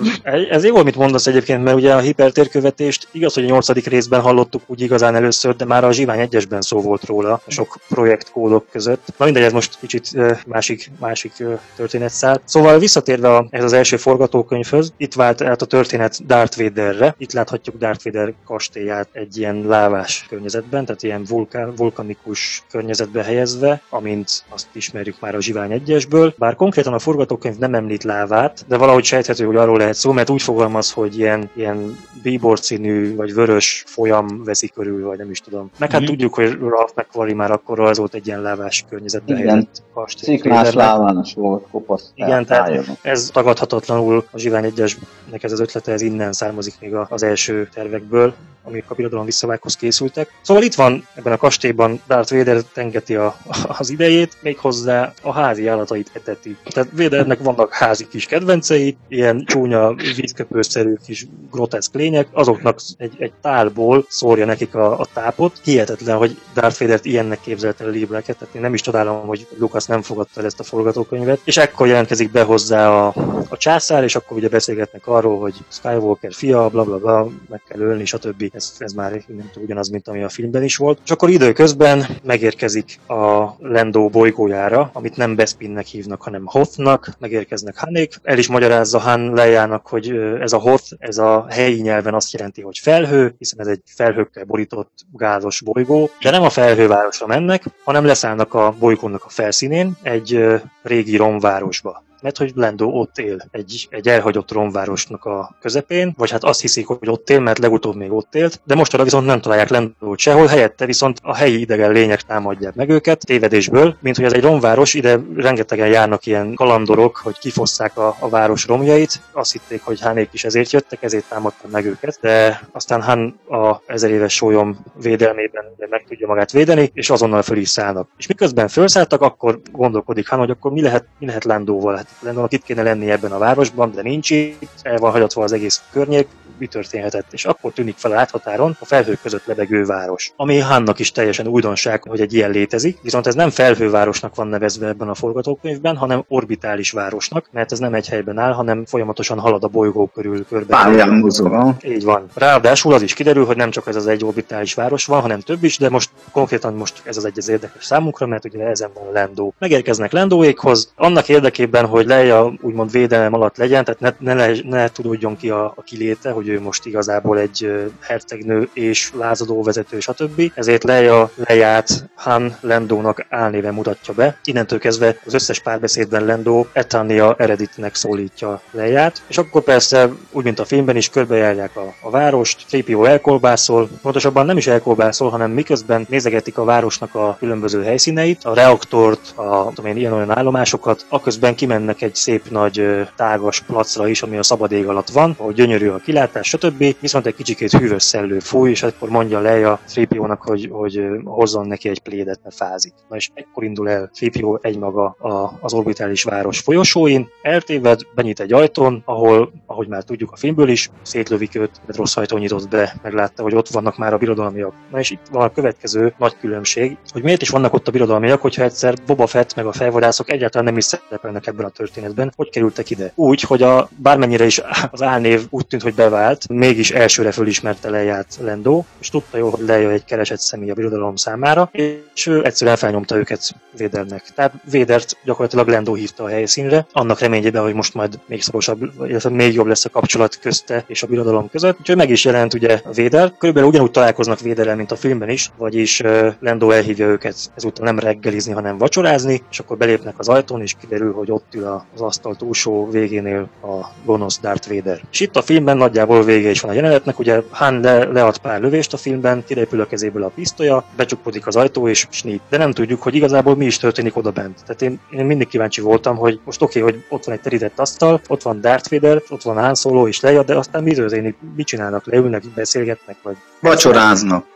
Ez 0.51 0.65
jó, 0.65 0.77
amit 0.77 0.97
mondasz 0.97 1.27
egyébként, 1.27 1.65
mert 1.65 1.77
ugye 1.77 1.95
a 1.95 1.99
hipertérkövetést 1.99 3.09
igaz, 3.13 3.35
hogy 3.35 3.45
a 3.45 3.47
nyolcadik 3.47 3.87
részben 3.87 4.21
hallottuk 4.21 4.63
úgy 4.67 4.81
igazán 4.81 5.15
először, 5.15 5.57
de 5.57 5.65
már 5.65 5.85
a 5.85 5.93
Zsivány 5.93 6.21
egyesben 6.21 6.61
szó 6.61 6.81
volt 6.81 7.05
róla, 7.05 7.33
a 7.47 7.51
sok 7.51 7.79
projektkódok 7.89 8.67
között. 8.71 9.03
Na 9.17 9.25
mindegy, 9.25 9.43
ez 9.43 9.53
most 9.53 9.79
kicsit 9.81 10.11
másik, 10.47 10.91
másik 11.01 11.33
történetszál. 11.77 12.41
Szóval 12.45 12.79
visszatérve 12.79 13.47
ez 13.51 13.65
az 13.65 13.73
első 13.73 13.97
forgatókönyvhöz, 13.97 14.93
itt 14.97 15.15
vált 15.15 15.43
át 15.43 15.63
a 15.65 15.67
történet 15.67 16.27
Darth 16.27 16.63
Vaderre. 16.63 17.15
Itt 17.19 17.33
láthatjuk 17.33 17.77
Darth 17.77 18.05
Vader 18.05 18.35
kastélyát 18.47 19.09
egy 19.13 19.37
ilyen 19.37 19.65
lávás 19.67 20.27
környezetben, 20.29 20.85
tehát 20.85 21.03
ilyen 21.03 21.25
vulkán, 21.29 21.73
vulkanikus 21.77 22.63
környezetbe 22.71 23.23
helyezve, 23.23 23.81
amint 23.89 24.45
azt 24.49 24.67
ismerjük 24.73 25.21
már 25.21 25.35
a 25.35 25.41
Zsivány 25.41 25.73
egyesből. 25.73 26.35
Bár 26.39 26.55
konkrétan 26.55 26.93
a 26.93 26.99
forgatókönyv 26.99 27.57
nem 27.57 27.75
említ 27.75 28.05
lávát, 28.05 28.65
de 28.69 28.77
valahogy 28.77 29.05
sejthető, 29.05 29.45
hogy 29.45 29.57
arról 29.57 29.79
lehet 29.79 29.95
szó, 29.95 30.13
mert 30.13 30.31
úgy 30.31 30.43
fogalmaz, 30.43 30.93
hogy 30.93 31.19
ilyen, 31.19 31.51
ilyen 31.55 31.99
bíbor 32.23 32.59
színű 32.59 33.15
vagy 33.15 33.35
vörös 33.35 33.85
folyam 33.87 34.45
veszi 34.45 34.69
körül, 34.69 35.07
vagy 35.07 35.19
nem 35.19 35.31
is 35.31 35.41
tudom. 35.41 35.71
Meg 35.79 35.91
hát 35.91 36.01
mm-hmm. 36.01 36.09
tudjuk, 36.09 36.35
hogy 36.35 36.59
Ralph 36.59 36.93
McQuarrie 36.97 37.35
már 37.35 37.51
akkor 37.51 37.81
az 37.81 37.99
volt 37.99 38.15
egy 38.15 38.27
ilyen 38.27 38.43
lávás 38.43 38.85
környezetben 38.89 39.37
helyezett 39.37 39.83
kastély. 39.95 40.37
Sziklás 40.37 40.73
lávános 40.73 41.35
volt, 41.35 41.67
kopasz. 41.71 42.13
Igen, 42.15 42.47
tehát 42.47 42.99
ez 43.03 43.31
tagadhatatlanul 43.33 44.25
a 44.31 44.39
Zsivány 44.39 44.65
egyesnek 44.65 45.43
ez 45.43 45.53
az 45.55 45.61
ötlete, 45.61 45.93
ez 45.93 46.01
innen 46.01 46.33
származik 46.33 46.75
még 46.81 46.95
az 46.95 47.23
első 47.23 47.69
tervekből, 47.75 48.35
amik 48.65 48.85
a 48.89 48.95
birodalom 48.95 49.25
visszavághoz 49.25 49.77
készültek. 49.77 50.31
Szóval 50.43 50.63
itt 50.63 50.75
van 50.75 51.07
ebben 51.15 51.33
a 51.33 51.37
kastélyban 51.37 52.01
Darth 52.07 52.37
Vader 52.37 52.63
tengeti 52.63 53.15
a, 53.15 53.37
az 53.79 53.91
idejét, 53.91 54.37
méghozzá 54.41 55.13
a 55.23 55.33
házi 55.33 55.67
állatait 55.67 56.11
eteti. 56.13 56.57
Tehát 56.65 56.89
Vadernek 56.93 57.39
vannak 57.43 57.73
házi 57.73 58.09
kis 58.09 58.27
kedvencei, 58.27 58.97
ilyen 59.09 59.45
csúnya 59.45 59.95
vízköpőszerű 59.95 60.95
kis 61.07 61.27
groteszk 61.51 61.95
lények, 61.95 62.29
azoknak 62.33 62.79
egy, 62.97 63.15
egy 63.19 63.33
tálból 63.43 64.07
szórja 64.09 64.45
nekik 64.45 64.75
a, 64.75 64.99
a 65.01 65.07
tápot. 65.13 65.61
Hihetetlen, 65.65 66.17
hogy 66.17 66.39
Darth 66.55 66.81
Vader-t 66.81 67.05
ilyennek 67.05 67.41
képzelte 67.41 67.85
el 67.85 67.91
Lee 67.91 68.07
tehát 68.07 68.49
én 68.53 68.61
nem 68.61 68.75
is 68.75 68.81
csodálom, 68.81 69.27
hogy 69.27 69.47
Lucas 69.59 69.85
nem 69.85 70.03
fogadta 70.03 70.41
el 70.41 70.47
ezt 70.47 70.61
a 70.61 70.63
forgatókönyvet. 70.63 71.41
És 71.45 71.57
ekkor 71.57 71.87
jelentkezik 71.87 72.31
be 72.31 72.43
hozzá 72.43 72.91
a, 72.91 73.15
a 73.49 73.57
császár, 73.57 74.03
és 74.03 74.17
akkor 74.17 74.37
ugye 74.37 74.49
beszélgetnek 74.49 75.07
arról, 75.07 75.39
hogy 75.45 75.65
Skywalker 75.69 76.33
fia, 76.33 76.69
bla 76.69 76.85
bla 76.85 76.99
bla, 76.99 77.29
meg 77.49 77.63
kell 77.69 77.81
ölni, 77.81 78.05
stb. 78.05 78.51
Ez, 78.53 78.75
ez 78.79 78.93
már 78.93 79.11
nem 79.11 79.49
tudom, 79.53 79.65
ugyanaz, 79.65 79.89
mint 79.89 80.09
ami 80.09 80.23
a 80.23 80.29
filmben 80.29 80.63
is 80.63 80.77
volt. 80.77 80.99
És 81.05 81.11
akkor 81.11 81.31
időközben 81.31 82.07
megérkezik 82.23 83.01
a 83.09 83.55
Lendo 83.59 84.09
bolygójára, 84.09 84.91
amit 84.93 85.17
nem 85.17 85.35
Bespinnek 85.35 85.87
hívnak, 85.87 86.23
hanem 86.23 86.47
Hothnak, 86.47 87.09
megérkeznek 87.19 87.79
Hanék. 87.79 88.15
El 88.23 88.39
is 88.39 88.49
magyarázza 88.49 88.99
Han 88.99 89.33
Lejának, 89.35 89.87
hogy 89.87 90.11
ez 90.41 90.53
a 90.53 90.59
Hoth, 90.59 90.93
ez 90.99 91.19
a 91.19 91.47
helyi 91.49 91.81
nyelven 91.81 92.15
azt 92.15 92.33
jelenti, 92.33 92.63
hogy 92.63 92.79
felhő, 92.79 93.35
hiszen 93.39 93.61
ez 93.61 93.67
egy 93.67 93.83
felhőkkel 93.85 94.45
borított 94.45 94.93
gázos 95.13 95.61
bolygó, 95.61 96.11
de 96.21 96.31
nem 96.31 96.43
a 96.43 96.51
felhővárosra 96.51 97.27
mennek, 97.27 97.63
hanem 97.85 98.05
leszállnak 98.05 98.55
a 98.55 98.75
bolygónak 98.79 99.25
a 99.25 99.29
felszínén, 99.29 99.93
egy 100.03 100.61
régi 100.83 101.17
romvárosba 101.17 102.03
mert 102.25 102.39
hogy 102.39 102.53
Lando 102.55 102.87
ott 102.87 103.19
él, 103.19 103.49
egy, 103.51 103.87
egy 103.91 104.09
elhagyott 104.09 104.53
romvárosnak 104.53 105.25
a 105.25 105.57
közepén, 105.61 106.15
vagy 106.17 106.31
hát 106.31 106.45
azt 106.45 106.61
hiszik, 106.61 106.87
hogy 106.87 107.09
ott 107.09 107.31
él, 107.31 107.41
mert 107.41 107.59
legutóbb 107.59 107.95
még 107.95 108.13
ott 108.13 108.35
élt, 108.35 108.61
de 108.65 108.75
mostanra 108.75 109.05
viszont 109.05 109.27
nem 109.27 109.41
találják 109.41 109.69
Lendót 109.69 110.19
sehol, 110.19 110.47
helyette 110.47 110.87
viszont 110.87 111.19
a 111.23 111.35
helyi 111.35 111.61
idegen 111.61 111.93
lények 111.93 112.23
támadják 112.23 112.75
meg 112.75 112.89
őket 112.89 113.27
tévedésből, 113.27 113.97
mint 114.01 114.17
hogy 114.17 114.25
ez 114.25 114.33
egy 114.33 114.43
romváros, 114.43 114.95
ide 114.95 115.21
rengetegen 115.37 115.87
járnak 115.87 116.27
ilyen 116.27 116.55
kalandorok, 116.55 117.17
hogy 117.17 117.39
kifosszák 117.39 117.99
a, 117.99 118.17
a 118.19 118.29
város 118.29 118.67
romjait, 118.67 119.21
azt 119.33 119.53
hitték, 119.53 119.83
hogy 119.83 120.01
Hánék 120.01 120.29
is 120.33 120.45
ezért 120.45 120.73
jöttek, 120.73 121.03
ezért 121.03 121.29
támadtak 121.29 121.71
meg 121.71 121.85
őket, 121.85 122.19
de 122.21 122.61
aztán 122.73 123.03
Han 123.03 123.39
a 123.49 123.81
ezer 123.87 124.11
éves 124.11 124.35
sólyom 124.35 124.85
védelmében 125.03 125.65
meg 125.91 126.05
tudja 126.09 126.27
magát 126.27 126.53
védeni, 126.53 126.91
és 126.95 127.11
azonnal 127.11 127.43
föl 127.43 127.57
is 127.57 127.69
szállnak. 127.69 128.09
És 128.17 128.27
miközben 128.27 128.69
felszálltak, 128.69 129.21
akkor 129.21 129.61
gondolkodik 129.73 130.29
Han, 130.29 130.39
hogy 130.39 130.51
akkor 130.51 130.73
mi 130.73 130.81
lehet, 130.81 131.07
mi 131.19 131.27
lehet 131.27 131.45
Landóval? 131.45 131.97
Hát 131.97 132.09
Landónak 132.21 132.53
itt 132.53 132.63
kéne 132.63 132.83
lenni 132.83 133.11
ebben 133.11 133.33
a 133.33 133.39
városban, 133.39 133.93
de 133.95 134.03
nincs 134.03 134.31
itt, 134.31 134.69
el 134.83 134.99
van 134.99 135.11
hagyatva 135.11 135.43
az 135.43 135.53
egész 135.53 135.83
környék, 135.93 136.29
mi 136.59 136.67
történhetett, 136.67 137.33
és 137.33 137.45
akkor 137.45 137.73
tűnik 137.73 137.97
fel 137.97 138.11
a 138.11 138.15
láthatáron 138.15 138.77
a 138.81 138.85
felhők 138.85 139.21
között 139.23 139.47
lebegő 139.47 139.85
város. 139.85 140.33
Ami 140.37 140.59
Hannak 140.59 140.99
is 140.99 141.13
teljesen 141.13 141.47
újdonság, 141.47 142.03
hogy 142.03 142.21
egy 142.21 142.35
ilyen 142.35 142.51
létezik, 142.51 142.99
viszont 143.03 143.27
ez 143.27 143.35
nem 143.35 143.51
felhővárosnak 143.51 144.35
van 144.35 144.47
nevezve 144.47 144.87
ebben 144.87 145.09
a 145.09 145.15
forgatókönyvben, 145.15 145.97
hanem 145.97 146.25
orbitális 146.29 146.91
városnak, 146.91 147.49
mert 147.53 147.73
ez 147.73 147.79
nem 147.79 147.95
egy 147.95 148.09
helyben 148.09 148.39
áll, 148.39 148.53
hanem 148.53 148.85
folyamatosan 148.85 149.39
halad 149.39 149.65
a 149.65 149.69
bolygó 149.69 150.11
körül 150.15 150.47
körbe. 150.47 150.77
Pályán 150.77 151.09
mozog. 151.09 151.75
Így 151.83 152.05
van. 152.05 152.27
Ráadásul 152.35 152.93
az 152.93 153.03
is 153.03 153.15
kiderül, 153.15 153.45
hogy 153.45 153.57
nem 153.57 153.71
csak 153.71 153.87
ez 153.87 153.97
az 153.97 154.07
egy 154.07 154.25
orbitális 154.25 154.75
város 154.75 155.07
van, 155.07 155.21
hanem 155.21 155.41
több 155.41 155.65
is, 155.65 155.79
de 155.79 155.89
most 155.89 156.11
konkrétan 156.33 156.75
most 156.75 157.03
ez 157.05 157.17
az 157.17 157.25
egy 157.25 157.39
az 157.39 157.49
érdekes 157.49 157.85
számunkra, 157.85 158.27
mert 158.27 158.45
ugye 158.45 158.65
ezen 158.65 158.91
van 158.95 159.13
Lando. 159.13 159.53
Megérkeznek 159.59 160.13
Landóékhoz, 160.13 160.93
annak 160.97 161.29
érdekében, 161.29 161.87
hogy 161.95 162.07
Leia 162.07 162.53
úgymond 162.61 162.91
védelem 162.91 163.35
alatt 163.35 163.57
legyen, 163.57 163.85
tehát 163.85 164.19
ne, 164.19 164.35
ne, 164.35 164.53
ne 164.63 164.89
tudódjon 164.89 165.37
ki 165.37 165.51
a, 165.51 165.65
a 165.77 165.83
kiléte, 165.83 166.31
hogy 166.31 166.49
ő 166.49 166.61
most 166.61 166.87
igazából 166.87 167.39
egy 167.39 167.91
hercegnő 168.01 168.69
és 168.73 169.13
lázadó 169.19 169.63
vezető, 169.63 170.01
stb. 170.01 170.53
Ezért 170.55 170.85
Leia 170.85 171.31
leját 171.37 172.11
Han 172.15 172.57
Lendónak 172.61 173.27
álnéven 173.29 173.75
mutatja 173.75 174.15
be. 174.15 174.39
Innentől 174.45 174.79
kezdve 174.79 175.17
az 175.27 175.35
összes 175.35 175.61
párbeszédben 175.61 176.25
Lendo 176.25 176.65
Eternia 176.73 177.35
ereditnek 177.39 177.95
szólítja 177.95 178.61
Leiát, 178.71 179.23
és 179.27 179.39
akkor 179.39 179.63
persze, 179.63 180.11
úgy 180.31 180.45
mint 180.45 180.59
a 180.59 180.65
filmben 180.65 180.97
is, 180.97 181.09
körbejárják 181.09 181.77
a, 181.77 181.95
a 182.01 182.11
várost, 182.11 182.67
3 182.71 183.05
elkolbászol, 183.05 183.89
pontosabban 184.03 184.47
nem 184.47 184.57
is 184.57 184.67
elkolbászol, 184.67 185.31
hanem 185.31 185.51
miközben 185.51 186.07
nézegetik 186.09 186.59
a 186.59 186.65
városnak 186.65 187.15
a 187.15 187.37
különböző 187.39 187.83
helyszíneit, 187.83 188.45
a 188.45 188.55
reaktort, 188.55 189.33
a 189.35 189.69
tudom 189.75 189.91
én, 189.91 189.97
ilyen-olyan 189.97 190.31
állomásokat, 190.31 191.07
aközben 191.09 191.55
kimennek 191.85 192.03
egy 192.03 192.15
szép 192.15 192.51
nagy 192.51 193.07
tágas 193.17 193.61
placra 193.61 194.09
is, 194.09 194.23
ami 194.23 194.37
a 194.37 194.43
szabad 194.43 194.73
ég 194.73 194.87
alatt 194.87 195.09
van, 195.09 195.35
ahol 195.39 195.53
gyönyörű 195.53 195.89
a 195.89 195.97
kilátás, 195.97 196.49
stb. 196.49 196.97
Viszont 197.01 197.27
egy 197.27 197.35
kicsikét 197.35 197.73
hűvös 197.73 198.03
szellő 198.03 198.39
fúj, 198.39 198.71
és 198.71 198.83
akkor 198.83 199.09
mondja 199.09 199.41
le 199.41 199.71
a 199.71 199.81
3 199.95 200.37
hogy, 200.39 200.69
hogy 200.71 201.01
hozzon 201.25 201.67
neki 201.67 201.89
egy 201.89 201.99
plédet, 201.99 202.41
mert 202.43 202.57
fázik. 202.57 202.93
Na 203.09 203.17
és 203.17 203.31
ekkor 203.35 203.65
indul 203.65 203.89
el 203.89 204.11
3 204.35 204.59
egymaga 204.63 205.05
a, 205.05 205.59
az 205.61 205.73
orbitális 205.75 206.23
város 206.23 206.59
folyosóin, 206.59 207.29
eltéved, 207.43 208.01
benyit 208.15 208.41
egy 208.41 208.53
ajtón, 208.53 209.03
ahol, 209.05 209.53
ahogy 209.67 209.89
már 209.89 210.03
tudjuk 210.03 210.33
a 210.33 210.37
filmből 210.37 210.69
is, 210.69 210.91
szétlövik 211.03 211.55
őt, 211.55 211.81
mert 211.87 211.99
rossz 211.99 212.17
ajtón 212.17 212.41
nyitott 212.41 212.69
be, 212.69 212.95
meglátta, 213.03 213.43
hogy 213.43 213.55
ott 213.55 213.69
vannak 213.69 213.99
már 213.99 214.13
a 214.13 214.19
birodalmiak. 214.19 214.75
Na 214.91 214.99
és 214.99 215.11
itt 215.11 215.27
van 215.31 215.43
a 215.43 215.53
következő 215.53 216.15
nagy 216.19 216.37
különbség, 216.41 216.97
hogy 217.13 217.23
miért 217.23 217.43
is 217.43 217.49
vannak 217.49 217.73
ott 217.75 217.89
a 217.89 217.91
birodalmiak, 217.91 218.41
hogyha 218.41 218.63
egyszer 218.63 218.95
Boba 219.07 219.27
Fett 219.27 219.55
meg 219.55 219.67
a 219.67 219.73
felvadászok 219.73 220.31
egyáltalán 220.31 220.67
nem 220.67 220.77
is 220.77 220.85
szerepelnek 220.85 221.47
ebben 221.47 221.65
a 221.65 221.71
történetben, 221.75 222.33
hogy 222.37 222.51
kerültek 222.51 222.91
ide? 222.91 223.13
Úgy, 223.15 223.41
hogy 223.41 223.63
a 223.63 223.89
bármennyire 223.97 224.45
is 224.45 224.61
az 224.91 225.03
álnév 225.03 225.47
úgy 225.51 225.67
tűnt, 225.67 225.83
hogy 225.83 225.95
bevált, 225.95 226.49
mégis 226.49 226.91
elsőre 226.91 227.33
fölismerte 227.33 227.91
Leját 227.91 228.39
Lendo, 228.41 228.85
és 229.01 229.09
tudta 229.09 229.37
jól, 229.37 229.51
hogy 229.51 229.67
Leia 229.67 229.91
egy 229.91 230.05
keresett 230.05 230.39
személy 230.39 230.71
a 230.71 230.75
birodalom 230.75 231.17
számára, 231.17 231.71
és 231.73 232.27
egyszerűen 232.27 232.77
felnyomta 232.77 233.17
őket 233.17 233.55
Védernek. 233.77 234.23
Tehát 234.35 234.53
Védert 234.71 235.17
gyakorlatilag 235.25 235.69
Lendo 235.69 235.95
hívta 235.95 236.25
a 236.25 236.29
helyszínre, 236.29 236.87
annak 236.93 237.19
reményében, 237.19 237.63
hogy 237.63 237.75
most 237.75 237.95
majd 237.95 238.19
még 238.27 238.43
szorosabb, 238.43 238.91
illetve 239.07 239.31
még 239.31 239.55
jobb 239.55 239.67
lesz 239.67 239.85
a 239.85 239.91
kapcsolat 239.91 240.39
közte 240.39 240.85
és 240.87 241.03
a 241.03 241.07
birodalom 241.07 241.51
között. 241.51 241.79
Úgyhogy 241.79 241.97
meg 241.97 242.11
is 242.11 242.25
jelent 242.25 242.55
ugye 242.55 242.81
Véder. 242.95 243.33
Körülbelül 243.39 243.69
ugyanúgy 243.69 243.91
találkoznak 243.91 244.41
Véderrel, 244.41 244.77
mint 244.77 244.93
a 244.93 244.97
filmben 244.97 245.29
is, 245.29 245.51
vagyis 245.57 246.03
Lendo 246.41 246.71
elhívja 246.71 247.07
őket 247.07 247.37
ezúttal 247.55 247.85
nem 247.85 247.99
reggelizni, 247.99 248.53
hanem 248.53 248.79
vacsorázni, 248.79 249.43
és 249.51 249.59
akkor 249.59 249.77
belépnek 249.77 250.19
az 250.19 250.29
ajtón, 250.29 250.61
és 250.61 250.75
kiderül, 250.81 251.13
hogy 251.13 251.31
ott 251.31 251.55
ül 251.55 251.64
az 251.67 252.01
asztal 252.01 252.35
túlsó 252.35 252.91
végénél 252.91 253.49
a 253.63 253.87
gonosz 254.05 254.39
Darth 254.41 254.69
Vader. 254.69 255.01
És 255.11 255.21
itt 255.21 255.37
a 255.37 255.43
filmben 255.43 255.77
nagyjából 255.77 256.23
vége 256.23 256.51
is 256.51 256.61
van 256.61 256.71
a 256.71 256.75
jelenetnek, 256.75 257.19
ugye 257.19 257.43
Han 257.51 257.81
le, 257.81 258.05
lead 258.05 258.39
pár 258.39 258.61
lövést 258.61 258.93
a 258.93 258.97
filmben, 258.97 259.45
kirepül 259.47 259.81
a 259.81 259.87
kezéből 259.87 260.23
a 260.23 260.33
pisztolya, 260.35 260.85
becsukódik 260.97 261.47
az 261.47 261.57
ajtó 261.57 261.89
és 261.89 262.07
snít. 262.11 262.43
De 262.49 262.59
nem 262.59 262.73
tudjuk, 262.73 263.03
hogy 263.03 263.15
igazából 263.15 263.57
mi 263.57 263.65
is 263.65 263.79
történik 263.79 264.17
oda 264.17 264.31
bent. 264.31 264.61
Tehát 264.67 264.83
én, 264.83 265.01
én 265.11 265.25
mindig 265.25 265.49
kíváncsi 265.49 265.81
voltam, 265.81 266.17
hogy 266.17 266.41
most 266.45 266.63
oké, 266.63 266.81
okay, 266.81 266.93
hogy 266.93 267.05
ott 267.09 267.25
van 267.25 267.35
egy 267.35 267.41
terített 267.41 267.79
asztal, 267.79 268.21
ott 268.29 268.43
van 268.43 268.61
Darth 268.61 268.91
Vader, 268.91 269.23
ott 269.29 269.43
van 269.43 269.57
Han 269.57 269.75
Solo 269.75 270.09
és 270.09 270.21
Leia, 270.21 270.43
de 270.43 270.57
aztán 270.57 270.83
mi 270.83 270.95
történik, 270.95 271.37
mit 271.57 271.67
csinálnak, 271.67 272.07
leülnek, 272.07 272.43
beszélgetnek, 272.55 273.17
vagy... 273.23 273.37
Vacsoráznak. 273.61 274.54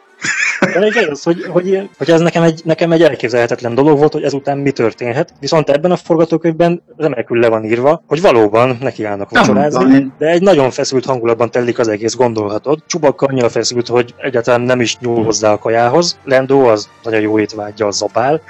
De 0.61 0.79
még 0.79 1.09
az, 1.11 1.23
hogy, 1.23 1.45
hogy, 1.45 1.89
hogy 1.99 2.11
ez 2.11 2.21
nekem 2.21 2.43
egy, 2.43 2.61
nekem 2.65 2.93
egy 2.93 3.03
elképzelhetetlen 3.03 3.75
dolog 3.75 3.99
volt, 3.99 4.13
hogy 4.13 4.23
ezután 4.23 4.59
mi 4.59 4.71
történhet. 4.71 5.33
Viszont 5.41 5.71
ebben 5.71 5.91
a 5.91 5.97
forgatókönyvben 5.97 6.83
remekül 6.97 7.39
le 7.39 7.49
van 7.49 7.65
írva, 7.65 8.03
hogy 8.07 8.21
valóban 8.21 8.79
nekiállnak 8.81 9.31
vacsorázni, 9.31 10.13
de 10.19 10.27
egy 10.27 10.43
nagyon 10.43 10.71
feszült 10.71 11.05
hangulatban 11.05 11.51
telik 11.51 11.79
az 11.79 11.89
egész, 11.89 12.15
gondolhatod. 12.15 12.83
Csubakka 12.87 13.27
annyira 13.27 13.49
feszült, 13.49 13.87
hogy 13.87 14.15
egyáltalán 14.17 14.61
nem 14.61 14.81
is 14.81 14.99
nyúl 14.99 15.25
hozzá 15.25 15.53
a 15.53 15.59
kajához. 15.59 16.19
Lendo 16.25 16.69
az 16.69 16.89
nagyon 17.03 17.21
jó 17.21 17.39
étvágya, 17.39 17.87
az 17.87 17.97
zabál. 17.97 18.41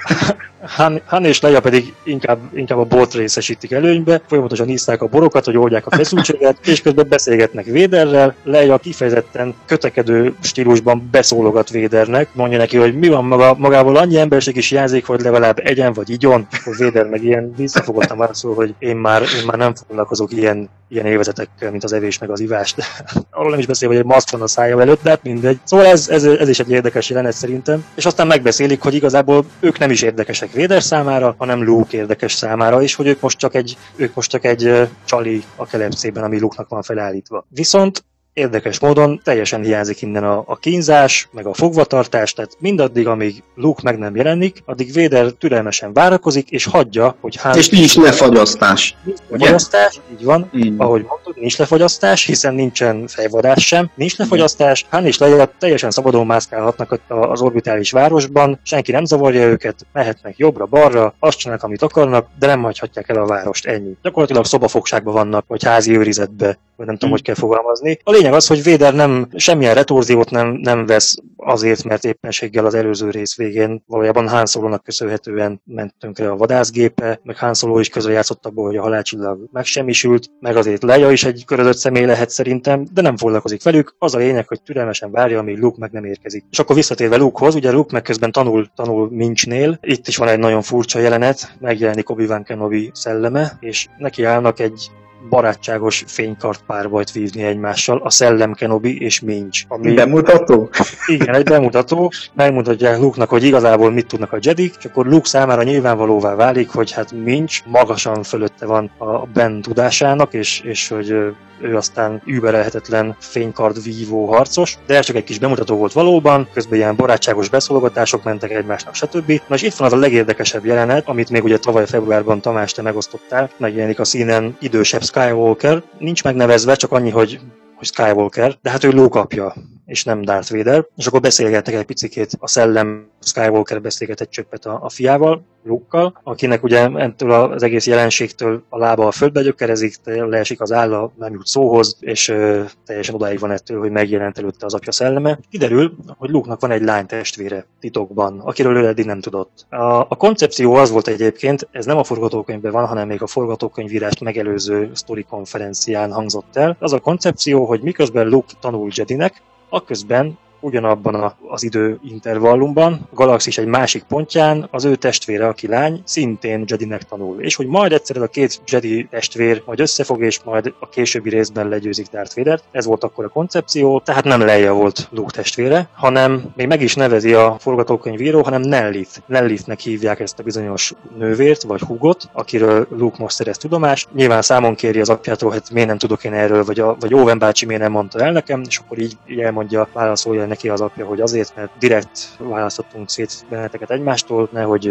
Han, 0.61 1.01
Han 1.05 1.25
és 1.25 1.41
Leia 1.41 1.59
pedig 1.59 1.93
inkább, 2.03 2.39
inkább 2.53 2.77
a 2.77 2.83
bort 2.83 3.13
részesítik 3.13 3.71
előnybe, 3.71 4.21
folyamatosan 4.27 4.69
iszták 4.69 5.01
a 5.01 5.07
borokat, 5.07 5.45
hogy 5.45 5.57
oldják 5.57 5.85
a 5.87 5.95
feszültséget, 5.95 6.57
és 6.67 6.81
közben 6.81 7.07
beszélgetnek 7.09 7.65
Véderrel. 7.65 8.35
Leia 8.43 8.77
kifejezetten 8.77 9.53
kötekedő 9.65 10.35
stílusban 10.41 11.07
beszólogat 11.11 11.69
Védernek, 11.69 12.29
mondja 12.33 12.57
neki, 12.57 12.77
hogy 12.77 12.97
mi 12.97 13.07
van 13.07 13.25
maga, 13.25 13.55
magából 13.57 13.95
annyi 13.95 14.17
emberség 14.17 14.55
is 14.55 14.69
hiányzik, 14.69 15.05
hogy 15.05 15.21
legalább 15.21 15.59
egyen 15.63 15.93
vagy 15.93 16.09
igyon. 16.09 16.47
Akkor 16.51 16.75
Véder 16.77 17.05
meg 17.05 17.23
ilyen 17.23 17.53
visszafogottan 17.57 18.17
válaszol, 18.17 18.53
hogy 18.55 18.73
én 18.79 18.95
már, 18.95 19.21
én 19.21 19.45
már 19.45 19.57
nem 19.57 19.75
foglalkozok 19.75 20.31
ilyen, 20.31 20.69
ilyen 20.89 21.05
évezetekkel, 21.05 21.71
mint 21.71 21.83
az 21.83 21.93
evés 21.93 22.17
meg 22.17 22.29
az 22.29 22.39
ivás. 22.39 22.73
De 22.73 22.83
arról 23.31 23.49
nem 23.49 23.59
is 23.59 23.65
beszél, 23.65 23.87
hogy 23.87 23.97
egy 23.97 24.05
maszk 24.05 24.31
van 24.31 24.41
a 24.41 24.47
szája 24.47 24.81
előtt, 24.81 25.03
de 25.03 25.09
hát 25.09 25.23
mindegy. 25.23 25.59
Szóval 25.63 25.85
ez, 25.85 26.09
ez, 26.09 26.23
ez 26.23 26.49
is 26.49 26.59
egy 26.59 26.71
érdekes 26.71 27.09
jelenet 27.09 27.33
szerintem. 27.33 27.85
És 27.95 28.05
aztán 28.05 28.27
megbeszélik, 28.27 28.81
hogy 28.81 28.93
igazából 28.93 29.45
ők 29.59 29.79
nem 29.79 29.91
is 29.91 30.01
érdekesek 30.01 30.51
Véder 30.51 30.83
számára, 30.83 31.35
hanem 31.37 31.63
Luke 31.63 31.97
érdekes 31.97 32.33
számára 32.33 32.81
is, 32.81 32.95
hogy 32.95 33.07
ők 33.07 33.21
most 33.21 33.37
csak 33.37 33.55
egy, 33.55 33.77
ők 33.95 34.13
most 34.13 34.29
csak 34.29 34.45
egy 34.45 34.89
csali 35.05 35.43
a 35.55 35.65
kelepcében, 35.65 36.23
ami 36.23 36.39
Luke-nak 36.39 36.69
van 36.69 36.81
felállítva. 36.81 37.45
Viszont 37.49 38.03
érdekes 38.33 38.79
módon 38.79 39.21
teljesen 39.23 39.63
hiányzik 39.63 40.01
innen 40.01 40.23
a, 40.23 40.43
a 40.45 40.55
kínzás, 40.55 41.27
meg 41.31 41.45
a 41.45 41.53
fogvatartás, 41.53 42.33
tehát 42.33 42.57
mindaddig, 42.59 43.07
amíg 43.07 43.43
Luke 43.55 43.81
meg 43.83 43.97
nem 43.97 44.15
jelenik, 44.15 44.63
addig 44.65 44.93
Vader 44.93 45.31
türelmesen 45.31 45.93
várakozik, 45.93 46.49
és 46.49 46.65
hagyja, 46.65 47.15
hogy 47.21 47.35
Han... 47.35 47.57
És 47.57 47.69
nincs 47.69 47.95
lefagyasztás. 47.95 48.95
Nincs 49.03 49.19
lefagyasztás, 49.29 49.99
így 50.11 50.23
van, 50.23 50.49
így. 50.55 50.73
ahogy 50.77 51.05
mondtad, 51.07 51.35
nincs 51.35 51.57
lefagyasztás, 51.57 52.25
hiszen 52.25 52.53
nincsen 52.53 53.07
fejvadás 53.07 53.67
sem, 53.67 53.89
nincs 53.95 54.17
lefagyasztás, 54.17 54.85
Han 54.89 55.05
és 55.05 55.17
Leia 55.17 55.51
teljesen 55.57 55.91
szabadon 55.91 56.25
mászkálhatnak 56.25 56.99
az 57.07 57.41
orbitális 57.41 57.91
városban, 57.91 58.59
senki 58.63 58.91
nem 58.91 59.05
zavarja 59.05 59.45
őket, 59.45 59.85
mehetnek 59.93 60.37
jobbra-balra, 60.37 61.13
azt 61.19 61.37
csinálnak, 61.37 61.63
amit 61.63 61.81
akarnak, 61.81 62.27
de 62.39 62.47
nem 62.47 62.63
hagyhatják 62.63 63.09
el 63.09 63.21
a 63.21 63.25
várost, 63.25 63.65
ennyi. 63.65 63.97
Gyakorlatilag 64.01 64.45
szobafogságban 64.45 65.13
vannak, 65.13 65.45
vagy 65.47 65.63
házi 65.63 65.97
őrizetbe, 65.97 66.57
vagy 66.79 66.87
nem 66.87 66.97
tudom, 66.97 67.09
hmm. 67.09 67.09
hogy 67.09 67.21
kell 67.21 67.35
fogalmazni. 67.35 67.99
A 68.03 68.11
lényeg 68.11 68.33
az, 68.33 68.47
hogy 68.47 68.63
Véder 68.63 68.93
nem, 68.93 69.27
semmilyen 69.35 69.73
retorziót 69.73 70.29
nem, 70.29 70.47
nem 70.47 70.85
vesz 70.85 71.15
azért, 71.37 71.83
mert 71.83 72.03
éppenséggel 72.03 72.65
az 72.65 72.73
előző 72.73 73.09
rész 73.09 73.35
végén 73.35 73.83
valójában 73.87 74.29
Han 74.29 74.45
Solo-nak 74.45 74.83
köszönhetően 74.83 75.61
ment 75.65 75.93
tönkre 75.99 76.29
a 76.29 76.35
vadászgépe, 76.35 77.19
meg 77.23 77.37
Han 77.37 77.53
Solo 77.53 77.79
is 77.79 77.89
közrejátszott 77.89 78.45
abból, 78.45 78.65
hogy 78.65 78.77
a 78.77 78.81
halálcsillag 78.81 79.39
megsemmisült, 79.51 80.29
meg 80.39 80.55
azért 80.55 80.83
Leia 80.83 81.11
is 81.11 81.23
egy 81.23 81.43
körözött 81.45 81.77
személy 81.77 82.05
lehet 82.05 82.29
szerintem, 82.29 82.85
de 82.93 83.01
nem 83.01 83.17
foglalkozik 83.17 83.63
velük. 83.63 83.95
Az 83.97 84.15
a 84.15 84.17
lényeg, 84.17 84.47
hogy 84.47 84.61
türelmesen 84.61 85.11
várja, 85.11 85.39
amíg 85.39 85.57
Luke 85.57 85.77
meg 85.79 85.91
nem 85.91 86.03
érkezik. 86.03 86.45
És 86.51 86.59
akkor 86.59 86.75
visszatérve 86.75 87.17
Lukehoz, 87.17 87.55
ugye 87.55 87.71
Luke 87.71 87.93
meg 87.93 88.01
közben 88.01 88.31
tanul, 88.31 88.67
tanul 88.75 89.09
Minchnél. 89.11 89.79
Itt 89.81 90.07
is 90.07 90.17
van 90.17 90.27
egy 90.27 90.39
nagyon 90.39 90.61
furcsa 90.61 90.99
jelenet, 90.99 91.55
megjelenik 91.59 92.09
Obi-Wan 92.09 92.43
Kenobi 92.43 92.91
szelleme, 92.93 93.57
és 93.59 93.87
neki 93.97 94.23
állnak 94.23 94.59
egy 94.59 94.89
barátságos 95.29 96.03
fénykart 96.07 96.61
párbajt 96.67 97.11
vívni 97.11 97.43
egymással, 97.43 98.01
a 98.03 98.09
Szellem 98.09 98.53
Kenobi 98.53 99.01
és 99.01 99.19
Minch. 99.19 99.65
Ami... 99.67 99.93
Bemutató? 99.93 100.69
Igen, 101.05 101.35
egy 101.35 101.43
bemutató, 101.43 102.11
megmutatják 102.33 102.99
Luke-nak, 102.99 103.29
hogy 103.29 103.43
igazából 103.43 103.91
mit 103.91 104.07
tudnak 104.07 104.33
a 104.33 104.37
Jedik, 104.41 104.75
és 104.77 104.85
akkor 104.85 105.05
Luke 105.05 105.27
számára 105.27 105.63
nyilvánvalóvá 105.63 106.35
válik, 106.35 106.69
hogy 106.69 106.91
hát 106.91 107.11
Minch 107.11 107.61
magasan 107.65 108.23
fölötte 108.23 108.65
van 108.65 108.91
a 108.97 109.25
Ben 109.25 109.61
tudásának, 109.61 110.33
és, 110.33 110.59
és 110.59 110.87
hogy 110.87 111.35
ő 111.61 111.75
aztán 111.75 112.21
überelhetetlen 112.25 113.15
fénykard 113.19 113.83
vívó 113.83 114.25
harcos, 114.25 114.77
de 114.85 114.97
ez 114.97 115.05
csak 115.05 115.15
egy 115.15 115.23
kis 115.23 115.39
bemutató 115.39 115.75
volt 115.75 115.93
valóban, 115.93 116.47
közben 116.53 116.77
ilyen 116.77 116.95
barátságos 116.95 117.49
beszólogatások 117.49 118.23
mentek 118.23 118.51
egymásnak, 118.51 118.95
stb. 118.95 119.41
Na 119.47 119.55
és 119.55 119.61
itt 119.61 119.73
van 119.73 119.87
az 119.87 119.93
a 119.93 119.97
legérdekesebb 119.97 120.65
jelenet, 120.65 121.07
amit 121.07 121.29
még 121.29 121.43
ugye 121.43 121.57
tavaly 121.57 121.85
februárban 121.85 122.41
Tamás 122.41 122.71
te 122.71 122.81
megosztottál, 122.81 123.49
megjelenik 123.57 123.99
a 123.99 124.05
színen 124.05 124.57
idősebb 124.59 125.01
Skywalker, 125.09 125.83
nincs 125.97 126.23
megnevezve, 126.23 126.75
csak 126.75 126.91
annyi, 126.91 127.09
hogy 127.09 127.39
hogy 127.75 127.87
Skywalker, 127.87 128.57
de 128.61 128.69
hát 128.69 128.83
ő 128.83 128.89
lókapja, 128.89 129.53
és 129.89 130.03
nem 130.03 130.21
Darth 130.21 130.51
Vader. 130.51 130.85
És 130.97 131.07
akkor 131.07 131.19
beszélgetnek 131.19 131.75
egy 131.75 131.85
picikét 131.85 132.31
a 132.39 132.47
szellem, 132.47 133.07
Skywalker 133.21 133.81
beszélget 133.81 134.21
egy 134.21 134.29
csöppet 134.29 134.65
a, 134.65 134.79
a 134.83 134.89
fiával, 134.89 135.43
luke 135.63 136.11
akinek 136.23 136.63
ugye 136.63 136.89
ettől 136.95 137.31
az 137.31 137.63
egész 137.63 137.87
jelenségtől 137.87 138.63
a 138.69 138.77
lába 138.77 139.07
a 139.07 139.11
földbe 139.11 139.41
gyökerezik, 139.41 139.95
leesik 140.03 140.61
az 140.61 140.71
álla, 140.71 141.11
nem 141.17 141.33
jut 141.33 141.45
szóhoz, 141.45 141.97
és 141.99 142.27
ö, 142.27 142.63
teljesen 142.85 143.15
odáig 143.15 143.39
van 143.39 143.51
ettől, 143.51 143.79
hogy 143.79 143.91
megjelent 143.91 144.37
előtte 144.37 144.65
az 144.65 144.73
apja 144.73 144.91
szelleme. 144.91 145.39
Kiderül, 145.49 145.95
hogy 146.17 146.29
luke 146.29 146.57
van 146.59 146.71
egy 146.71 146.81
lány 146.81 147.05
testvére 147.05 147.65
titokban, 147.79 148.39
akiről 148.39 148.77
ő 148.77 148.87
eddig 148.87 149.05
nem 149.05 149.19
tudott. 149.19 149.65
A, 149.69 149.99
a 149.99 150.15
koncepció 150.17 150.73
az 150.73 150.91
volt 150.91 151.07
egyébként, 151.07 151.67
ez 151.71 151.85
nem 151.85 151.97
a 151.97 152.03
forgatókönyvben 152.03 152.71
van, 152.71 152.85
hanem 152.85 153.07
még 153.07 153.21
a 153.21 153.27
forgatókönyvírást 153.27 154.19
megelőző 154.19 154.89
sztori 154.93 155.23
konferencián 155.23 156.11
hangzott 156.11 156.55
el. 156.55 156.75
Az 156.79 156.93
a 156.93 156.99
koncepció, 156.99 157.65
hogy 157.65 157.81
miközben 157.81 158.27
Luke 158.27 158.53
tanul 158.59 158.89
Jedinek, 158.93 159.41
akközben 159.69 160.37
ugyanabban 160.59 161.15
a, 161.15 161.35
az 161.47 161.63
időintervallumban, 161.63 163.07
a 163.11 163.15
galaxis 163.15 163.57
egy 163.57 163.65
másik 163.65 164.03
pontján 164.03 164.67
az 164.71 164.85
ő 164.85 164.95
testvére, 164.95 165.47
aki 165.47 165.67
lány, 165.67 166.01
szintén 166.03 166.63
Jedinek 166.67 167.03
tanul. 167.03 167.41
És 167.41 167.55
hogy 167.55 167.67
majd 167.67 167.91
egyszer 167.91 168.15
ez 168.15 168.21
a 168.21 168.27
két 168.27 168.61
Jedi 168.65 169.07
testvér 169.09 169.61
majd 169.65 169.79
összefog, 169.79 170.21
és 170.21 170.39
majd 170.43 170.73
a 170.79 170.89
későbbi 170.89 171.29
részben 171.29 171.67
legyőzik 171.67 172.07
Darth 172.07 172.35
vader 172.35 172.59
Ez 172.71 172.85
volt 172.85 173.03
akkor 173.03 173.25
a 173.25 173.29
koncepció, 173.29 173.99
tehát 173.99 174.23
nem 174.23 174.41
Leia 174.41 174.73
volt 174.73 175.07
Luke 175.11 175.31
testvére, 175.31 175.89
hanem 175.93 176.51
még 176.55 176.67
meg 176.67 176.81
is 176.81 176.95
nevezi 176.95 177.33
a 177.33 177.55
forgatókönyvíró, 177.59 178.41
hanem 178.41 178.61
Nellith. 178.61 179.17
Nellithnek 179.25 179.79
hívják 179.79 180.19
ezt 180.19 180.39
a 180.39 180.43
bizonyos 180.43 180.93
nővért, 181.17 181.63
vagy 181.63 181.81
hugot, 181.81 182.29
akiről 182.33 182.87
Luke 182.89 183.17
most 183.19 183.35
szerez 183.35 183.57
tudomást. 183.57 184.07
Nyilván 184.13 184.41
számon 184.41 184.75
kéri 184.75 184.99
az 184.99 185.09
apjától, 185.09 185.51
hogy 185.51 185.61
miért 185.71 185.87
nem 185.87 185.97
tudok 185.97 186.23
én 186.23 186.33
erről, 186.33 186.63
vagy, 186.63 186.79
a, 186.79 186.95
vagy 186.99 187.13
Owen 187.13 187.39
bácsi 187.39 187.65
miért 187.65 187.81
nem 187.81 187.91
mondta 187.91 188.19
el 188.19 188.31
nekem, 188.31 188.63
és 188.67 188.77
akkor 188.77 188.99
így, 188.99 189.17
így 189.27 189.39
elmondja, 189.39 189.87
válaszolja 189.93 190.45
neki 190.49 190.69
az 190.69 190.81
apja, 190.81 191.05
hogy 191.05 191.21
azért, 191.21 191.55
mert 191.55 191.71
direkt 191.79 192.37
választottunk 192.37 193.09
szét 193.09 193.45
benneteket 193.49 193.91
egymástól, 193.91 194.49
nehogy 194.51 194.83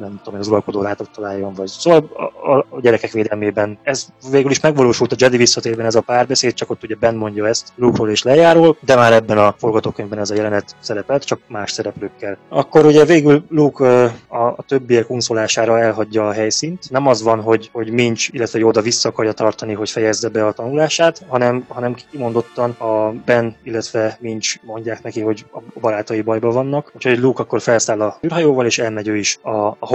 nem 0.00 0.20
tudom, 0.24 0.40
az 0.40 0.48
uralkodó 0.48 0.82
látok 0.82 1.10
találjon, 1.10 1.54
vagy 1.54 1.68
szóval 1.68 2.08
a, 2.42 2.52
a, 2.52 2.80
gyerekek 2.80 3.10
védelmében. 3.10 3.78
Ez 3.82 4.06
végül 4.30 4.50
is 4.50 4.60
megvalósult 4.60 5.12
a 5.12 5.16
Jedi 5.18 5.36
visszatérben 5.36 5.86
ez 5.86 5.94
a 5.94 6.00
párbeszéd, 6.00 6.54
csak 6.54 6.70
ott 6.70 6.82
ugye 6.82 6.94
Ben 6.94 7.14
mondja 7.14 7.48
ezt 7.48 7.68
Luke-ról 7.76 8.10
és 8.10 8.22
lejáról, 8.22 8.76
de 8.80 8.96
már 8.96 9.12
ebben 9.12 9.38
a 9.38 9.54
forgatókönyvben 9.58 10.18
ez 10.18 10.30
a 10.30 10.34
jelenet 10.34 10.76
szerepelt, 10.80 11.24
csak 11.24 11.40
más 11.46 11.70
szereplőkkel. 11.70 12.38
Akkor 12.48 12.84
ugye 12.86 13.04
végül 13.04 13.44
Luke 13.48 14.02
a, 14.28 14.36
a 14.36 14.64
többiek 14.66 15.10
unszolására 15.10 15.78
elhagyja 15.78 16.28
a 16.28 16.32
helyszínt. 16.32 16.90
Nem 16.90 17.06
az 17.06 17.22
van, 17.22 17.40
hogy, 17.40 17.70
hogy 17.72 17.90
Minch, 17.90 18.34
illetve 18.34 18.58
Yoda 18.58 18.80
vissza 18.80 19.08
akarja 19.08 19.32
tartani, 19.32 19.72
hogy 19.72 19.90
fejezze 19.90 20.28
be 20.28 20.46
a 20.46 20.52
tanulását, 20.52 21.24
hanem, 21.28 21.64
hanem 21.68 21.96
kimondottan 22.10 22.70
a 22.70 23.10
Ben, 23.24 23.56
illetve 23.62 24.16
Minch 24.20 24.58
mondják 24.64 25.01
neki, 25.02 25.20
hogy 25.20 25.44
a 25.52 25.80
barátai 25.80 26.22
bajban 26.22 26.52
vannak. 26.52 26.92
Úgyhogy 26.94 27.18
Luke 27.18 27.42
akkor 27.42 27.60
felszáll 27.60 28.00
a 28.00 28.18
űrhajóval, 28.24 28.66
és 28.66 28.78
elmegy 28.78 29.08
ő 29.08 29.16
is 29.16 29.38
a, 29.42 29.66
a 29.66 29.86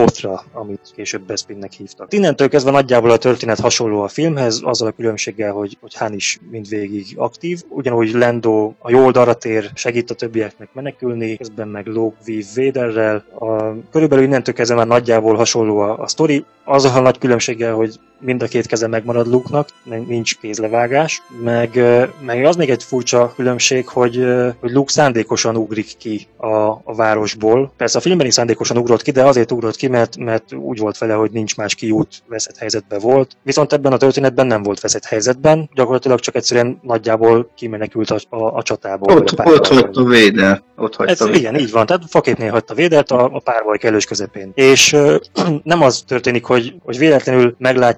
amit 0.52 0.92
később 0.96 1.22
Bespinnek 1.22 1.72
hívtak. 1.72 2.14
Innentől 2.14 2.50
kezdve 2.50 2.72
nagyjából 2.72 3.10
a 3.10 3.18
történet 3.18 3.60
hasonló 3.60 4.02
a 4.02 4.08
filmhez, 4.08 4.62
azzal 4.64 4.88
a 4.88 4.92
különbséggel, 4.92 5.52
hogy, 5.52 5.78
hogy 5.82 5.96
Han 5.96 6.14
is 6.14 6.40
mindvégig 6.50 7.06
aktív. 7.16 7.62
Ugyanúgy 7.70 8.12
Lando 8.12 8.74
a 8.80 8.90
jó 8.90 9.06
oldalra 9.06 9.34
tér, 9.34 9.70
segít 9.74 10.12
a 10.12 10.14
többieknek 10.14 10.70
menekülni, 10.74 11.38
közben 11.38 11.68
meg 11.68 11.88
Luke 11.88 12.18
vív 12.26 12.46
Vaderrel. 12.56 13.26
A, 13.40 13.74
körülbelül 13.92 14.24
innentől 14.24 14.54
kezdve 14.54 14.76
már 14.76 14.88
nagyjából 14.88 15.36
hasonló 15.36 15.80
a, 15.80 16.00
a 16.00 16.08
sztori, 16.08 16.46
azzal 16.64 16.98
a 16.98 17.00
nagy 17.00 17.18
különbséggel, 17.18 17.74
hogy 17.74 18.00
mind 18.20 18.42
a 18.42 18.48
két 18.48 18.66
keze 18.66 18.88
megmarad 18.88 19.28
Luke-nak, 19.28 19.68
nincs 20.08 20.38
kézlevágás, 20.38 21.22
meg, 21.44 21.82
meg 22.22 22.46
az 22.46 22.56
még 22.56 22.70
egy 22.70 22.84
furcsa 22.84 23.34
különbség, 23.36 23.88
hogy, 23.88 24.26
hogy 24.60 24.72
Luke 24.72 24.92
szándékosan 24.92 25.56
ugrik 25.56 25.98
ki 25.98 26.28
a, 26.38 26.48
a 26.84 26.96
városból. 26.96 27.72
Persze 27.78 27.98
a 27.98 28.02
filmben 28.02 28.28
is 28.28 28.34
szándékosan 28.34 28.78
ugrott 28.78 29.02
ki, 29.02 29.12
de 29.12 29.24
azért 29.24 29.52
ugrott 29.52 29.76
ki, 29.76 29.88
mert, 29.88 30.18
mert 30.18 30.54
úgy 30.54 30.80
volt 30.80 30.98
vele, 30.98 31.14
hogy 31.14 31.32
nincs 31.32 31.56
más 31.56 31.76
kiút, 31.76 32.24
veszett 32.28 32.58
helyzetben 32.58 33.00
volt. 33.00 33.38
Viszont 33.44 33.74
ebben 33.74 33.94
a 33.94 33.98
történetben 33.98 34.48
nem 34.48 34.64
volt 34.64 34.80
veszett 34.80 35.06
helyzetben, 35.06 35.70
gyakorlatilag 35.74 36.20
csak 36.20 36.36
egyszerűen 36.36 36.80
nagyjából 36.82 37.52
kimenekült 37.56 38.10
a, 38.10 38.20
a, 38.30 38.58
a 38.58 38.64
csatából. 38.64 39.16
Ott, 39.16 39.30
a 39.30 39.44
ott 39.44 39.68
hagyta 39.68 40.04
Véder. 40.04 40.64
Ott 40.76 40.96
hagyta 40.96 41.28
Ez, 41.28 41.36
igen, 41.36 41.56
így 41.56 41.72
van. 41.72 41.86
Tehát 41.86 42.04
faképnél 42.10 42.52
hagyta 42.52 42.74
Védert 42.74 43.12
a, 43.12 43.30
a 43.34 43.40
párbaj 43.40 43.78
kellős 43.78 44.06
közepén. 44.06 44.52
És 44.54 44.94
ö, 44.94 45.16
nem 45.64 45.82
az 45.82 46.04
történik, 46.08 46.44
hogy, 46.44 46.76
hogy 46.84 46.98
véletlenül 46.98 47.56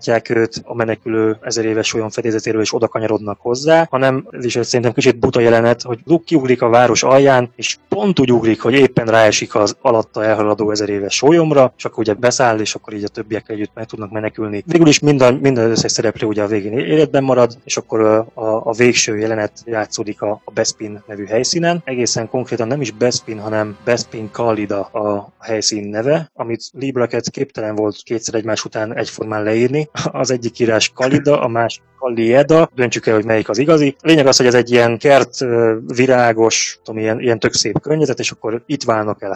meglátják 0.09 0.37
őt 0.41 0.61
a 0.65 0.75
menekülő 0.75 1.37
ezer 1.41 1.65
éves 1.65 1.93
olyan 1.93 2.09
fedélzetéről, 2.09 2.61
és 2.61 2.73
oda 2.73 2.87
kanyarodnak 2.87 3.39
hozzá, 3.41 3.87
hanem 3.89 4.27
ez 4.31 4.45
is 4.45 4.57
szerintem 4.61 4.93
kicsit 4.93 5.19
buta 5.19 5.39
jelenet, 5.39 5.81
hogy 5.81 5.99
Luke 6.05 6.23
kiugrik 6.25 6.61
a 6.61 6.69
város 6.69 7.03
alján, 7.03 7.51
és 7.55 7.77
pont 7.89 8.19
úgy 8.19 8.31
ugrik, 8.31 8.61
hogy 8.61 8.73
éppen 8.73 9.05
ráesik 9.05 9.55
az 9.55 9.75
alatta 9.81 10.23
elhaladó 10.23 10.71
ezer 10.71 10.89
éves 10.89 11.15
sólyomra, 11.15 11.73
és 11.77 11.85
akkor 11.85 11.99
ugye 11.99 12.13
beszáll, 12.13 12.59
és 12.59 12.75
akkor 12.75 12.93
így 12.93 13.03
a 13.03 13.07
többiek 13.07 13.49
együtt 13.49 13.71
meg 13.73 13.85
tudnak 13.85 14.11
menekülni. 14.11 14.63
Végül 14.65 14.87
is 14.87 14.99
minden, 14.99 15.33
minden 15.33 15.69
összes 15.69 15.91
szereplő 15.91 16.27
ugye 16.27 16.43
a 16.43 16.47
végén 16.47 16.77
életben 16.77 17.23
marad, 17.23 17.57
és 17.63 17.77
akkor 17.77 18.01
a, 18.33 18.61
a, 18.63 18.73
végső 18.73 19.17
jelenet 19.17 19.51
játszódik 19.65 20.21
a, 20.21 20.41
a 20.43 20.51
Bespin 20.51 21.03
nevű 21.07 21.25
helyszínen. 21.25 21.81
Egészen 21.85 22.29
konkrétan 22.29 22.67
nem 22.67 22.81
is 22.81 22.91
Bespin, 22.91 23.39
hanem 23.39 23.77
Bespin 23.83 24.29
Kallida 24.31 24.79
a 24.81 25.31
helyszín 25.39 25.89
neve, 25.89 26.31
amit 26.33 26.69
Lee 26.73 26.91
Brackett 26.91 27.29
képtelen 27.29 27.75
volt 27.75 27.95
kétszer 28.03 28.35
egymás 28.35 28.65
után 28.65 28.95
egyformán 28.95 29.43
leírni. 29.43 29.89
Az 30.05 30.31
egyik 30.31 30.59
írás 30.59 30.89
Kalida, 30.89 31.41
a 31.41 31.47
másik 31.47 31.81
Kalieda, 31.99 32.69
döntsük 32.75 33.07
el, 33.07 33.15
hogy 33.15 33.25
melyik 33.25 33.49
az 33.49 33.57
igazi. 33.57 33.95
Lényeg 34.01 34.27
az, 34.27 34.37
hogy 34.37 34.45
ez 34.45 34.53
egy 34.53 34.71
ilyen 34.71 34.97
kert, 34.97 35.37
virágos, 35.95 36.79
tudom, 36.83 37.01
ilyen, 37.01 37.19
ilyen 37.19 37.39
tök 37.39 37.53
szép 37.53 37.79
környezet, 37.81 38.19
és 38.19 38.31
akkor 38.31 38.61
itt 38.65 38.83
válnak 38.83 39.21
el. 39.21 39.33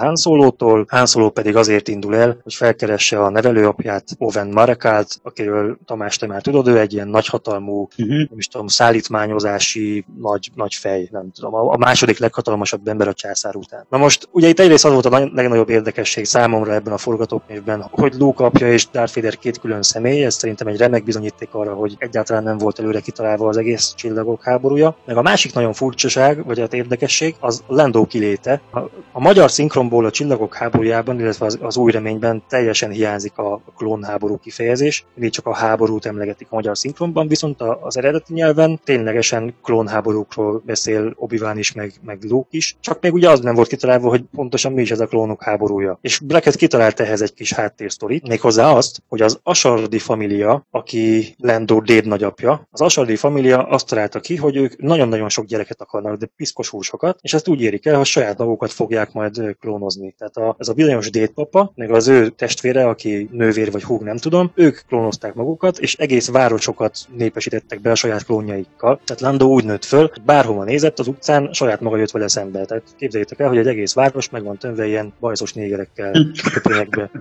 Han 0.87 1.05
Solo 1.05 1.29
pedig 1.29 1.55
azért 1.55 1.87
indul 1.87 2.15
el, 2.15 2.37
hogy 2.43 2.53
felkeresse 2.53 3.21
a 3.21 3.29
nevelőapját, 3.29 4.03
Owen 4.17 4.47
Marakalt, 4.47 5.19
akiről 5.23 5.77
Tamás, 5.85 6.17
te 6.17 6.27
már 6.27 6.41
tudod, 6.41 6.67
ő 6.67 6.79
egy 6.79 6.93
ilyen 6.93 7.07
nagyhatalmú, 7.07 7.87
uh-huh. 7.97 8.07
nem 8.07 8.37
is 8.37 8.47
tudom, 8.47 8.67
szállítmányozási 8.67 10.05
nagy, 10.19 10.51
nagy 10.55 10.73
fej, 10.73 11.07
nem 11.11 11.31
tudom, 11.31 11.53
a, 11.53 11.73
a 11.73 11.77
második 11.77 12.17
leghatalmasabb 12.19 12.87
ember 12.87 13.07
a 13.07 13.13
császár 13.13 13.55
után. 13.55 13.85
Na 13.89 13.97
most, 13.97 14.27
ugye 14.31 14.47
itt 14.47 14.59
egyrészt 14.59 14.85
az 14.85 14.91
volt 14.91 15.05
a 15.05 15.29
legnagyobb 15.33 15.69
érdekesség 15.69 16.25
számomra 16.25 16.73
ebben 16.73 16.93
a 16.93 16.97
forgatókönyvben, 16.97 17.85
hogy 17.91 18.13
Luke 18.13 18.43
apja 18.43 18.71
és 18.71 18.87
Darth 18.89 19.15
Vader 19.15 19.37
két 19.37 19.59
külön 19.59 19.81
személy, 19.81 20.23
ez 20.23 20.35
szerintem 20.35 20.67
egy 20.67 20.77
remek 20.77 21.03
bizonyíték 21.03 21.49
arra, 21.51 21.73
hogy 21.73 21.95
egyáltalán 21.97 22.43
nem 22.43 22.52
volt 22.57 22.79
előre 22.79 22.99
kitalálva 22.99 23.47
az 23.47 23.57
egész 23.57 23.93
csillagok 23.95 24.43
háborúja. 24.43 24.95
Meg 25.05 25.17
a 25.17 25.21
másik 25.21 25.53
nagyon 25.53 25.73
furcsaság, 25.73 26.45
vagy 26.45 26.59
hát 26.59 26.73
érdekesség, 26.73 27.35
az 27.39 27.63
Lando 27.67 28.05
kiléte. 28.05 28.61
A, 28.71 28.79
a 29.11 29.19
magyar 29.19 29.51
szinkronból 29.51 30.05
a 30.05 30.11
csillagok 30.11 30.55
háborújában, 30.55 31.19
illetve 31.19 31.45
az, 31.45 31.57
az 31.61 31.77
új 31.77 31.91
reményben 31.91 32.43
teljesen 32.47 32.91
hiányzik 32.91 33.37
a, 33.37 33.61
klónháború 33.77 34.37
kifejezés. 34.37 35.05
Mindig 35.13 35.33
csak 35.33 35.45
a 35.45 35.53
háborút 35.53 36.05
emlegetik 36.05 36.47
a 36.49 36.55
magyar 36.55 36.77
szinkronban, 36.77 37.27
viszont 37.27 37.61
a, 37.61 37.79
az 37.81 37.97
eredeti 37.97 38.33
nyelven 38.33 38.79
ténylegesen 38.83 39.55
klónháborúkról 39.63 40.61
beszél 40.65 41.13
obi 41.15 41.41
is, 41.55 41.73
meg, 41.73 41.93
meg 42.01 42.23
Luke 42.23 42.47
is. 42.49 42.77
Csak 42.79 43.01
még 43.01 43.13
ugye 43.13 43.29
az 43.29 43.39
nem 43.39 43.55
volt 43.55 43.67
kitalálva, 43.67 44.09
hogy 44.09 44.23
pontosan 44.35 44.71
mi 44.71 44.81
is 44.81 44.91
ez 44.91 44.99
a 44.99 45.05
klónok 45.05 45.43
háborúja. 45.43 45.97
És 46.01 46.19
Brackett 46.19 46.55
kitalált 46.55 46.99
ehhez 46.99 47.21
egy 47.21 47.33
kis 47.33 47.53
háttérsztorit, 47.53 48.27
méghozzá 48.27 48.71
azt, 48.71 49.01
hogy 49.07 49.21
az 49.21 49.39
Asardi 49.43 49.99
família, 49.99 50.65
aki 50.71 51.35
Lando 51.37 51.81
déd 51.81 52.07
nagyapja, 52.43 52.67
az 52.71 52.81
Asardi 52.81 53.15
família 53.15 53.63
azt 53.63 53.87
találta 53.87 54.19
ki, 54.19 54.35
hogy 54.35 54.55
ők 54.55 54.81
nagyon-nagyon 54.81 55.29
sok 55.29 55.45
gyereket 55.45 55.81
akarnak, 55.81 56.17
de 56.17 56.29
piszkos 56.35 56.69
húsokat, 56.69 57.19
és 57.21 57.33
ezt 57.33 57.47
úgy 57.47 57.61
érik 57.61 57.85
el, 57.85 57.95
hogy 57.95 58.05
saját 58.05 58.37
magukat 58.37 58.71
fogják 58.71 59.11
majd 59.11 59.55
klónozni. 59.59 60.15
Tehát 60.17 60.37
a, 60.37 60.55
ez 60.59 60.67
a 60.67 60.73
bizonyos 60.73 61.09
dédpapa, 61.09 61.71
meg 61.75 61.91
az 61.91 62.07
ő 62.07 62.29
testvére, 62.29 62.87
aki 62.87 63.29
nővér 63.31 63.71
vagy 63.71 63.83
húg, 63.83 64.03
nem 64.03 64.17
tudom, 64.17 64.51
ők 64.55 64.81
klónozták 64.87 65.33
magukat, 65.33 65.79
és 65.79 65.95
egész 65.95 66.29
városokat 66.29 66.97
népesítettek 67.17 67.81
be 67.81 67.91
a 67.91 67.95
saját 67.95 68.25
klónjaikkal. 68.25 68.99
Tehát 69.05 69.21
Lando 69.21 69.45
úgy 69.45 69.65
nőtt 69.65 69.85
föl, 69.85 70.09
hogy 70.13 70.21
bárhova 70.21 70.63
nézett 70.63 70.99
az 70.99 71.07
utcán, 71.07 71.49
saját 71.53 71.81
maga 71.81 71.97
jött 71.97 72.11
vele 72.11 72.27
szembe. 72.27 72.65
Tehát 72.65 72.83
képzeljétek 72.97 73.39
el, 73.39 73.47
hogy 73.47 73.57
egy 73.57 73.67
egész 73.67 73.93
város 73.93 74.29
meg 74.29 74.43
van 74.43 74.57
tömve 74.57 74.87
ilyen 74.87 75.13
bajszos 75.19 75.53
négerekkel 75.53 76.11
köpényekbe. 76.53 77.11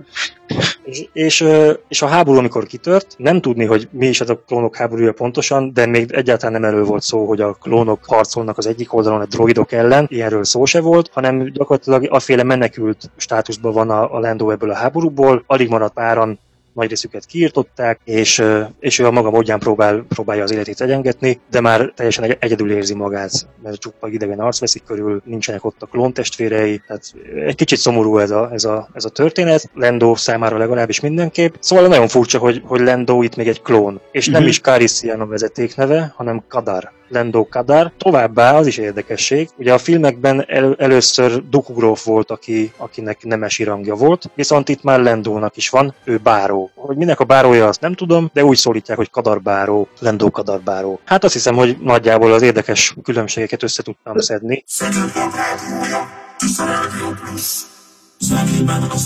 És, 1.13 1.41
és, 1.87 2.01
a 2.01 2.07
háború, 2.07 2.37
amikor 2.37 2.65
kitört, 2.65 3.15
nem 3.17 3.41
tudni, 3.41 3.65
hogy 3.65 3.87
mi 3.91 4.07
is 4.07 4.21
ez 4.21 4.29
a 4.29 4.37
klónok 4.37 4.75
háborúja 4.75 5.13
pontosan, 5.13 5.73
de 5.73 5.85
még 5.85 6.11
egyáltalán 6.11 6.61
nem 6.61 6.71
erről 6.71 6.85
volt 6.85 7.01
szó, 7.01 7.25
hogy 7.25 7.41
a 7.41 7.53
klónok 7.53 8.05
harcolnak 8.05 8.57
az 8.57 8.67
egyik 8.67 8.93
oldalon 8.93 9.21
a 9.21 9.25
droidok 9.25 9.71
ellen, 9.71 10.05
ilyenről 10.09 10.43
szó 10.43 10.65
se 10.65 10.81
volt, 10.81 11.09
hanem 11.13 11.51
gyakorlatilag 11.51 12.07
aféle 12.09 12.43
menekült 12.43 13.11
státuszban 13.17 13.73
van 13.73 13.89
a, 13.89 14.15
a 14.15 14.19
Lando 14.19 14.49
ebből 14.49 14.69
a 14.69 14.75
háborúból, 14.75 15.43
alig 15.47 15.69
maradt 15.69 15.93
páran 15.93 16.39
nagy 16.73 16.89
részüket 16.89 17.25
kiirtották, 17.25 17.99
és, 18.03 18.43
és 18.79 18.99
ő 18.99 19.05
a 19.05 19.11
maga 19.11 19.29
módján 19.29 19.59
próbál, 19.59 20.05
próbálja 20.09 20.43
az 20.43 20.51
életét 20.51 20.81
egyengetni, 20.81 21.39
de 21.49 21.61
már 21.61 21.91
teljesen 21.95 22.35
egyedül 22.39 22.71
érzi 22.71 22.93
magát, 22.93 23.31
mert 23.63 23.79
csupa 23.79 24.07
idegen 24.07 24.39
arc 24.39 24.59
veszik 24.59 24.83
körül, 24.83 25.21
nincsenek 25.25 25.65
ott 25.65 25.81
a 25.81 25.85
klóntestvérei, 25.85 26.81
tehát 26.87 27.13
egy 27.45 27.55
kicsit 27.55 27.79
szomorú 27.79 28.17
ez 28.17 28.31
a, 28.31 28.49
ez 28.51 28.63
a, 28.63 28.89
ez 28.93 29.05
a 29.05 29.09
történet, 29.09 29.69
Lendo 29.73 30.15
számára 30.15 30.57
legalábbis 30.57 30.99
mindenképp. 30.99 31.53
Szóval 31.59 31.87
nagyon 31.87 32.07
furcsa, 32.07 32.37
hogy, 32.37 32.61
hogy 32.65 32.81
Lendo 32.81 33.21
itt 33.21 33.35
még 33.35 33.47
egy 33.47 33.61
klón, 33.61 34.01
és 34.11 34.27
nem 34.27 34.39
mm-hmm. 34.39 34.49
is 34.49 34.59
Carissian 34.59 35.21
a 35.21 35.25
vezetékneve, 35.25 36.13
hanem 36.15 36.43
Kadar. 36.47 36.91
Lendo 37.13 37.45
Kadar. 37.45 37.91
Továbbá 37.97 38.57
az 38.57 38.67
is 38.67 38.77
érdekesség, 38.77 39.49
ugye 39.57 39.73
a 39.73 39.77
filmekben 39.77 40.45
el, 40.47 40.75
először 40.77 41.43
Dukugróf 41.49 42.05
volt, 42.05 42.31
aki, 42.31 42.71
akinek 42.77 43.23
nemesi 43.23 43.63
rangja 43.63 43.95
volt, 43.95 44.29
viszont 44.35 44.69
itt 44.69 44.83
már 44.83 44.99
Lendónak 44.99 45.57
is 45.57 45.69
van, 45.69 45.93
ő 46.03 46.17
báró. 46.17 46.71
Hogy 46.75 46.97
minek 46.97 47.19
a 47.19 47.23
bárója, 47.23 47.67
azt 47.67 47.81
nem 47.81 47.93
tudom, 47.93 48.29
de 48.33 48.45
úgy 48.45 48.57
szólítják, 48.57 48.97
hogy 48.97 49.09
Kadarbáró, 49.09 49.87
Lendó 49.99 50.31
Kadarbáró. 50.31 50.99
Hát 51.05 51.23
azt 51.23 51.33
hiszem, 51.33 51.55
hogy 51.55 51.77
nagyjából 51.81 52.33
az 52.33 52.41
érdekes 52.41 52.95
különbségeket 53.03 53.63
össze 53.63 53.83
tudtam 53.83 54.19
szedni. 54.19 54.63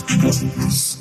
Igazi 0.07 0.45
plusz. 0.55 0.97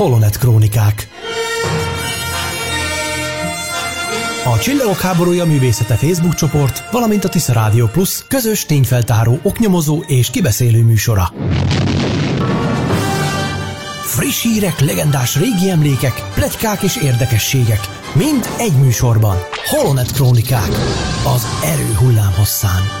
Holonet 0.00 0.38
Krónikák 0.38 1.08
A 4.44 4.58
Csillagok 4.58 5.00
háborúja 5.00 5.44
művészete 5.44 5.94
Facebook 5.94 6.34
csoport, 6.34 6.90
valamint 6.90 7.24
a 7.24 7.28
Tisza 7.28 7.52
Rádió 7.52 7.86
Plus 7.86 8.26
közös 8.28 8.64
tényfeltáró, 8.66 9.40
oknyomozó 9.42 10.02
és 10.06 10.30
kibeszélő 10.30 10.82
műsora. 10.82 11.32
Friss 14.04 14.42
hírek, 14.42 14.80
legendás 14.80 15.36
régi 15.36 15.70
emlékek, 15.70 16.22
pletykák 16.34 16.82
és 16.82 16.96
érdekességek. 16.96 17.80
Mind 18.14 18.48
egy 18.58 18.74
műsorban. 18.80 19.36
Holonet 19.66 20.12
Krónikák. 20.12 20.70
Az 21.34 21.46
erő 21.64 21.94
hullám 21.98 22.32
hosszán. 22.36 22.99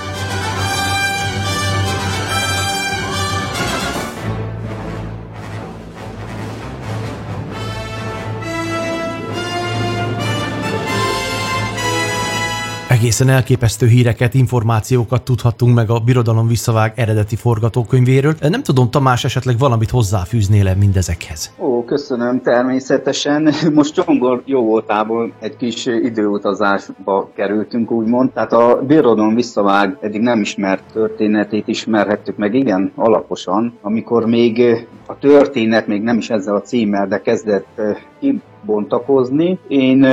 Egészen 12.90 13.28
elképesztő 13.28 13.86
híreket, 13.86 14.34
információkat 14.34 15.22
tudhattunk 15.22 15.74
meg 15.74 15.90
a 15.90 15.98
Birodalom 15.98 16.46
visszavág 16.46 16.92
eredeti 16.96 17.36
forgatókönyvéről. 17.36 18.34
Nem 18.40 18.62
tudom, 18.62 18.90
Tamás, 18.90 19.24
esetleg 19.24 19.58
valamit 19.58 19.90
hozzáfűznél 19.90 20.74
mindezekhez? 20.74 21.54
Ó, 21.58 21.84
köszönöm 21.84 22.42
természetesen. 22.42 23.52
Most 23.74 23.94
Csongor 23.94 24.42
jó 24.44 24.64
voltából 24.64 25.32
egy 25.40 25.56
kis 25.56 25.86
időutazásba 25.86 27.30
kerültünk, 27.34 27.90
úgymond. 27.90 28.30
Tehát 28.30 28.52
a 28.52 28.82
Birodalom 28.86 29.34
visszavág 29.34 29.96
eddig 30.00 30.20
nem 30.20 30.40
ismert 30.40 30.82
történetét 30.92 31.68
ismerhettük 31.68 32.36
meg 32.36 32.54
igen 32.54 32.92
alaposan, 32.94 33.78
amikor 33.82 34.26
még 34.26 34.86
a 35.06 35.18
történet 35.18 35.86
még 35.86 36.02
nem 36.02 36.16
is 36.16 36.30
ezzel 36.30 36.54
a 36.54 36.62
címmel, 36.62 37.06
de 37.08 37.20
kezdett 37.20 37.80
bontakozni. 38.64 39.58
Én 39.68 40.06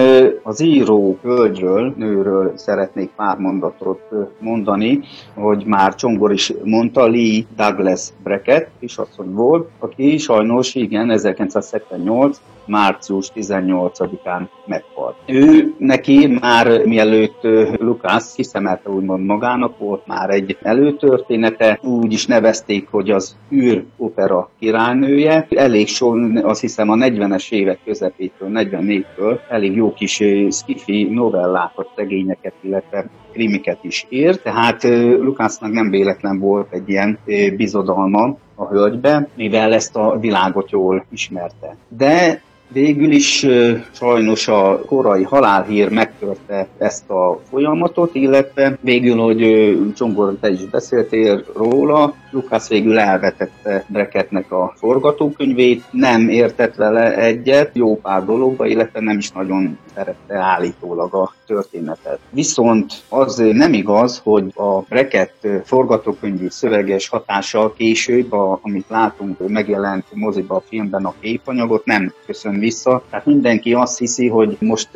az 0.43 0.61
író 0.61 1.17
hölgyről, 1.21 1.93
nőről 1.97 2.51
szeretnék 2.55 3.09
pár 3.15 3.37
mondatot 3.37 4.01
mondani, 4.39 4.99
hogy 5.33 5.63
már 5.65 5.95
Csongor 5.95 6.31
is 6.31 6.53
mondta, 6.63 7.07
Lee 7.07 7.43
Douglas 7.55 8.09
Brackett, 8.23 8.69
kisasszony 8.79 9.33
volt, 9.33 9.69
aki 9.79 10.17
sajnos 10.17 10.75
igen 10.75 11.11
1978 11.11 12.41
március 12.67 13.31
18-án 13.35 14.47
meghalt. 14.65 15.15
Ő 15.25 15.73
neki 15.77 16.37
már 16.41 16.85
mielőtt 16.85 17.39
Lukász 17.79 18.33
kiszemelte 18.33 18.89
úgymond 18.89 19.25
magának, 19.25 19.77
volt 19.77 20.07
már 20.07 20.29
egy 20.29 20.57
előtörténete, 20.61 21.79
úgy 21.83 22.13
is 22.13 22.25
nevezték, 22.25 22.87
hogy 22.91 23.11
az 23.11 23.37
űr 23.51 23.83
opera 23.97 24.49
királynője. 24.59 25.47
Elég 25.49 25.87
so, 25.87 26.13
azt 26.43 26.61
hiszem 26.61 26.89
a 26.89 26.95
40-es 26.95 27.51
évek 27.51 27.79
közepétől, 27.85 28.49
44-től 28.53 29.39
elég 29.49 29.75
jó 29.75 29.93
kis 29.93 30.23
skifi 30.49 31.03
novellákat, 31.03 31.89
regényeket, 31.95 32.53
illetve 32.61 33.05
krimiket 33.31 33.83
is 33.83 34.05
ír, 34.09 34.41
tehát 34.41 34.83
Lukásznak 35.19 35.71
nem 35.71 35.89
véletlen 35.89 36.39
volt 36.39 36.67
egy 36.73 36.89
ilyen 36.89 37.19
bizodalma 37.55 38.37
a 38.55 38.65
hölgybe, 38.65 39.27
mivel 39.35 39.73
ezt 39.73 39.95
a 39.95 40.17
világot 40.19 40.71
jól 40.71 41.05
ismerte. 41.09 41.75
De 41.87 42.41
Végül 42.69 43.11
is 43.11 43.45
sajnos 43.91 44.47
a 44.47 44.81
korai 44.85 45.23
halálhír 45.23 45.89
megtörte 45.89 46.67
ezt 46.77 47.09
a 47.09 47.39
folyamatot, 47.49 48.15
illetve 48.15 48.77
végül, 48.81 49.17
hogy 49.17 49.77
Csongor, 49.95 50.37
te 50.39 50.49
is 50.49 50.65
beszéltél 50.65 51.43
róla, 51.55 52.13
Lukász 52.31 52.69
végül 52.69 52.99
elvetette 52.99 53.85
Breketnek 53.87 54.51
a 54.51 54.73
forgatókönyvét, 54.75 55.83
nem 55.91 56.29
értett 56.29 56.75
vele 56.75 57.15
egyet, 57.15 57.71
jó 57.73 57.95
pár 57.95 58.25
dologba, 58.25 58.65
illetve 58.65 58.99
nem 58.99 59.17
is 59.17 59.31
nagyon 59.31 59.77
szerette 59.95 60.37
állítólag 60.37 61.13
a 61.13 61.33
történetet. 61.45 62.19
Viszont 62.29 62.93
az 63.09 63.35
nem 63.51 63.73
igaz, 63.73 64.21
hogy 64.23 64.51
a 64.55 64.79
Breket 64.79 65.33
forgatókönyvi 65.63 66.49
szöveges 66.49 67.07
hatása 67.07 67.73
később, 67.73 68.31
a, 68.31 68.59
amit 68.61 68.89
látunk, 68.89 69.47
megjelent 69.47 70.05
moziba 70.13 70.55
a 70.55 70.63
filmben 70.67 71.05
a 71.05 71.13
képanyagot, 71.19 71.85
nem 71.85 72.13
köszön 72.25 72.56
vissza. 72.59 73.03
Tehát 73.09 73.25
mindenki 73.25 73.73
azt 73.73 73.99
hiszi, 73.99 74.27
hogy 74.27 74.57
most 74.59 74.89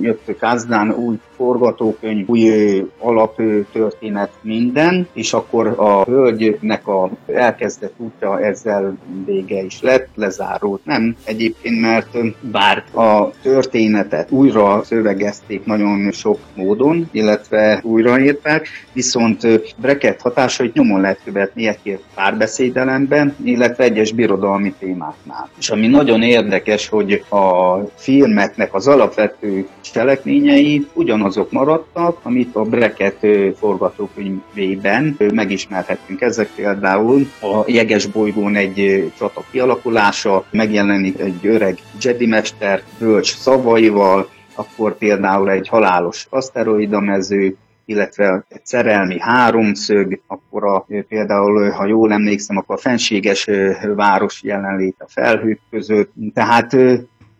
jött 0.00 0.36
Kázdán 0.38 0.90
új 0.90 1.18
forgatókönyv, 1.36 2.28
új 2.28 2.50
alaptörténet 2.98 4.30
minden, 4.40 5.08
és 5.12 5.32
akkor 5.32 5.66
a 5.66 6.04
hölgynek 6.04 6.86
a 6.86 7.10
elkezdett 7.26 7.94
útja 7.96 8.40
ezzel 8.40 8.98
vége 9.24 9.62
is 9.62 9.80
lett, 9.80 10.08
lezárult. 10.14 10.84
Nem 10.84 11.16
egyébként, 11.24 11.80
mert 11.80 12.16
bár 12.40 12.84
a 12.94 13.30
történetet 13.42 14.30
újra 14.30 14.82
szövegezték 14.84 15.64
nagyon 15.64 16.10
sok 16.12 16.38
módon, 16.54 17.08
illetve 17.12 17.80
újraírták, 17.82 18.68
viszont 18.92 19.46
Breket 19.76 20.20
hatásait 20.20 20.74
nyomon 20.74 21.00
lehet 21.00 21.20
követni 21.24 21.66
egy 21.66 21.98
párbeszédelemben, 22.14 23.34
illetve 23.44 23.84
egyes 23.84 24.12
birodalmi 24.12 24.74
témáknál. 24.78 25.48
És 25.58 25.70
ami 25.70 25.86
nagyon 25.86 26.22
érdekes, 26.22 26.88
hogy 26.88 26.99
a 27.28 27.78
filmeknek 27.94 28.74
az 28.74 28.88
alapvető 28.88 29.68
cselekményei 29.80 30.86
ugyanazok 30.92 31.50
maradtak, 31.50 32.18
amit 32.22 32.56
a 32.56 32.62
Breket 32.62 33.26
forgatókönyvében 33.58 35.16
megismerhettünk. 35.34 36.20
Ezek 36.20 36.48
például 36.54 37.26
a 37.40 37.62
jeges 37.66 38.06
bolygón 38.06 38.56
egy 38.56 39.10
csata 39.18 39.44
kialakulása, 39.50 40.44
megjelenik 40.50 41.20
egy 41.20 41.46
öreg 41.46 41.78
Jedi 42.00 42.26
mester 42.26 42.82
bölcs 42.98 43.36
szavaival, 43.36 44.28
akkor 44.54 44.98
például 44.98 45.50
egy 45.50 45.68
halálos 45.68 46.26
aszteroidamező, 46.30 47.56
illetve 47.90 48.44
egy 48.48 48.66
szerelmi 48.66 49.20
háromszög, 49.20 50.20
akkor 50.26 50.64
a, 50.64 50.86
például, 51.08 51.70
ha 51.70 51.86
jól 51.86 52.12
emlékszem, 52.12 52.56
akkor 52.56 52.74
a 52.74 52.80
fenséges 52.80 53.48
város 53.94 54.42
jelenlét 54.42 54.96
a 54.98 55.08
felhők 55.08 55.60
között. 55.70 56.12
Tehát 56.34 56.76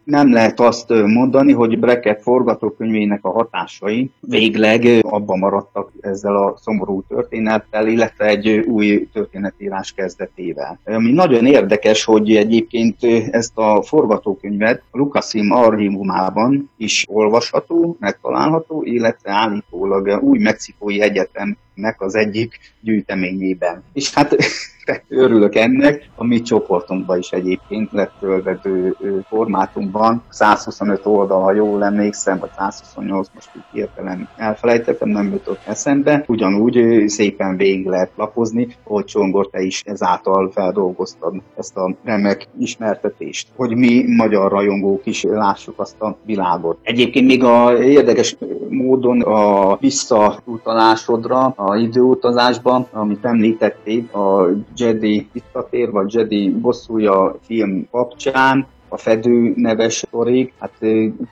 nem 0.05 0.33
lehet 0.33 0.61
azt 0.61 0.89
mondani, 0.89 1.53
hogy 1.53 1.79
Breckett 1.79 2.23
forgatókönyvének 2.23 3.25
a 3.25 3.31
hatásai 3.31 4.11
végleg 4.21 4.87
abban 5.03 5.39
maradtak 5.39 5.91
ezzel 6.01 6.37
a 6.37 6.57
szomorú 6.63 7.03
történettel, 7.09 7.87
illetve 7.87 8.27
egy 8.27 8.49
új 8.49 9.09
történetírás 9.13 9.93
kezdetével. 9.93 10.79
Ami 10.85 11.13
nagyon 11.13 11.47
érdekes, 11.47 12.05
hogy 12.05 12.37
egyébként 12.37 12.97
ezt 13.31 13.59
a 13.59 13.83
forgatókönyvet 13.83 14.83
a 14.91 14.99
Lukasim 14.99 15.53
archívumában 15.53 16.71
is 16.77 17.05
olvasható, 17.09 17.97
megtalálható, 18.01 18.83
illetve 18.85 19.31
állítólag 19.33 20.23
új 20.23 20.39
mexikói 20.39 21.01
egyetemnek 21.75 22.01
az 22.01 22.15
egyik 22.15 22.59
gyűjteményében. 22.81 23.83
És 23.93 24.15
hát 24.15 24.37
örülök 25.09 25.55
ennek. 25.55 26.09
A 26.17 26.25
mi 26.25 26.41
csoportunkban 26.41 27.19
is 27.19 27.31
egyébként 27.31 27.93
lett 27.93 28.13
töltető 28.21 28.97
formátumban. 29.29 30.23
125 30.29 31.07
oldal, 31.07 31.43
ha 31.43 31.53
jól 31.53 31.85
emlékszem, 31.85 32.39
vagy 32.39 32.51
128, 32.57 33.29
most 33.35 33.51
így 33.57 33.63
hirtelen 33.73 34.29
elfelejtettem, 34.37 35.09
nem 35.09 35.31
jutott 35.33 35.61
eszembe. 35.67 36.25
Ugyanúgy 36.27 37.05
szépen 37.09 37.57
végig 37.57 37.87
lehet 37.87 38.11
lapozni, 38.17 38.77
hogy 38.85 39.05
Csongor, 39.05 39.51
te 39.51 39.61
is 39.61 39.83
ezáltal 39.85 40.51
feldolgoztad 40.51 41.43
ezt 41.57 41.77
a 41.77 41.95
remek 42.05 42.49
ismertetést, 42.59 43.49
hogy 43.57 43.77
mi 43.77 44.05
magyar 44.17 44.51
rajongók 44.51 45.07
is 45.07 45.23
lássuk 45.23 45.81
azt 45.81 46.01
a 46.01 46.17
világot. 46.25 46.79
Egyébként 46.83 47.27
még 47.27 47.45
a 47.45 47.83
érdekes 47.83 48.37
módon 48.69 49.21
a 49.21 49.77
visszautalásodra, 49.77 51.55
a 51.67 51.77
időutazásban, 51.77 52.87
amit 52.93 53.25
említettél, 53.25 54.05
a 54.13 54.49
Jedi 54.77 55.29
visszatér, 55.33 55.91
vagy 55.91 56.15
Jedi 56.15 56.51
bosszúja 56.51 57.37
film 57.43 57.87
kapcsán, 57.91 58.67
a 58.89 58.97
Fedő 58.97 59.53
neves 59.57 60.05
torig, 60.11 60.53
hát 60.59 60.73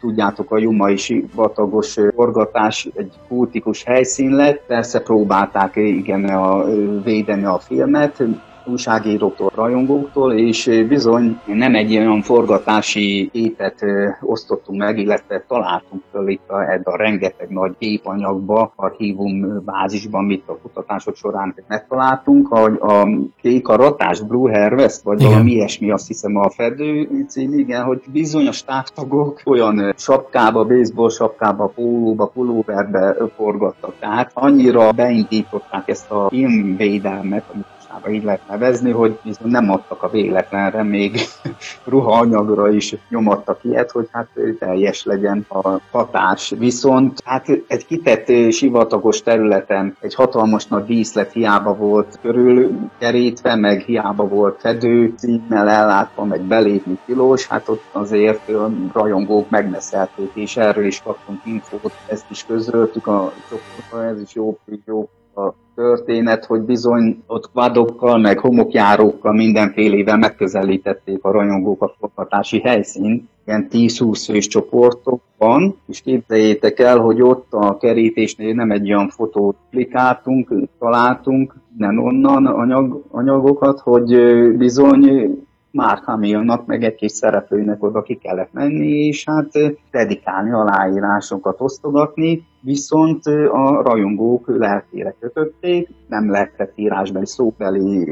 tudjátok, 0.01 0.51
a 0.51 0.59
Jumai 0.59 0.97
sivatagos 0.97 1.97
forgatás 2.15 2.89
egy 2.95 3.13
kultikus 3.29 3.85
helyszín 3.85 4.35
lett, 4.35 4.67
persze 4.67 5.01
próbálták 5.01 5.77
igen 5.77 6.25
a, 6.25 6.65
védeni 7.05 7.45
a 7.45 7.59
filmet, 7.59 8.23
újságíróktól, 8.69 9.51
rajongóktól, 9.55 10.33
és 10.33 10.85
bizony 10.89 11.41
nem 11.47 11.75
egy 11.75 11.97
olyan 11.97 12.23
forgatási 12.23 13.31
képet 13.33 13.85
osztottunk 14.21 14.79
meg, 14.79 14.99
illetve 14.99 15.45
találtunk 15.49 16.03
föl 16.11 16.29
itt 16.29 16.49
a, 16.49 16.81
a 16.83 16.97
rengeteg 16.97 17.49
nagy 17.49 17.75
képanyagba, 17.79 18.73
archívum 18.77 19.65
bázisban, 19.65 20.25
mit 20.25 20.43
a 20.47 20.59
kutatások 20.63 21.17
során 21.17 21.55
megtaláltunk, 21.69 22.47
hogy 22.47 22.77
a 22.81 23.09
kék 23.41 23.69
a 23.69 23.77
ratás 23.77 24.21
Blue 24.21 24.59
Harvest, 24.59 25.03
vagy 25.03 25.21
igen. 25.21 25.33
valami 25.33 25.51
ilyesmi, 25.51 25.91
azt 25.91 26.07
hiszem 26.07 26.37
a 26.37 26.51
Fedő 26.51 27.09
cím, 27.29 27.59
igen, 27.59 27.85
hogy 27.85 28.03
bizonyos 28.13 28.65
távtagok 28.65 29.41
olyan 29.45 29.95
sapkába, 29.97 30.65
baseball 30.65 31.11
sapkába, 31.11 31.67
pólóba, 31.67 32.27
pulóverbe 32.27 33.17
forgattak. 33.37 33.95
Tehát 33.99 34.31
annyira 34.35 34.93
beindították 34.93 35.89
ezt 35.89 36.11
a 36.11 36.29
filmvédelmet, 36.29 37.45
amit 37.55 37.67
mostanában 37.89 38.15
így 38.15 38.25
lehet 38.25 38.49
nevezni, 38.49 38.91
hogy 38.91 39.19
nem 39.43 39.71
adtak 39.71 40.03
a 40.03 40.09
véletlenre, 40.09 40.83
még 40.83 41.21
ruhaanyagra 41.85 42.71
is 42.71 42.97
nyomadtak 43.09 43.65
ilyet, 43.65 43.91
hogy 43.91 44.09
hát 44.13 44.29
teljes 44.59 45.05
legyen 45.05 45.47
a 45.49 45.81
hatás. 45.91 46.55
Viszont 46.59 47.21
hát 47.25 47.47
egy 47.67 47.87
kitett 47.87 48.53
sivatagos 48.53 49.23
területen 49.23 49.97
egy 50.01 50.15
hatalmas 50.15 50.67
nagy 50.67 50.85
díszlet 50.85 51.33
hiába 51.33 51.75
volt 51.75 52.19
körül 52.23 52.71
kerítve, 52.99 53.55
meg 53.55 53.81
hiába 53.81 54.29
volt 54.29 54.61
fedő 54.61 55.15
címmel 55.17 55.69
ellátva, 55.69 56.25
meg 56.25 56.41
belépni 56.41 56.99
tilos, 57.07 57.47
hát 57.47 57.69
ott 57.69 57.85
azért 57.93 58.51
rajongók 58.93 59.51
megneszelték, 59.51 60.31
és 60.35 60.57
erről 60.57 60.87
is 60.87 61.03
kaptunk 61.03 61.41
infót, 61.45 61.93
ezt 62.07 62.31
is 62.31 62.45
közöltük 62.45 63.07
a 63.07 63.33
csoportban, 63.49 64.15
ez 64.15 64.21
is 64.21 64.35
jó, 64.35 64.59
jó 64.85 65.09
a 65.35 65.53
történet, 65.79 66.45
hogy 66.45 66.61
bizony 66.61 67.23
ott 67.27 67.51
vadokkal, 67.53 68.19
meg 68.19 68.39
homokjárókkal 68.39 69.33
mindenfélével 69.33 70.17
megközelítették 70.17 71.25
a 71.25 71.31
rajongók 71.31 71.83
a 71.83 71.95
forgatási 71.99 72.61
helyszínt, 72.61 73.29
ilyen 73.47 73.69
10-20 73.71 74.23
fős 74.27 74.47
csoportokban, 74.47 75.77
és 75.87 76.01
képzeljétek 76.01 76.79
el, 76.79 76.99
hogy 76.99 77.23
ott 77.23 77.47
a 77.51 77.77
kerítésnél 77.77 78.55
nem 78.55 78.71
egy 78.71 78.93
olyan 78.93 79.09
fotót 79.09 79.57
klikáltunk, 79.71 80.53
találtunk, 80.79 81.55
nem 81.77 81.99
onnan 81.99 82.47
anyag, 82.47 83.05
anyagokat, 83.11 83.81
hogy 83.81 84.17
bizony 84.57 85.31
Mark 85.79 86.05
Hamillnak, 86.05 86.67
meg 86.67 86.85
egy 86.85 86.95
kis 86.95 87.13
szereplőnek 87.13 87.83
oda 87.83 88.03
ki 88.03 88.15
kellett 88.15 88.53
menni, 88.53 88.87
és 88.87 89.25
hát 89.25 89.49
dedikálni 89.91 90.53
aláírásokat 90.53 91.61
osztogatni, 91.61 92.47
viszont 92.61 93.27
a 93.53 93.83
rajongók 93.83 94.45
lelkére 94.47 95.15
kötötték, 95.21 95.89
nem 96.09 96.31
lehetett 96.31 96.73
írásbeli 96.79 97.27
szóbeli 97.27 98.07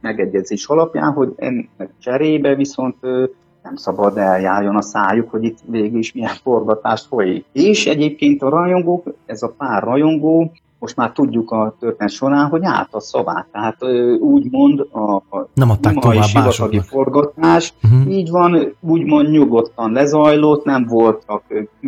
megegyezés 0.00 0.66
alapján, 0.66 1.12
hogy 1.12 1.32
ennek 1.36 1.90
cserébe 1.98 2.54
viszont 2.54 2.96
nem 3.62 3.76
szabad 3.76 4.18
eljárjon 4.18 4.76
a 4.76 4.82
szájuk, 4.82 5.30
hogy 5.30 5.44
itt 5.44 5.58
végül 5.66 5.98
is 5.98 6.12
milyen 6.12 6.34
forgatást 6.42 7.06
folyik. 7.06 7.44
És 7.52 7.86
egyébként 7.86 8.42
a 8.42 8.48
rajongók, 8.48 9.14
ez 9.26 9.42
a 9.42 9.54
pár 9.58 9.82
rajongó 9.82 10.52
most 10.78 10.96
már 10.96 11.12
tudjuk 11.12 11.50
a 11.50 11.76
történet 11.80 12.12
során, 12.12 12.48
hogy 12.48 12.64
állt 12.64 12.94
a 12.94 13.00
szavát. 13.00 13.46
Tehát 13.52 13.76
úgymond 14.20 14.80
a, 14.80 15.22
nem 15.54 15.70
adták 15.70 15.94
tovább 15.94 16.28
másoknak. 16.34 16.84
forgatás, 16.84 17.74
uh-huh. 17.82 18.12
így 18.12 18.30
van, 18.30 18.76
úgymond 18.80 19.30
nyugodtan 19.30 19.92
lezajlott, 19.92 20.64
nem 20.64 20.86
voltak, 20.86 21.42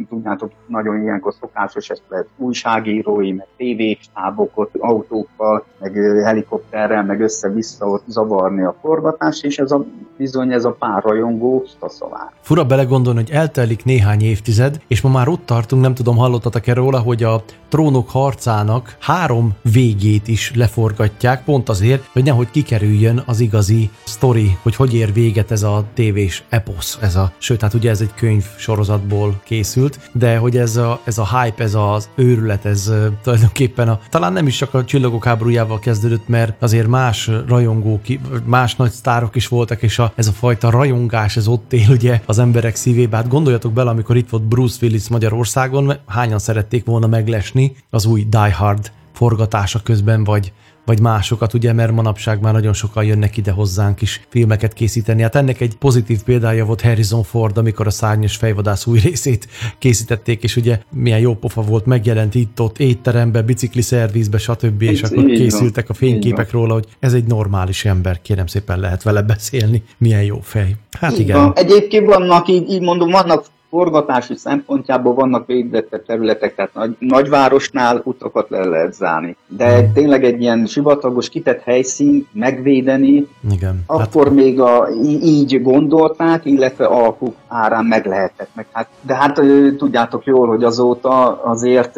tudjátok, 0.08 0.50
nagyon 0.66 1.02
ilyenkor 1.02 1.34
szokásos, 1.40 1.88
ezt 1.88 2.02
lehet 2.08 2.26
újságírói, 2.36 3.32
meg 3.32 3.46
tévéstábok 3.56 4.68
autókkal, 4.78 5.64
meg 5.80 5.94
helikopterrel, 6.24 7.04
meg 7.04 7.20
össze-vissza 7.20 7.86
ott 7.86 8.04
zavarni 8.06 8.62
a 8.62 8.74
forgatást, 8.80 9.44
és 9.44 9.58
ez 9.58 9.70
a 9.70 9.84
bizony 10.16 10.52
ez 10.52 10.64
a 10.64 10.72
pár 10.72 11.02
rajongó 11.02 11.64
a 11.78 11.88
szavát. 11.88 12.32
Fura 12.40 12.64
belegondolni, 12.64 13.18
hogy 13.18 13.30
eltelik 13.30 13.84
néhány 13.84 14.22
évtized, 14.22 14.80
és 14.86 15.00
ma 15.00 15.10
már 15.10 15.28
ott 15.28 15.46
tartunk, 15.46 15.82
nem 15.82 15.94
tudom, 15.94 16.16
hallottatok-e 16.16 16.74
róla, 16.74 16.98
hogy 16.98 17.22
a 17.22 17.42
trónok 17.68 18.10
harcának 18.10 18.77
három 18.98 19.54
végét 19.62 20.28
is 20.28 20.52
leforgatják, 20.54 21.44
pont 21.44 21.68
azért, 21.68 22.08
hogy 22.12 22.24
nehogy 22.24 22.50
kikerüljön 22.50 23.22
az 23.26 23.40
igazi 23.40 23.90
sztori, 24.04 24.56
hogy 24.62 24.76
hogy 24.76 24.94
ér 24.94 25.12
véget 25.12 25.50
ez 25.50 25.62
a 25.62 25.84
tévés 25.94 26.42
eposz, 26.48 26.98
ez 27.00 27.16
a, 27.16 27.32
sőt, 27.38 27.60
hát 27.60 27.74
ugye 27.74 27.90
ez 27.90 28.00
egy 28.00 28.14
könyv 28.14 28.44
sorozatból 28.56 29.40
készült, 29.44 30.10
de 30.12 30.36
hogy 30.36 30.56
ez 30.56 30.76
a, 30.76 31.00
ez 31.04 31.18
a 31.18 31.40
hype, 31.40 31.62
ez 31.62 31.74
az 31.74 32.08
őrület, 32.14 32.64
ez 32.64 32.92
tulajdonképpen 33.22 33.88
a, 33.88 34.00
talán 34.10 34.32
nem 34.32 34.46
is 34.46 34.56
csak 34.56 34.74
a 34.74 34.84
csillagok 34.84 35.24
háborújával 35.24 35.78
kezdődött, 35.78 36.28
mert 36.28 36.62
azért 36.62 36.86
más 36.86 37.30
rajongók, 37.46 38.00
más 38.44 38.76
nagy 38.76 38.90
sztárok 38.90 39.36
is 39.36 39.48
voltak, 39.48 39.82
és 39.82 39.98
a, 39.98 40.12
ez 40.14 40.26
a 40.26 40.32
fajta 40.32 40.70
rajongás, 40.70 41.36
ez 41.36 41.48
ott 41.48 41.72
él 41.72 41.90
ugye 41.90 42.20
az 42.26 42.38
emberek 42.38 42.76
szívébe. 42.76 43.16
Hát 43.16 43.28
gondoljatok 43.28 43.72
bele, 43.72 43.90
amikor 43.90 44.16
itt 44.16 44.28
volt 44.28 44.42
Bruce 44.42 44.78
Willis 44.82 45.08
Magyarországon, 45.08 45.92
hányan 46.06 46.38
szerették 46.38 46.84
volna 46.84 47.06
meglesni 47.06 47.76
az 47.90 48.06
új 48.06 48.26
Die 48.28 48.52
Hard 48.52 48.67
forgatása 49.12 49.80
közben, 49.82 50.24
vagy 50.24 50.52
vagy 50.88 51.00
másokat, 51.00 51.54
ugye, 51.54 51.72
mert 51.72 51.92
manapság 51.92 52.40
már 52.40 52.52
nagyon 52.52 52.72
sokan 52.72 53.04
jönnek 53.04 53.36
ide 53.36 53.50
hozzánk 53.50 54.02
is 54.02 54.20
filmeket 54.28 54.72
készíteni. 54.72 55.22
Hát 55.22 55.34
ennek 55.34 55.60
egy 55.60 55.76
pozitív 55.76 56.22
példája 56.22 56.64
volt 56.64 56.80
Harrison 56.80 57.22
Ford, 57.22 57.58
amikor 57.58 57.86
a 57.86 57.90
szárnyas 57.90 58.36
fejvadász 58.36 58.86
új 58.86 58.98
részét 58.98 59.48
készítették, 59.78 60.42
és 60.42 60.56
ugye 60.56 60.80
milyen 60.90 61.18
jó 61.18 61.34
pofa 61.34 61.62
volt, 61.62 61.86
megjelent 61.86 62.34
itt-ott 62.34 62.78
étterembe, 62.78 63.42
bicikli 63.42 63.82
szervizbe, 63.82 64.38
stb. 64.38 64.82
és 64.82 65.02
akkor 65.02 65.24
készültek 65.24 65.88
a 65.88 65.94
fényképek 65.94 66.50
róla, 66.50 66.72
hogy 66.72 66.86
ez 67.00 67.12
egy 67.12 67.24
normális 67.24 67.84
ember, 67.84 68.22
kérem 68.22 68.46
szépen 68.46 68.80
lehet 68.80 69.02
vele 69.02 69.22
beszélni, 69.22 69.82
milyen 69.98 70.22
jó 70.22 70.40
fej. 70.42 70.76
Hát 71.00 71.18
igen. 71.18 71.52
Egyébként 71.54 72.06
vannak, 72.06 72.48
így, 72.48 72.70
így 72.70 72.82
mondom, 72.82 73.10
vannak 73.10 73.44
forgatási 73.70 74.34
szempontjából 74.36 75.14
vannak 75.14 75.46
védett 75.46 76.02
területek, 76.06 76.54
tehát 76.54 76.74
nagy, 76.74 76.96
nagyvárosnál 76.98 78.00
utakat 78.04 78.50
le 78.50 78.64
lehet 78.64 78.94
zárni. 78.94 79.36
De 79.46 79.90
tényleg 79.94 80.24
egy 80.24 80.40
ilyen 80.40 80.66
sivatagos, 80.66 81.28
kitett 81.28 81.62
helyszín 81.62 82.26
megvédeni, 82.32 83.26
Igen, 83.50 83.82
akkor 83.86 84.24
hát... 84.24 84.34
még 84.34 84.60
a, 84.60 84.88
így 85.22 85.62
gondolták, 85.62 86.44
illetve 86.44 86.84
alkuk 86.84 87.34
árán 87.48 87.84
meg 87.84 88.06
lehetett. 88.06 88.48
Meg 88.54 88.66
hát, 88.72 88.88
de 89.00 89.14
hát 89.14 89.40
tudjátok 89.76 90.24
jól, 90.24 90.48
hogy 90.48 90.64
azóta 90.64 91.42
azért 91.42 91.96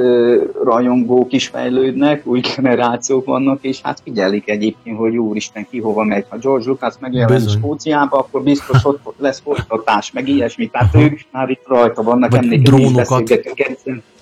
rajongók 0.65 1.33
is 1.33 1.49
fejlődnek, 1.49 2.27
új 2.27 2.41
generációk 2.57 3.25
vannak, 3.25 3.59
és 3.63 3.81
hát 3.83 4.01
figyelik 4.05 4.49
egyébként, 4.49 4.99
hogy 4.99 5.17
úristen 5.17 5.67
ki 5.71 5.81
hova 5.81 6.05
megy. 6.05 6.25
Ha 6.29 6.39
George 6.39 6.67
Lucas 6.67 6.95
megjelen 7.01 7.41
Skóciába, 7.41 8.19
akkor 8.19 8.43
biztos 8.43 8.85
ott 8.85 9.15
lesz 9.19 9.41
folytatás, 9.41 10.13
meg 10.13 10.29
ilyesmi. 10.29 10.69
Tehát 10.69 10.95
ők 10.95 11.21
már 11.31 11.49
itt 11.51 11.60
rajta 11.67 12.03
vannak, 12.03 12.31
Vagy 12.31 12.63
drónokat, 12.63 13.41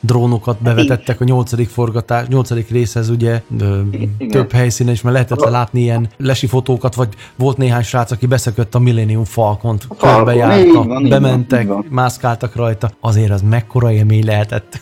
drónokat 0.01 0.63
bevetettek 0.63 1.21
a 1.21 1.25
nyolcadik 1.25 1.69
forgatás, 1.69 2.27
nyolcadik 2.27 2.71
részhez 2.71 3.09
ugye 3.09 3.43
Igen. 3.91 4.29
több 4.31 4.53
helyszínen 4.53 4.93
is, 4.93 5.03
mert 5.03 5.15
lehetett 5.15 5.41
a... 5.41 5.51
látni 5.51 5.81
ilyen 5.81 6.09
lesi 6.17 6.47
fotókat, 6.47 6.95
vagy 6.95 7.09
volt 7.37 7.57
néhány 7.57 7.83
srác, 7.83 8.11
aki 8.11 8.27
beszökött 8.27 8.75
a 8.75 8.79
Millennium 8.79 9.25
Falcont, 9.25 9.87
körbejárta, 9.99 11.01
bementek, 11.09 11.67
van, 11.67 11.87
mászkáltak 11.91 12.57
rajta, 12.57 12.91
azért 13.01 13.31
az 13.31 13.43
mekkora 13.43 13.93
élmény 13.93 14.25
lehetett. 14.25 14.81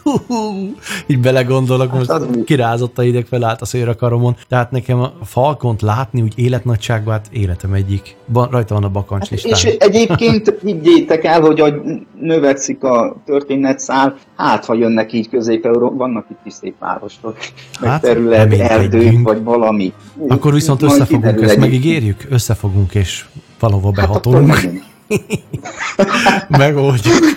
Így 1.07 1.21
belegondolok, 1.21 1.93
most 1.93 2.11
hát 2.11 2.45
kirázott 2.45 2.99
a 2.99 3.03
ideg, 3.03 3.27
felállt 3.27 3.61
a 3.61 3.65
szőrakaromon, 3.65 4.37
tehát 4.49 4.71
nekem 4.71 5.01
a 5.01 5.13
Falcont 5.25 5.83
látni 5.83 6.23
úgy 6.23 6.33
életnagyságban, 6.37 7.13
hát 7.13 7.29
életem 7.33 7.73
egyik. 7.73 8.17
Ba, 8.33 8.49
rajta 8.51 8.75
van 8.75 8.85
a 8.85 8.89
bakancs 8.89 9.31
listán. 9.31 9.53
És 9.53 9.65
egyébként 9.65 10.55
higgyétek 10.63 11.25
el, 11.25 11.41
hogy 11.41 11.75
növekszik 12.21 12.85
a 12.85 13.17
történetszál, 13.25 14.17
hát 14.37 14.65
ha 14.65 14.75
jönnek 14.75 15.06
így 15.13 15.29
közép 15.29 15.69
vannak 15.97 16.27
itt 16.31 16.41
is 16.45 16.53
szép 16.53 16.75
városok, 16.79 17.37
meg 17.81 17.91
hát, 17.91 18.01
terület, 18.01 18.53
erdők, 18.53 19.23
vagy 19.23 19.43
valami. 19.43 19.93
Akkor 20.29 20.53
viszont 20.53 20.81
Majd 20.81 20.93
összefogunk, 20.93 21.41
ezt 21.43 21.57
megígérjük? 21.57 22.27
Összefogunk, 22.29 22.95
és 22.95 23.25
valahova 23.59 23.93
hát 23.97 24.07
behatolunk. 24.07 24.59
Megoldjuk. 26.49 27.37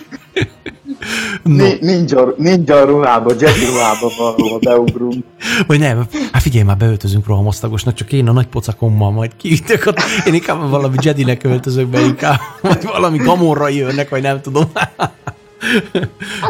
No. 1.43 1.67
Ninja, 1.80 2.34
ninja 2.38 2.86
ruhába, 2.86 3.34
Jedi 3.39 3.65
ruhába 3.65 4.11
valahol 4.17 4.59
beugrunk. 4.59 5.26
Vagy 5.67 5.80
nem, 5.80 6.05
hát 6.32 6.41
figyelj 6.41 6.63
már, 6.63 6.78
beöltözünk 6.78 7.28
rohamosztagosnak, 7.28 7.93
csak 7.93 8.11
én 8.11 8.28
a 8.28 8.32
nagy 8.32 8.47
pocakommal 8.47 9.11
majd 9.11 9.32
kiütök, 9.38 9.86
ott, 9.86 9.99
én 10.26 10.34
inkább 10.34 10.70
valami 10.70 10.95
Jedinek 11.01 11.43
öltözök 11.43 11.88
be 11.88 12.01
inkább, 12.01 12.39
vagy 12.61 12.84
valami 12.84 13.17
gamorra 13.17 13.67
jönnek, 13.67 14.09
vagy 14.09 14.22
nem 14.22 14.41
tudom. 14.41 14.72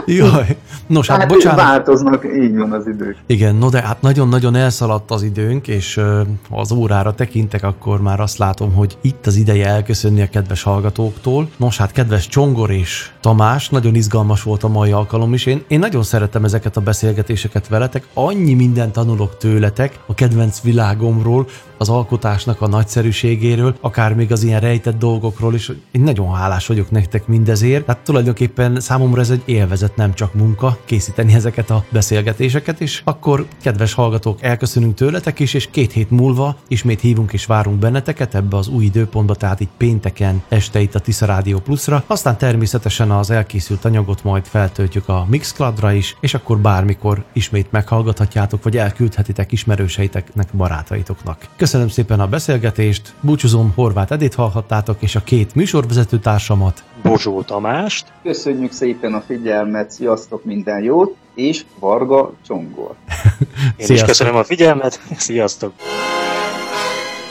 Jaj. 0.06 0.58
Nos, 0.88 1.08
hát, 1.08 1.18
hát 1.18 1.28
bocsánat. 1.28 1.60
Változnak, 1.60 2.26
így 2.44 2.58
van 2.58 2.72
az 2.72 2.88
idők. 2.88 3.16
Igen, 3.26 3.56
no 3.56 3.70
de 3.70 3.82
hát 3.82 4.02
nagyon-nagyon 4.02 4.56
elszaladt 4.56 5.12
az 5.12 5.24
időnk, 5.24 5.68
és 5.68 5.96
ha 6.50 6.60
az 6.60 6.72
órára 6.72 7.14
tekintek, 7.14 7.64
akkor 7.64 8.02
már 8.02 8.20
azt 8.20 8.38
látom, 8.38 8.74
hogy 8.74 8.98
itt 9.02 9.26
az 9.28 9.36
ideje 9.36 9.68
elköszönni 9.68 10.22
a 10.22 10.30
kedves 10.30 10.64
hallgatóktól. 10.64 11.50
Nos, 11.58 11.78
hát 11.78 11.92
kedves 11.92 12.28
Csongor 12.28 12.72
és 12.72 13.10
Tamás, 13.20 13.70
nagyon 13.70 13.96
izgalmas 13.96 14.44
volt 14.44 14.64
a 14.64 14.68
mai 14.68 14.92
alkalom 14.92 15.34
is. 15.34 15.46
Én, 15.46 15.64
én 15.68 15.80
nagyon 15.80 16.04
szeretem 16.04 16.44
ezeket 16.44 16.78
a 16.78 16.82
beszélgetéseket 16.82 17.68
veletek, 17.68 18.08
annyi 18.14 18.54
mindent 18.54 18.92
tanulok 18.92 19.38
tőletek 19.38 20.00
a 20.06 20.14
kedvenc 20.14 20.62
világomról, 20.62 21.48
az 21.80 21.90
alkotásnak 21.90 22.62
a 22.62 22.68
nagyszerűségéről, 22.68 23.76
akár 23.82 24.14
még 24.14 24.32
az 24.32 24.44
ilyen 24.44 24.60
rejtett 24.60 24.98
dolgokról 24.98 25.54
is. 25.54 25.72
Én 25.92 26.02
nagyon 26.02 26.34
hálás 26.34 26.68
vagyok 26.68 26.92
nektek 26.92 27.28
mindezért. 27.28 27.86
Tehát 27.86 28.04
tulajdonképpen 28.04 28.80
számomra 28.80 29.22
ez 29.22 29.30
egy 29.30 29.42
élvezet, 29.46 29.96
nem 29.96 30.14
csak 30.14 30.34
munka 30.34 30.78
készíteni 30.86 31.34
ezeket 31.34 31.70
a 31.70 31.84
beszélgetéseket, 31.90 32.82
és 32.82 33.02
akkor, 33.04 33.46
kedves 33.62 33.94
hallgatók, 33.94 34.42
elköszönünk 34.42 34.96
tőletek 34.96 35.40
is, 35.40 35.54
és 35.54 35.68
két 35.72 35.92
hét 35.92 36.10
múlva 36.10 36.58
ismét 36.68 37.00
hívunk 37.00 37.34
és 37.34 37.46
várunk 37.46 37.80
benneteket 37.80 38.36
ebbe 38.36 38.58
az 38.58 38.68
új 38.68 38.84
időpontba, 38.84 39.36
tehát 39.36 39.60
itt 39.60 39.72
pénteken 39.78 40.42
este 40.48 40.80
itt 40.80 40.96
a 40.96 41.00
Tisza 41.00 41.26
Rádió 41.26 41.60
Pluszra. 41.60 42.04
Aztán 42.08 42.38
természetesen 42.38 43.12
az 43.12 43.30
elkészült 43.30 43.86
anyagot 43.86 44.24
majd 44.24 44.46
feltöltjük 44.46 45.10
a 45.10 45.26
Mixcloudra 45.30 45.92
is, 45.92 46.18
és 46.20 46.34
akkor 46.34 46.58
bármikor 46.58 47.24
ismét 47.34 47.72
meghallgathatjátok, 47.72 48.64
vagy 48.64 48.78
elküldhetitek 48.78 49.52
ismerőseiteknek, 49.52 50.48
barátaitoknak. 50.54 51.38
Köszönöm 51.56 51.69
Köszönöm 51.70 51.90
szépen 51.90 52.20
a 52.20 52.28
beszélgetést, 52.28 53.14
búcsúzom, 53.22 53.72
Horváth 53.76 54.12
Edit 54.12 54.34
hallhattátok, 54.34 54.98
és 55.00 55.16
a 55.16 55.20
két 55.24 55.56
műsorvezető 55.56 56.20
társamat. 56.20 56.84
Bozsó 57.04 57.42
Tamást. 57.42 58.06
Köszönjük 58.24 58.72
szépen 58.72 59.14
a 59.14 59.22
figyelmet, 59.22 59.92
sziasztok, 59.92 60.46
minden 60.46 60.84
jót, 60.84 61.16
és 61.36 61.66
Varga 61.80 62.34
Csongor. 62.48 62.96
Én 63.78 63.88
is 63.88 64.04
köszönöm 64.04 64.36
a 64.36 64.44
figyelmet, 64.44 65.02
sziasztok. 65.18 65.74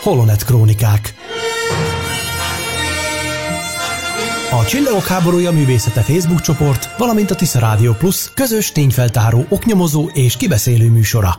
Holonet 0.03 0.45
Krónikák 0.45 1.15
A 4.51 4.65
Csillagok 4.65 5.07
háborúja 5.07 5.51
művészete 5.51 6.01
Facebook 6.01 6.41
csoport, 6.41 6.97
valamint 6.99 7.31
a 7.31 7.35
Tisza 7.35 7.59
Rádió 7.59 7.93
Plus 7.93 8.33
közös 8.35 8.73
tényfeltáró, 8.73 9.47
oknyomozó 9.49 10.09
és 10.13 10.37
kibeszélő 10.37 10.91
műsora. 10.91 11.39